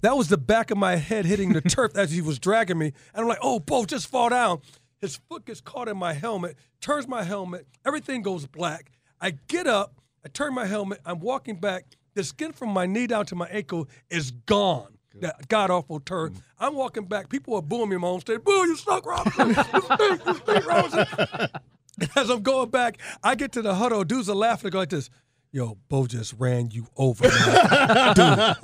That 0.00 0.16
was 0.16 0.28
the 0.28 0.38
back 0.38 0.70
of 0.70 0.78
my 0.78 0.96
head 0.96 1.24
hitting 1.24 1.52
the 1.52 1.60
turf 1.68 1.96
as 1.96 2.10
he 2.12 2.20
was 2.20 2.38
dragging 2.38 2.78
me. 2.78 2.86
And 3.14 3.22
I'm 3.22 3.28
like, 3.28 3.38
oh, 3.42 3.58
Bo, 3.58 3.84
just 3.84 4.08
fall 4.08 4.28
down. 4.28 4.60
His 5.00 5.16
foot 5.28 5.44
gets 5.44 5.60
caught 5.60 5.88
in 5.88 5.96
my 5.96 6.12
helmet, 6.14 6.56
turns 6.80 7.06
my 7.06 7.22
helmet, 7.22 7.66
everything 7.84 8.22
goes 8.22 8.46
black. 8.46 8.90
I 9.20 9.32
get 9.48 9.66
up, 9.66 10.00
I 10.24 10.28
turn 10.28 10.54
my 10.54 10.66
helmet, 10.66 11.00
I'm 11.04 11.20
walking 11.20 11.60
back. 11.60 11.84
The 12.14 12.24
skin 12.24 12.52
from 12.52 12.70
my 12.70 12.86
knee 12.86 13.06
down 13.06 13.26
to 13.26 13.34
my 13.34 13.46
ankle 13.48 13.88
is 14.10 14.30
gone. 14.30 14.96
That 15.20 15.48
god 15.48 15.70
awful 15.70 16.00
turn. 16.00 16.32
Mm. 16.32 16.42
I'm 16.58 16.74
walking 16.74 17.04
back. 17.04 17.28
People 17.28 17.54
are 17.54 17.62
booing 17.62 17.88
me 17.88 17.96
in 17.96 18.02
my 18.02 18.08
own 18.08 18.20
state. 18.20 18.44
Boo, 18.44 18.52
you 18.52 18.76
suck, 18.76 19.06
Robinson. 19.06 19.48
You 19.48 19.54
stink, 19.54 20.26
you 20.26 20.34
stink, 20.34 20.66
Robinson. 20.66 21.06
And 22.00 22.10
as 22.16 22.30
I'm 22.30 22.42
going 22.42 22.70
back, 22.70 22.98
I 23.22 23.34
get 23.34 23.52
to 23.52 23.62
the 23.62 23.74
huddle. 23.74 24.04
Dudes 24.04 24.28
are 24.28 24.36
laughing. 24.36 24.68
They 24.68 24.72
go 24.72 24.78
like 24.78 24.90
this. 24.90 25.10
Yo, 25.52 25.78
Bo 25.88 26.06
just 26.06 26.34
ran 26.38 26.70
you 26.70 26.86
over, 26.96 27.22
dude. 27.28 27.36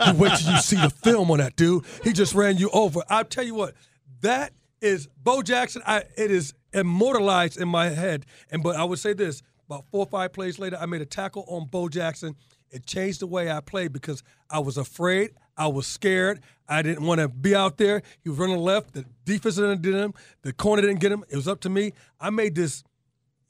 You 0.06 0.14
wait 0.20 0.36
till 0.36 0.52
you 0.52 0.58
see 0.58 0.76
the 0.76 0.92
film 1.02 1.30
on 1.30 1.38
that, 1.38 1.56
dude. 1.56 1.84
He 2.04 2.12
just 2.12 2.34
ran 2.34 2.58
you 2.58 2.68
over. 2.70 3.00
I'll 3.08 3.24
tell 3.24 3.44
you 3.44 3.54
what, 3.54 3.74
that 4.20 4.52
is 4.82 5.08
Bo 5.16 5.40
Jackson. 5.42 5.80
I 5.86 6.02
it 6.18 6.30
is 6.30 6.52
immortalized 6.74 7.58
in 7.58 7.68
my 7.68 7.88
head. 7.88 8.26
And 8.50 8.62
but 8.62 8.76
I 8.76 8.84
would 8.84 8.98
say 8.98 9.14
this: 9.14 9.42
about 9.66 9.86
four 9.90 10.00
or 10.00 10.06
five 10.06 10.34
plays 10.34 10.58
later, 10.58 10.76
I 10.78 10.84
made 10.86 11.00
a 11.00 11.06
tackle 11.06 11.44
on 11.48 11.66
Bo 11.66 11.88
Jackson. 11.88 12.36
It 12.70 12.84
changed 12.84 13.20
the 13.20 13.26
way 13.26 13.50
I 13.50 13.60
played 13.60 13.92
because 13.92 14.22
I 14.50 14.58
was 14.58 14.76
afraid. 14.76 15.30
I 15.56 15.68
was 15.68 15.86
scared. 15.86 16.40
I 16.68 16.82
didn't 16.82 17.06
want 17.06 17.20
to 17.20 17.28
be 17.28 17.54
out 17.54 17.76
there. 17.76 18.02
He 18.22 18.30
was 18.30 18.38
running 18.38 18.58
left. 18.58 18.94
The 18.94 19.04
defense 19.24 19.56
didn't 19.56 19.82
get 19.82 19.94
him. 19.94 20.14
The 20.42 20.52
corner 20.52 20.82
didn't 20.82 21.00
get 21.00 21.12
him. 21.12 21.24
It 21.28 21.36
was 21.36 21.46
up 21.48 21.60
to 21.60 21.70
me. 21.70 21.92
I 22.20 22.30
made 22.30 22.54
this 22.54 22.82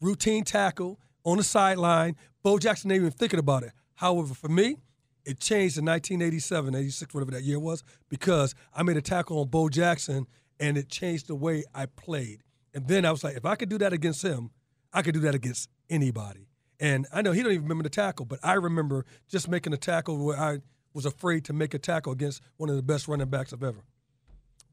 routine 0.02 0.44
tackle 0.44 0.98
on 1.24 1.38
the 1.38 1.44
sideline. 1.44 2.16
Bo 2.42 2.58
Jackson 2.58 2.90
ain't 2.90 3.00
even 3.00 3.12
thinking 3.12 3.38
about 3.38 3.62
it. 3.62 3.72
However, 3.94 4.34
for 4.34 4.48
me, 4.48 4.76
it 5.24 5.38
changed 5.38 5.78
in 5.78 5.84
1987, 5.84 6.74
86, 6.74 7.14
whatever 7.14 7.30
that 7.30 7.44
year 7.44 7.60
was, 7.60 7.84
because 8.08 8.54
I 8.74 8.82
made 8.82 8.96
a 8.96 9.02
tackle 9.02 9.40
on 9.40 9.48
Bo 9.48 9.68
Jackson 9.68 10.26
and 10.58 10.76
it 10.76 10.88
changed 10.88 11.28
the 11.28 11.36
way 11.36 11.64
I 11.74 11.86
played. 11.86 12.42
And 12.74 12.88
then 12.88 13.04
I 13.04 13.12
was 13.12 13.22
like, 13.22 13.36
if 13.36 13.46
I 13.46 13.54
could 13.54 13.68
do 13.68 13.78
that 13.78 13.92
against 13.92 14.22
him, 14.22 14.50
I 14.92 15.02
could 15.02 15.14
do 15.14 15.20
that 15.20 15.34
against 15.34 15.70
anybody. 15.88 16.48
And 16.80 17.06
I 17.12 17.22
know 17.22 17.30
he 17.30 17.42
don't 17.42 17.52
even 17.52 17.62
remember 17.62 17.84
the 17.84 17.90
tackle, 17.90 18.26
but 18.26 18.40
I 18.42 18.54
remember 18.54 19.06
just 19.28 19.48
making 19.48 19.72
a 19.72 19.76
tackle 19.76 20.22
where 20.24 20.38
I 20.38 20.58
was 20.92 21.06
afraid 21.06 21.44
to 21.44 21.52
make 21.52 21.74
a 21.74 21.78
tackle 21.78 22.12
against 22.12 22.42
one 22.56 22.68
of 22.68 22.76
the 22.76 22.82
best 22.82 23.06
running 23.06 23.28
backs 23.28 23.52
I've 23.52 23.62
ever. 23.62 23.84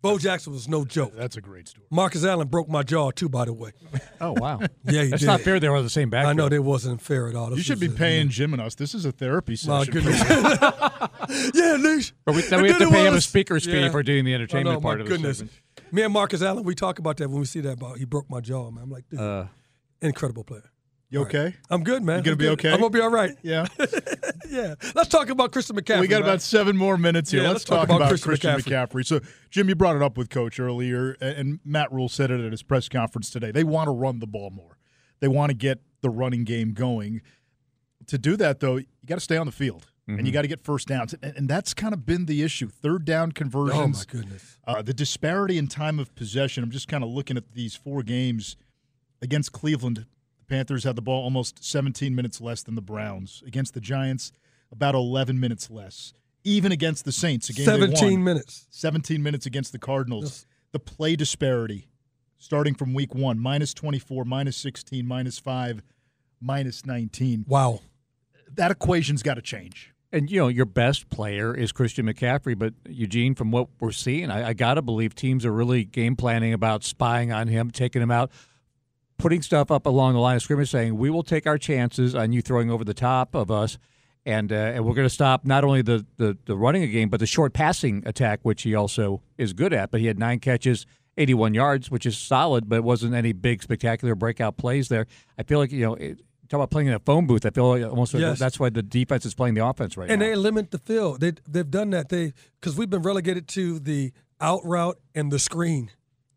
Bo 0.01 0.17
Jackson 0.17 0.53
was 0.53 0.67
no 0.69 0.85
joke. 0.85 1.13
That's 1.15 1.35
a 1.35 1.41
great 1.41 1.67
story. 1.67 1.85
Marcus 1.91 2.23
Allen 2.23 2.47
broke 2.47 2.69
my 2.69 2.83
jaw 2.83 3.11
too, 3.11 3.27
by 3.29 3.45
the 3.45 3.53
way. 3.53 3.71
Oh 4.21 4.33
wow. 4.37 4.59
Yeah, 4.83 5.03
he 5.03 5.09
That's 5.09 5.21
did. 5.21 5.27
not 5.27 5.41
fair. 5.41 5.59
They 5.61 5.69
were 5.69 5.77
on 5.77 5.83
the 5.83 5.89
same 5.89 6.09
back. 6.09 6.25
I 6.25 6.33
know 6.33 6.49
they 6.49 6.59
wasn't 6.59 7.01
fair 7.01 7.29
at 7.29 7.35
all. 7.35 7.55
You 7.55 7.61
should 7.63 7.79
be 7.79 7.85
a- 7.87 7.89
paying 7.91 8.27
Jim 8.29 8.51
and 8.53 8.61
us. 8.61 8.75
This 8.75 8.93
is 8.93 9.05
a 9.05 9.13
therapy 9.13 9.53
My 9.65 9.85
session. 9.85 9.93
goodness. 9.93 10.19
yeah, 11.53 11.77
Nish. 11.77 12.13
But 12.25 12.35
we, 12.35 12.41
then 12.41 12.61
we 12.61 12.67
have 12.69 12.79
to 12.79 12.85
then 12.85 12.93
it 12.93 12.97
pay 12.97 13.05
him 13.07 13.13
a 13.13 13.15
was- 13.15 13.25
speaker's 13.25 13.65
fee 13.65 13.87
for 13.89 14.03
doing 14.03 14.25
the 14.25 14.31
I 14.31 14.35
entertainment 14.35 14.75
know, 14.75 14.81
part 14.81 14.97
my 14.99 15.03
of 15.03 15.07
goodness. 15.09 15.39
the 15.39 15.45
segment. 15.47 15.93
Me 15.93 16.01
and 16.03 16.13
Marcus 16.13 16.41
Allen, 16.41 16.63
we 16.65 16.75
talk 16.75 16.99
about 16.99 17.15
that 17.17 17.29
when 17.29 17.39
we 17.39 17.45
see 17.45 17.61
that 17.61 17.73
about 17.73 17.97
he 17.97 18.03
broke 18.05 18.29
my 18.29 18.41
jaw, 18.41 18.69
man. 18.71 18.83
I'm 18.83 18.89
like, 18.91 19.07
dude, 19.09 19.19
Uh, 19.21 19.45
incredible 20.01 20.43
player. 20.43 20.69
You 21.11 21.21
okay? 21.21 21.55
I'm 21.71 21.83
good, 21.83 22.03
man. 22.03 22.17
You 22.19 22.23
gonna 22.23 22.33
I'm 22.33 22.37
be 22.37 22.43
good. 22.45 22.51
okay? 22.53 22.71
I'm 22.71 22.79
gonna 22.79 22.91
be 22.91 22.99
all 23.01 23.09
right. 23.09 23.35
Yeah. 23.41 23.65
yeah. 24.49 24.75
Let's 24.93 25.07
talk 25.09 25.29
about 25.29 25.51
Christian 25.51 25.75
McCaffrey. 25.75 26.01
we 26.01 26.07
got 26.07 26.21
about 26.21 26.41
seven 26.41 26.77
more 26.77 26.97
minutes 26.97 27.31
here. 27.31 27.41
Yeah, 27.41 27.47
let's, 27.49 27.61
let's 27.61 27.65
talk 27.65 27.77
talk, 27.79 27.85
about 27.85 27.95
about, 27.97 28.09
Christian 28.21 28.29
Christian, 28.53 28.73
McCaffrey. 28.73 28.89
McCaffrey. 29.01 29.05
So, 29.07 29.19
Jim, 29.49 29.69
you 29.69 29.75
brought 29.75 29.95
it 29.95 30.03
up 30.03 30.17
with 30.19 30.29
Coach 30.29 30.59
earlier, 30.59 31.13
and 31.19 31.59
Matt 31.65 31.91
Rhule 31.91 32.09
said 32.09 32.29
it 32.29 32.39
at 32.39 32.51
his 32.51 32.61
press 32.61 32.87
conference 32.89 33.31
today. 33.31 33.49
They 33.51 33.63
want 33.63 33.87
to 33.87 33.91
run 33.91 34.19
the 34.19 34.27
ball 34.27 34.51
more. 34.51 34.77
They 35.19 35.27
want 35.27 35.49
to 35.49 35.55
get 35.55 35.79
the 36.01 36.11
running 36.11 36.43
game 36.43 36.73
going. 36.73 37.21
To 38.07 38.17
do 38.19 38.35
that, 38.37 38.59
though, 38.59 38.75
you 38.77 38.85
got 39.07 39.15
to 39.15 39.21
stay 39.21 39.37
on 39.37 39.45
the 39.47 39.51
field. 39.51 39.87
And 40.07 40.25
you 40.25 40.31
Mhm. 40.31 40.33
got 40.33 40.41
to 40.41 40.47
get 40.47 40.59
first 40.61 40.87
downs, 40.87 41.13
and, 41.21 41.37
and 41.37 41.47
that's 41.47 41.75
kind 41.75 41.93
of 41.93 42.03
been 42.03 42.25
the 42.25 42.41
issue. 42.41 42.67
Third 42.67 43.05
down 43.05 43.31
conversions. 43.31 43.77
Oh 43.79 43.87
my 43.87 44.03
goodness. 44.07 44.57
Uh, 44.65 44.81
the 44.81 44.93
disparity 44.93 45.55
in 45.59 45.67
time 45.67 45.99
of 45.99 46.15
possession. 46.15 46.63
I'm 46.63 46.71
just 46.71 46.87
kind 46.87 47.03
of 47.03 47.11
looking 47.11 47.37
at 47.37 47.51
these 47.53 47.75
four 47.75 48.01
games 48.01 48.55
against 49.21 49.51
Cleveland. 49.51 50.05
The 50.49 50.55
Panthers 50.55 50.83
had 50.83 50.95
the 50.95 51.01
ball 51.03 51.23
almost 51.23 51.63
17 51.63 52.15
minutes 52.15 52.41
less 52.41 52.63
than 52.63 52.73
the 52.73 52.81
Browns. 52.81 53.43
Against 53.45 53.75
the 53.75 53.79
Giants, 53.79 54.31
about 54.71 54.95
11 54.95 55.39
minutes 55.39 55.69
less. 55.69 56.13
Even 56.43 56.71
against 56.71 57.05
the 57.05 57.11
Saints, 57.11 57.49
a 57.49 57.53
game 57.53 57.67
they 57.67 57.71
17 57.71 58.13
won, 58.13 58.23
minutes. 58.23 58.65
17 58.71 59.21
minutes 59.21 59.45
against 59.45 59.71
the 59.73 59.77
Cardinals. 59.77 60.47
The 60.71 60.79
play 60.79 61.15
disparity, 61.15 61.87
starting 62.39 62.73
from 62.73 62.95
week 62.95 63.13
one, 63.13 63.37
minus 63.37 63.75
24, 63.75 64.25
minus 64.25 64.57
16, 64.57 65.05
minus 65.05 65.37
five, 65.37 65.83
minus 66.41 66.83
19. 66.83 67.45
Wow. 67.47 67.81
That 68.51 68.71
equation's 68.71 69.21
got 69.21 69.35
to 69.35 69.43
change. 69.43 69.93
And 70.11 70.31
you 70.31 70.39
know, 70.39 70.47
your 70.47 70.65
best 70.65 71.11
player 71.11 71.55
is 71.55 71.71
Christian 71.71 72.07
McCaffrey, 72.07 72.57
but 72.57 72.73
Eugene, 72.87 73.35
from 73.35 73.51
what 73.51 73.67
we're 73.79 73.91
seeing, 73.91 74.31
I, 74.31 74.49
I 74.49 74.53
gotta 74.53 74.81
believe 74.81 75.13
teams 75.13 75.45
are 75.45 75.51
really 75.51 75.83
game 75.85 76.15
planning 76.15 76.53
about 76.53 76.83
spying 76.83 77.31
on 77.31 77.47
him, 77.47 77.69
taking 77.69 78.01
him 78.01 78.09
out, 78.09 78.31
putting 79.19 79.41
stuff 79.43 79.69
up 79.69 79.85
along 79.85 80.13
the 80.13 80.19
line 80.19 80.35
of 80.37 80.41
scrimmage, 80.41 80.71
saying 80.71 80.97
we 80.97 81.09
will 81.11 81.23
take 81.23 81.45
our 81.45 81.57
chances 81.59 82.15
on 82.15 82.31
you 82.31 82.41
throwing 82.41 82.71
over 82.71 82.83
the 82.83 82.93
top 82.95 83.35
of 83.35 83.51
us, 83.51 83.77
and 84.25 84.51
uh, 84.51 84.55
and 84.55 84.85
we're 84.85 84.95
going 84.95 85.05
to 85.07 85.13
stop 85.13 85.45
not 85.45 85.63
only 85.63 85.83
the, 85.83 86.05
the 86.17 86.37
the 86.45 86.57
running 86.57 86.89
game, 86.91 87.09
but 87.09 87.19
the 87.19 87.27
short 87.27 87.53
passing 87.53 88.01
attack, 88.07 88.39
which 88.41 88.63
he 88.63 88.73
also 88.73 89.21
is 89.37 89.53
good 89.53 89.73
at. 89.73 89.91
But 89.91 89.99
he 90.01 90.07
had 90.07 90.17
nine 90.17 90.39
catches. 90.39 90.87
81 91.17 91.53
yards, 91.53 91.91
which 91.91 92.05
is 92.05 92.17
solid, 92.17 92.69
but 92.69 92.77
it 92.77 92.83
wasn't 92.85 93.13
any 93.13 93.33
big 93.33 93.61
spectacular 93.61 94.15
breakout 94.15 94.55
plays 94.55 94.87
there. 94.87 95.05
I 95.37 95.43
feel 95.43 95.59
like 95.59 95.69
you 95.69 95.81
know, 95.81 95.95
it, 95.95 96.21
talk 96.47 96.59
about 96.59 96.71
playing 96.71 96.87
in 96.87 96.93
a 96.93 96.99
phone 96.99 97.27
booth. 97.27 97.45
I 97.45 97.49
feel 97.49 97.69
like 97.69 97.83
almost 97.83 98.13
Yes. 98.13 98.39
that's 98.39 98.57
why 98.57 98.69
the 98.69 98.81
defense 98.81 99.25
is 99.25 99.33
playing 99.33 99.53
the 99.53 99.65
offense 99.65 99.97
right 99.97 100.09
and 100.09 100.19
now. 100.19 100.25
And 100.25 100.33
they 100.33 100.37
limit 100.37 100.71
the 100.71 100.77
field. 100.77 101.19
They 101.19 101.33
they've 101.47 101.69
done 101.69 101.89
that. 101.89 102.07
They 102.07 102.33
because 102.59 102.77
we've 102.77 102.89
been 102.89 103.01
relegated 103.01 103.49
to 103.49 103.79
the 103.79 104.13
out 104.39 104.61
route 104.63 104.97
and 105.13 105.29
the 105.29 105.39
screen. 105.39 105.91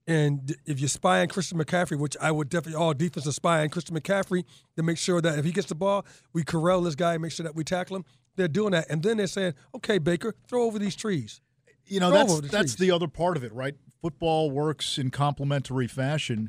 And 0.06 0.56
if 0.66 0.80
you 0.80 0.88
spy 0.88 1.20
on 1.20 1.28
Christian 1.28 1.58
McCaffrey, 1.58 1.96
which 1.98 2.16
I 2.20 2.32
would 2.32 2.48
definitely 2.48 2.80
all 2.80 2.92
defenses 2.92 3.36
spy 3.36 3.62
on 3.62 3.68
Christian 3.68 3.96
McCaffrey 3.96 4.44
to 4.76 4.82
make 4.82 4.98
sure 4.98 5.20
that 5.20 5.38
if 5.38 5.44
he 5.44 5.52
gets 5.52 5.68
the 5.68 5.76
ball, 5.76 6.04
we 6.32 6.42
corral 6.42 6.80
this 6.82 6.96
guy 6.96 7.12
and 7.14 7.22
make 7.22 7.30
sure 7.32 7.44
that 7.44 7.54
we 7.54 7.62
tackle 7.64 7.96
him. 7.96 8.04
they're 8.34 8.48
doing 8.48 8.72
that, 8.72 8.86
and 8.88 9.02
then 9.02 9.18
they're 9.18 9.26
saying, 9.26 9.52
"Okay, 9.74 9.98
Baker, 9.98 10.34
throw 10.48 10.62
over 10.64 10.78
these 10.78 10.96
trees." 10.96 11.40
You 11.84 12.00
know, 12.00 12.08
Throw 12.08 12.18
that's 12.18 12.34
the 12.36 12.48
that's 12.48 12.74
trees. 12.74 12.76
the 12.76 12.90
other 12.90 13.06
part 13.06 13.36
of 13.36 13.44
it, 13.44 13.52
right? 13.52 13.76
Football 14.00 14.50
works 14.50 14.96
in 14.98 15.10
complementary 15.10 15.86
fashion. 15.86 16.48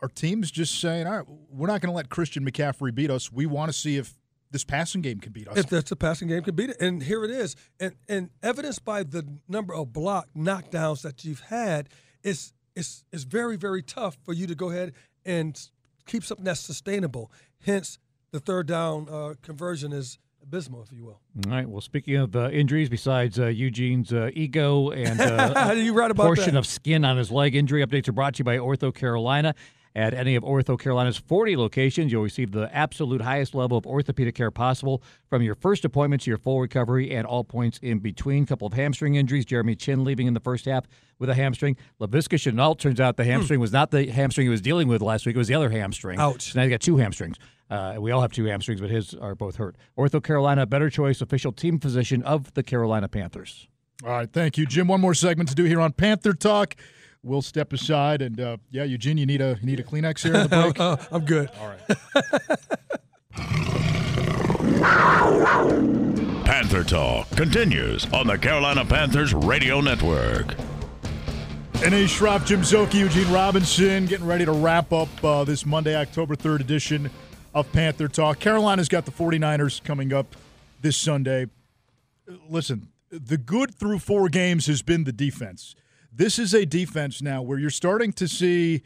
Our 0.00 0.08
teams 0.08 0.50
just 0.50 0.80
saying, 0.80 1.06
"All 1.06 1.18
right, 1.18 1.26
we're 1.50 1.66
not 1.66 1.82
going 1.82 1.92
to 1.92 1.96
let 1.96 2.08
Christian 2.08 2.44
McCaffrey 2.44 2.94
beat 2.94 3.10
us. 3.10 3.30
We 3.30 3.44
want 3.44 3.70
to 3.70 3.78
see 3.78 3.98
if 3.98 4.14
this 4.50 4.64
passing 4.64 5.02
game 5.02 5.20
can 5.20 5.32
beat 5.32 5.46
us." 5.48 5.58
If 5.58 5.66
that's 5.68 5.90
the 5.90 5.96
passing 5.96 6.28
game 6.28 6.42
can 6.42 6.54
beat 6.56 6.70
it, 6.70 6.80
and 6.80 7.02
here 7.02 7.22
it 7.24 7.30
is, 7.30 7.56
and 7.78 7.94
and 8.08 8.30
evidenced 8.42 8.84
by 8.84 9.02
the 9.02 9.26
number 9.46 9.74
of 9.74 9.92
block 9.92 10.28
knockdowns 10.34 11.02
that 11.02 11.24
you've 11.26 11.40
had, 11.40 11.90
it's 12.22 12.54
it's 12.74 13.04
it's 13.12 13.24
very 13.24 13.56
very 13.56 13.82
tough 13.82 14.16
for 14.24 14.32
you 14.32 14.46
to 14.46 14.54
go 14.54 14.70
ahead 14.70 14.92
and 15.24 15.68
keep 16.06 16.24
something 16.24 16.44
that's 16.44 16.60
sustainable. 16.60 17.30
Hence, 17.64 17.98
the 18.32 18.40
third 18.40 18.66
down 18.66 19.08
uh, 19.10 19.34
conversion 19.42 19.92
is 19.92 20.18
abysmal, 20.42 20.82
if 20.82 20.92
you 20.92 21.04
will. 21.04 21.20
All 21.46 21.52
right. 21.52 21.68
Well, 21.68 21.80
speaking 21.80 22.16
of 22.16 22.34
uh, 22.34 22.50
injuries, 22.50 22.88
besides 22.88 23.38
uh, 23.38 23.46
Eugene's 23.46 24.12
uh, 24.12 24.30
ego 24.34 24.90
and 24.90 25.20
uh, 25.20 25.72
You 25.76 25.92
right 25.94 26.10
about 26.10 26.24
portion 26.26 26.54
that. 26.54 26.58
of 26.60 26.66
skin 26.66 27.04
on 27.04 27.16
his 27.16 27.30
leg, 27.30 27.54
injury 27.54 27.84
updates 27.86 28.08
are 28.08 28.12
brought 28.12 28.34
to 28.34 28.38
you 28.40 28.44
by 28.44 28.58
OrthoCarolina. 28.58 29.54
At 29.94 30.14
any 30.14 30.36
of 30.36 30.42
OrthoCarolina's 30.42 31.18
40 31.18 31.56
locations, 31.56 32.10
you'll 32.10 32.22
receive 32.22 32.52
the 32.52 32.74
absolute 32.74 33.20
highest 33.20 33.54
level 33.54 33.76
of 33.76 33.86
orthopedic 33.86 34.34
care 34.34 34.50
possible 34.50 35.02
from 35.28 35.42
your 35.42 35.54
first 35.54 35.84
appointment 35.84 36.22
to 36.22 36.30
your 36.30 36.38
full 36.38 36.60
recovery 36.60 37.14
and 37.14 37.26
all 37.26 37.44
points 37.44 37.78
in 37.82 37.98
between. 37.98 38.46
Couple 38.46 38.66
of 38.66 38.72
hamstring 38.72 39.16
injuries. 39.16 39.44
Jeremy 39.44 39.74
Chinn 39.74 40.02
leaving 40.02 40.26
in 40.26 40.32
the 40.32 40.40
first 40.40 40.64
half 40.64 40.86
with 41.18 41.28
a 41.28 41.34
hamstring. 41.34 41.76
Laviska 42.00 42.38
Shenault 42.38 42.78
turns 42.78 43.00
out 43.00 43.16
the 43.18 43.24
hamstring 43.24 43.60
was 43.60 43.72
not 43.72 43.90
the 43.90 44.06
hamstring 44.10 44.46
he 44.46 44.50
was 44.50 44.62
dealing 44.62 44.88
with 44.88 45.02
last 45.02 45.26
week. 45.26 45.34
It 45.34 45.38
was 45.38 45.48
the 45.48 45.54
other 45.54 45.68
hamstring. 45.70 46.18
Ouch. 46.18 46.52
So 46.52 46.58
now 46.58 46.64
he's 46.64 46.70
got 46.70 46.80
two 46.80 46.96
hamstrings. 46.96 47.36
Uh, 47.68 47.96
we 47.98 48.10
all 48.10 48.22
have 48.22 48.32
two 48.32 48.44
hamstrings, 48.44 48.80
but 48.80 48.90
his 48.90 49.14
are 49.14 49.34
both 49.34 49.56
hurt. 49.56 49.76
OrthoCarolina, 49.98 50.68
better 50.68 50.90
choice, 50.90 51.20
official 51.20 51.52
team 51.52 51.78
physician 51.78 52.22
of 52.22 52.52
the 52.54 52.62
Carolina 52.62 53.08
Panthers. 53.08 53.68
All 54.04 54.10
right, 54.10 54.30
thank 54.30 54.58
you, 54.58 54.66
Jim. 54.66 54.88
One 54.88 55.00
more 55.00 55.14
segment 55.14 55.48
to 55.50 55.54
do 55.54 55.64
here 55.64 55.80
on 55.80 55.92
Panther 55.92 56.32
Talk. 56.32 56.74
We'll 57.24 57.42
step 57.42 57.72
aside, 57.72 58.20
and 58.20 58.40
uh, 58.40 58.56
yeah, 58.70 58.82
Eugene, 58.82 59.16
you 59.16 59.26
need 59.26 59.40
a 59.40 59.56
you 59.60 59.66
need 59.66 59.78
a 59.78 59.84
Kleenex 59.84 60.24
here 60.24 60.34
in 60.34 60.42
the 60.42 60.48
break. 60.48 60.80
Uh, 60.80 60.96
I'm 61.12 61.24
good. 61.24 61.50
All 61.60 61.68
right. 61.68 61.78
Panther 66.44 66.82
Talk 66.82 67.30
continues 67.30 68.12
on 68.12 68.26
the 68.26 68.36
Carolina 68.36 68.84
Panthers 68.84 69.32
Radio 69.34 69.80
Network. 69.80 70.56
Anish 71.74 72.18
Shroff, 72.18 72.44
Jim 72.44 72.62
Szoke, 72.62 72.94
Eugene 72.94 73.32
Robinson 73.32 74.06
getting 74.06 74.26
ready 74.26 74.44
to 74.44 74.52
wrap 74.52 74.92
up 74.92 75.08
uh, 75.24 75.44
this 75.44 75.64
Monday, 75.64 75.96
October 75.96 76.34
3rd 76.34 76.60
edition 76.60 77.10
of 77.54 77.70
Panther 77.72 78.08
Talk. 78.08 78.38
Carolina's 78.38 78.88
got 78.88 79.04
the 79.04 79.10
49ers 79.10 79.82
coming 79.82 80.12
up 80.12 80.36
this 80.80 80.96
Sunday. 80.96 81.46
Listen, 82.48 82.88
the 83.10 83.36
good 83.36 83.74
through 83.74 83.98
four 83.98 84.28
games 84.28 84.66
has 84.66 84.82
been 84.82 85.04
the 85.04 85.12
defense. 85.12 85.74
This 86.14 86.38
is 86.38 86.52
a 86.54 86.66
defense 86.66 87.22
now 87.22 87.42
where 87.42 87.58
you're 87.58 87.70
starting 87.70 88.12
to 88.14 88.28
see 88.28 88.82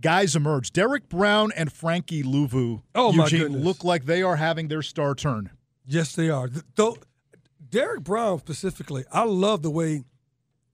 guys 0.00 0.34
emerge. 0.34 0.72
Derrick 0.72 1.08
Brown 1.08 1.52
and 1.54 1.70
Frankie 1.72 2.22
Luvu, 2.22 2.82
Oh, 2.94 3.12
Eugene, 3.12 3.58
look 3.62 3.84
like 3.84 4.06
they 4.06 4.22
are 4.22 4.36
having 4.36 4.68
their 4.68 4.82
star 4.82 5.14
turn. 5.14 5.50
Yes, 5.86 6.14
they 6.14 6.30
are. 6.30 6.48
Though 6.74 6.96
Derrick 7.68 8.02
Brown 8.02 8.38
specifically, 8.38 9.04
I 9.12 9.24
love 9.24 9.62
the 9.62 9.70
way 9.70 10.04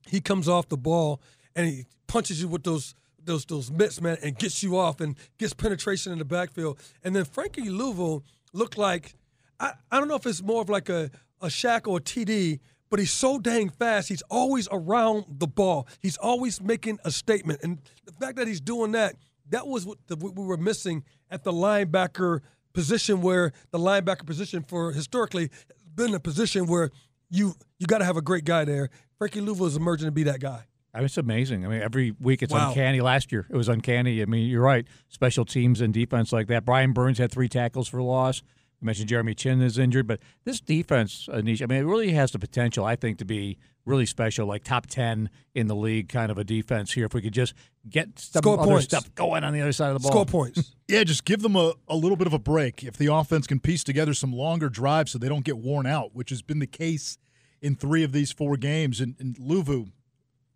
he 0.07 0.21
comes 0.21 0.47
off 0.47 0.69
the 0.69 0.77
ball 0.77 1.21
and 1.55 1.67
he 1.67 1.85
punches 2.07 2.41
you 2.41 2.47
with 2.47 2.63
those 2.63 2.95
those 3.23 3.45
those 3.45 3.69
mitts, 3.69 4.01
man, 4.01 4.17
and 4.23 4.37
gets 4.37 4.63
you 4.63 4.77
off 4.77 5.01
and 5.01 5.15
gets 5.37 5.53
penetration 5.53 6.11
in 6.11 6.19
the 6.19 6.25
backfield. 6.25 6.79
And 7.03 7.15
then 7.15 7.25
Frankie 7.25 7.67
Luvu 7.69 8.23
looked 8.53 8.77
like 8.77 9.13
I, 9.59 9.73
I 9.91 9.99
don't 9.99 10.07
know 10.07 10.15
if 10.15 10.25
it's 10.25 10.41
more 10.41 10.61
of 10.61 10.69
like 10.69 10.89
a 10.89 11.11
a 11.41 11.47
Shaq 11.47 11.87
or 11.87 11.97
a 11.97 12.01
TD, 12.01 12.59
but 12.89 12.99
he's 12.99 13.11
so 13.11 13.39
dang 13.39 13.69
fast. 13.69 14.09
He's 14.09 14.23
always 14.29 14.67
around 14.71 15.25
the 15.29 15.47
ball. 15.47 15.87
He's 16.01 16.17
always 16.17 16.61
making 16.61 16.99
a 17.05 17.11
statement, 17.11 17.59
and 17.63 17.79
the 18.05 18.11
fact 18.13 18.37
that 18.37 18.47
he's 18.47 18.61
doing 18.61 18.91
that, 18.93 19.15
that 19.49 19.67
was 19.67 19.85
what, 19.85 19.97
the, 20.07 20.15
what 20.15 20.35
we 20.35 20.43
were 20.45 20.57
missing 20.57 21.03
at 21.29 21.43
the 21.43 21.51
linebacker 21.51 22.39
position, 22.73 23.21
where 23.21 23.51
the 23.71 23.79
linebacker 23.79 24.25
position 24.25 24.63
for 24.67 24.91
historically 24.91 25.49
been 25.95 26.13
a 26.13 26.19
position 26.19 26.65
where 26.67 26.91
you 27.29 27.53
you 27.77 27.85
got 27.87 27.97
to 27.99 28.05
have 28.05 28.17
a 28.17 28.21
great 28.21 28.45
guy 28.45 28.65
there. 28.65 28.89
Frankie 29.17 29.41
Luvu 29.41 29.67
is 29.67 29.75
emerging 29.75 30.05
to 30.07 30.11
be 30.11 30.23
that 30.23 30.39
guy. 30.39 30.63
I 30.93 30.99
mean, 30.99 31.05
it's 31.05 31.17
amazing. 31.17 31.65
I 31.65 31.69
mean, 31.69 31.81
every 31.81 32.15
week 32.19 32.41
it's 32.41 32.51
Wow. 32.53 32.69
uncanny. 32.69 32.99
Last 33.01 33.31
year 33.31 33.45
it 33.49 33.55
was 33.55 33.69
uncanny. 33.69 34.21
I 34.21 34.25
mean, 34.25 34.47
you're 34.49 34.63
right. 34.63 34.87
Special 35.09 35.45
teams 35.45 35.81
and 35.81 35.93
defense 35.93 36.31
like 36.33 36.47
that. 36.47 36.65
Brian 36.65 36.93
Burns 36.93 37.19
had 37.19 37.31
three 37.31 37.47
tackles 37.49 37.87
for 37.87 38.01
loss. 38.01 38.41
You 38.81 38.85
mentioned 38.85 39.09
Jeremy 39.09 39.33
Chinn 39.33 39.61
is 39.61 39.77
injured, 39.77 40.07
but 40.07 40.19
this 40.45 40.61
defense, 40.61 41.27
Anish, 41.31 41.61
I 41.61 41.65
mean, 41.65 41.79
it 41.79 41.85
really 41.85 42.11
has 42.11 42.31
the 42.31 42.39
potential, 42.39 42.85
I 42.85 42.95
think, 42.95 43.17
to 43.17 43.25
be 43.25 43.57
really 43.85 44.05
special, 44.05 44.47
like 44.47 44.63
top 44.63 44.87
10 44.87 45.29
in 45.53 45.67
the 45.67 45.75
league 45.75 46.07
kind 46.07 46.31
of 46.31 46.37
a 46.37 46.45
defense 46.45 46.93
here. 46.93 47.05
If 47.05 47.13
we 47.13 47.21
could 47.21 47.33
just 47.33 47.53
get 47.89 48.17
some 48.19 48.41
Score 48.41 48.59
other 48.59 48.71
points. 48.71 48.85
stuff 48.85 49.13
going 49.15 49.43
on 49.43 49.51
the 49.51 49.61
other 49.61 49.73
side 49.73 49.89
of 49.89 49.95
the 49.95 49.99
ball. 49.99 50.11
Score 50.11 50.25
points. 50.25 50.75
Yeah, 50.89 51.03
just 51.03 51.23
give 51.23 51.43
them 51.43 51.55
a, 51.55 51.73
a 51.87 51.95
little 51.95 52.17
bit 52.17 52.25
of 52.25 52.33
a 52.33 52.39
break. 52.39 52.83
If 52.83 52.97
the 52.97 53.13
offense 53.13 53.45
can 53.45 53.59
piece 53.59 53.83
together 53.83 54.15
some 54.15 54.33
longer 54.33 54.69
drives 54.69 55.11
so 55.11 55.19
they 55.19 55.29
don't 55.29 55.45
get 55.45 55.59
worn 55.59 55.85
out, 55.85 56.15
which 56.15 56.31
has 56.31 56.41
been 56.41 56.57
the 56.57 56.65
case 56.65 57.19
in 57.61 57.75
three 57.75 58.03
of 58.03 58.11
these 58.11 58.31
four 58.31 58.57
games. 58.57 58.99
And, 58.99 59.15
and 59.19 59.35
Luvu, 59.37 59.91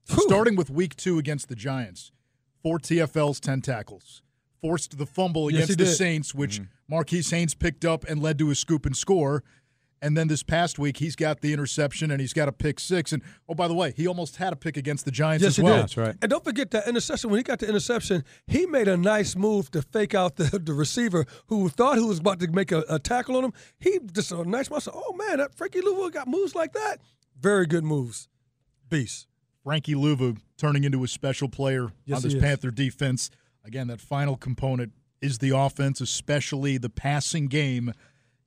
starting 0.06 0.56
with 0.56 0.72
week 0.72 0.96
two 0.96 1.20
against 1.20 1.50
the 1.50 1.56
Giants, 1.56 2.12
four 2.64 2.80
TFLs, 2.80 3.40
10 3.40 3.62
tackles. 3.62 4.24
Forced 4.60 4.98
the 4.98 5.06
fumble 5.06 5.52
Yes, 5.52 5.66
against 5.66 5.70
he 5.70 5.76
the 5.76 5.90
did. 5.92 5.98
Saints, 5.98 6.34
which 6.34 6.56
mm-hmm. 6.56 6.73
Marquis 6.94 7.24
Haynes 7.32 7.56
picked 7.56 7.86
up 7.86 8.04
and 8.06 8.22
led 8.22 8.38
to 8.38 8.52
a 8.52 8.56
scoop 8.56 8.86
and 8.86 8.96
score. 8.96 9.44
And 10.00 10.16
then 10.16 10.28
this 10.28 10.44
past 10.44 10.78
week, 10.78 10.98
he's 10.98 11.16
got 11.16 11.42
the 11.42 11.52
interception 11.54 12.12
and 12.12 12.20
he's 12.22 12.34
got 12.34 12.48
a 12.48 12.52
pick 12.52 12.80
six. 12.80 13.14
And 13.14 13.24
oh, 13.50 13.56
by 13.56 13.68
the 13.68 13.74
way, 13.74 13.94
he 13.98 14.06
almost 14.06 14.36
had 14.36 14.54
a 14.54 14.56
pick 14.56 14.78
against 14.78 15.06
the 15.06 15.12
Giants 15.12 15.42
Yes, 15.42 15.52
as 15.54 15.56
he 15.56 15.64
well. 15.64 15.88
did. 15.88 16.18
And 16.22 16.30
don't 16.30 16.44
forget 16.44 16.70
that 16.72 16.88
interception. 16.88 17.32
When 17.32 17.40
he 17.40 17.44
got 17.44 17.58
the 17.60 17.68
interception, 17.68 18.24
he 18.46 18.66
made 18.68 18.88
a 18.88 18.96
nice 18.98 19.36
move 19.36 19.72
to 19.72 19.82
fake 19.82 20.14
out 20.14 20.36
the, 20.36 20.60
the 20.60 20.74
receiver 20.74 21.26
who 21.48 21.68
thought 21.70 21.98
he 21.98 22.04
was 22.04 22.20
about 22.20 22.40
to 22.42 22.48
make 22.52 22.72
a, 22.72 22.84
a 22.90 23.00
tackle 23.00 23.38
on 23.38 23.46
him. 23.46 23.54
He 23.80 23.98
just 24.12 24.32
a 24.32 24.44
nice 24.48 24.70
muscle. 24.70 24.94
Oh 24.94 25.14
man, 25.14 25.38
that 25.38 25.56
Frankie 25.56 25.82
Luvu 25.82 26.12
got 26.12 26.28
moves 26.28 26.54
like 26.54 26.74
that. 26.74 26.98
Very 27.40 27.66
good 27.66 27.84
moves. 27.86 28.28
Beast. 28.90 29.26
Frankie 29.64 29.96
Luvu 29.96 30.38
turning 30.58 30.84
into 30.84 31.04
a 31.04 31.08
special 31.08 31.48
player 31.50 31.92
Yes, 32.06 32.24
on 32.24 32.30
this. 32.30 32.40
Panther 32.40 32.70
defense. 32.72 33.32
Again, 33.66 33.88
that 33.88 34.02
final 34.02 34.36
component 34.36 34.92
is 35.24 35.38
the 35.38 35.58
offense, 35.58 36.02
especially 36.02 36.78
the 36.78 36.90
passing 36.90 37.48
game. 37.48 37.94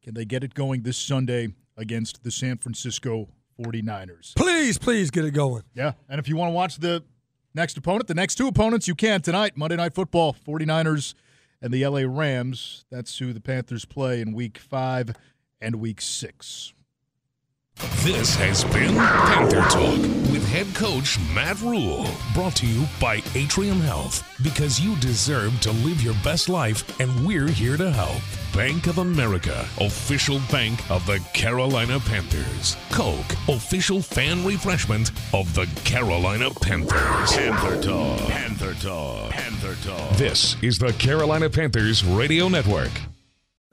Can 0.03 0.13
they 0.13 0.27
get 0.27 0.45
it 0.45 0.53
going 0.53 0.83
this 0.83 0.99
Sunday 0.99 1.49
against 1.77 2.23
the 2.23 2.31
San 2.31 2.59
Francisco 2.59 3.29
49ers? 3.59 4.37
Please, 4.37 4.77
please 4.77 5.11
get 5.11 5.25
it 5.25 5.31
going. 5.31 5.63
Yeah. 5.75 5.93
And 6.09 6.19
if 6.19 6.29
you 6.29 6.37
want 6.37 6.51
to 6.51 6.55
watch 6.55 6.77
the 6.77 7.03
next 7.55 7.79
opponent, 7.79 8.09
the 8.09 8.15
next 8.15 8.35
two 8.35 8.47
opponents, 8.47 8.87
you 8.87 8.95
can 8.95 9.23
tonight, 9.23 9.57
Monday 9.57 9.77
Night 9.77 9.95
Football, 9.95 10.37
49ers 10.47 11.15
and 11.63 11.73
the 11.73 11.87
LA 11.87 12.03
Rams. 12.07 12.85
That's 12.91 13.19
who 13.19 13.33
the 13.33 13.41
Panthers 13.41 13.87
play 13.87 14.21
in 14.21 14.35
week 14.35 14.59
five 14.59 15.17
and 15.63 15.77
week 15.77 16.03
six. 16.03 16.75
This 18.07 18.37
has 18.37 18.65
been 18.65 18.95
Panther 18.95 19.63
Talk 19.63 20.01
with 20.31 20.47
head 20.49 20.73
coach 20.75 21.19
Matt 21.35 21.61
Rhule. 21.61 22.07
Brought 22.33 22.55
to 22.57 22.67
you 22.67 22.87
by 23.01 23.21
Atrium 23.35 23.81
Health 23.81 24.25
because 24.43 24.81
you 24.81 24.95
deserve 24.97 25.61
to 25.63 25.73
live 25.73 26.01
your 26.01 26.15
best 26.23 26.49
life 26.49 27.01
and 27.01 27.27
we're 27.27 27.49
here 27.49 27.77
to 27.77 27.91
help. 27.91 28.23
Bank 28.55 28.87
of 28.87 28.99
America, 28.99 29.69
official 29.81 30.41
bank 30.51 30.89
of 30.89 31.05
the 31.05 31.19
Carolina 31.35 31.99
Panthers. 31.99 32.77
Coke, 32.91 33.33
official 33.49 34.01
fan 34.01 34.45
refreshment 34.47 35.11
of 35.35 35.53
the 35.55 35.67
Carolina 35.85 36.49
Panthers. 36.63 37.33
Panther 37.37 37.83
Talk. 37.83 38.21
Panther 38.21 38.75
Talk. 38.75 39.31
Panther 39.33 39.75
Talk. 39.87 40.17
This 40.17 40.57
is 40.63 40.79
the 40.79 40.93
Carolina 40.93 41.51
Panthers 41.51 42.05
Radio 42.05 42.49
Network. 42.49 42.93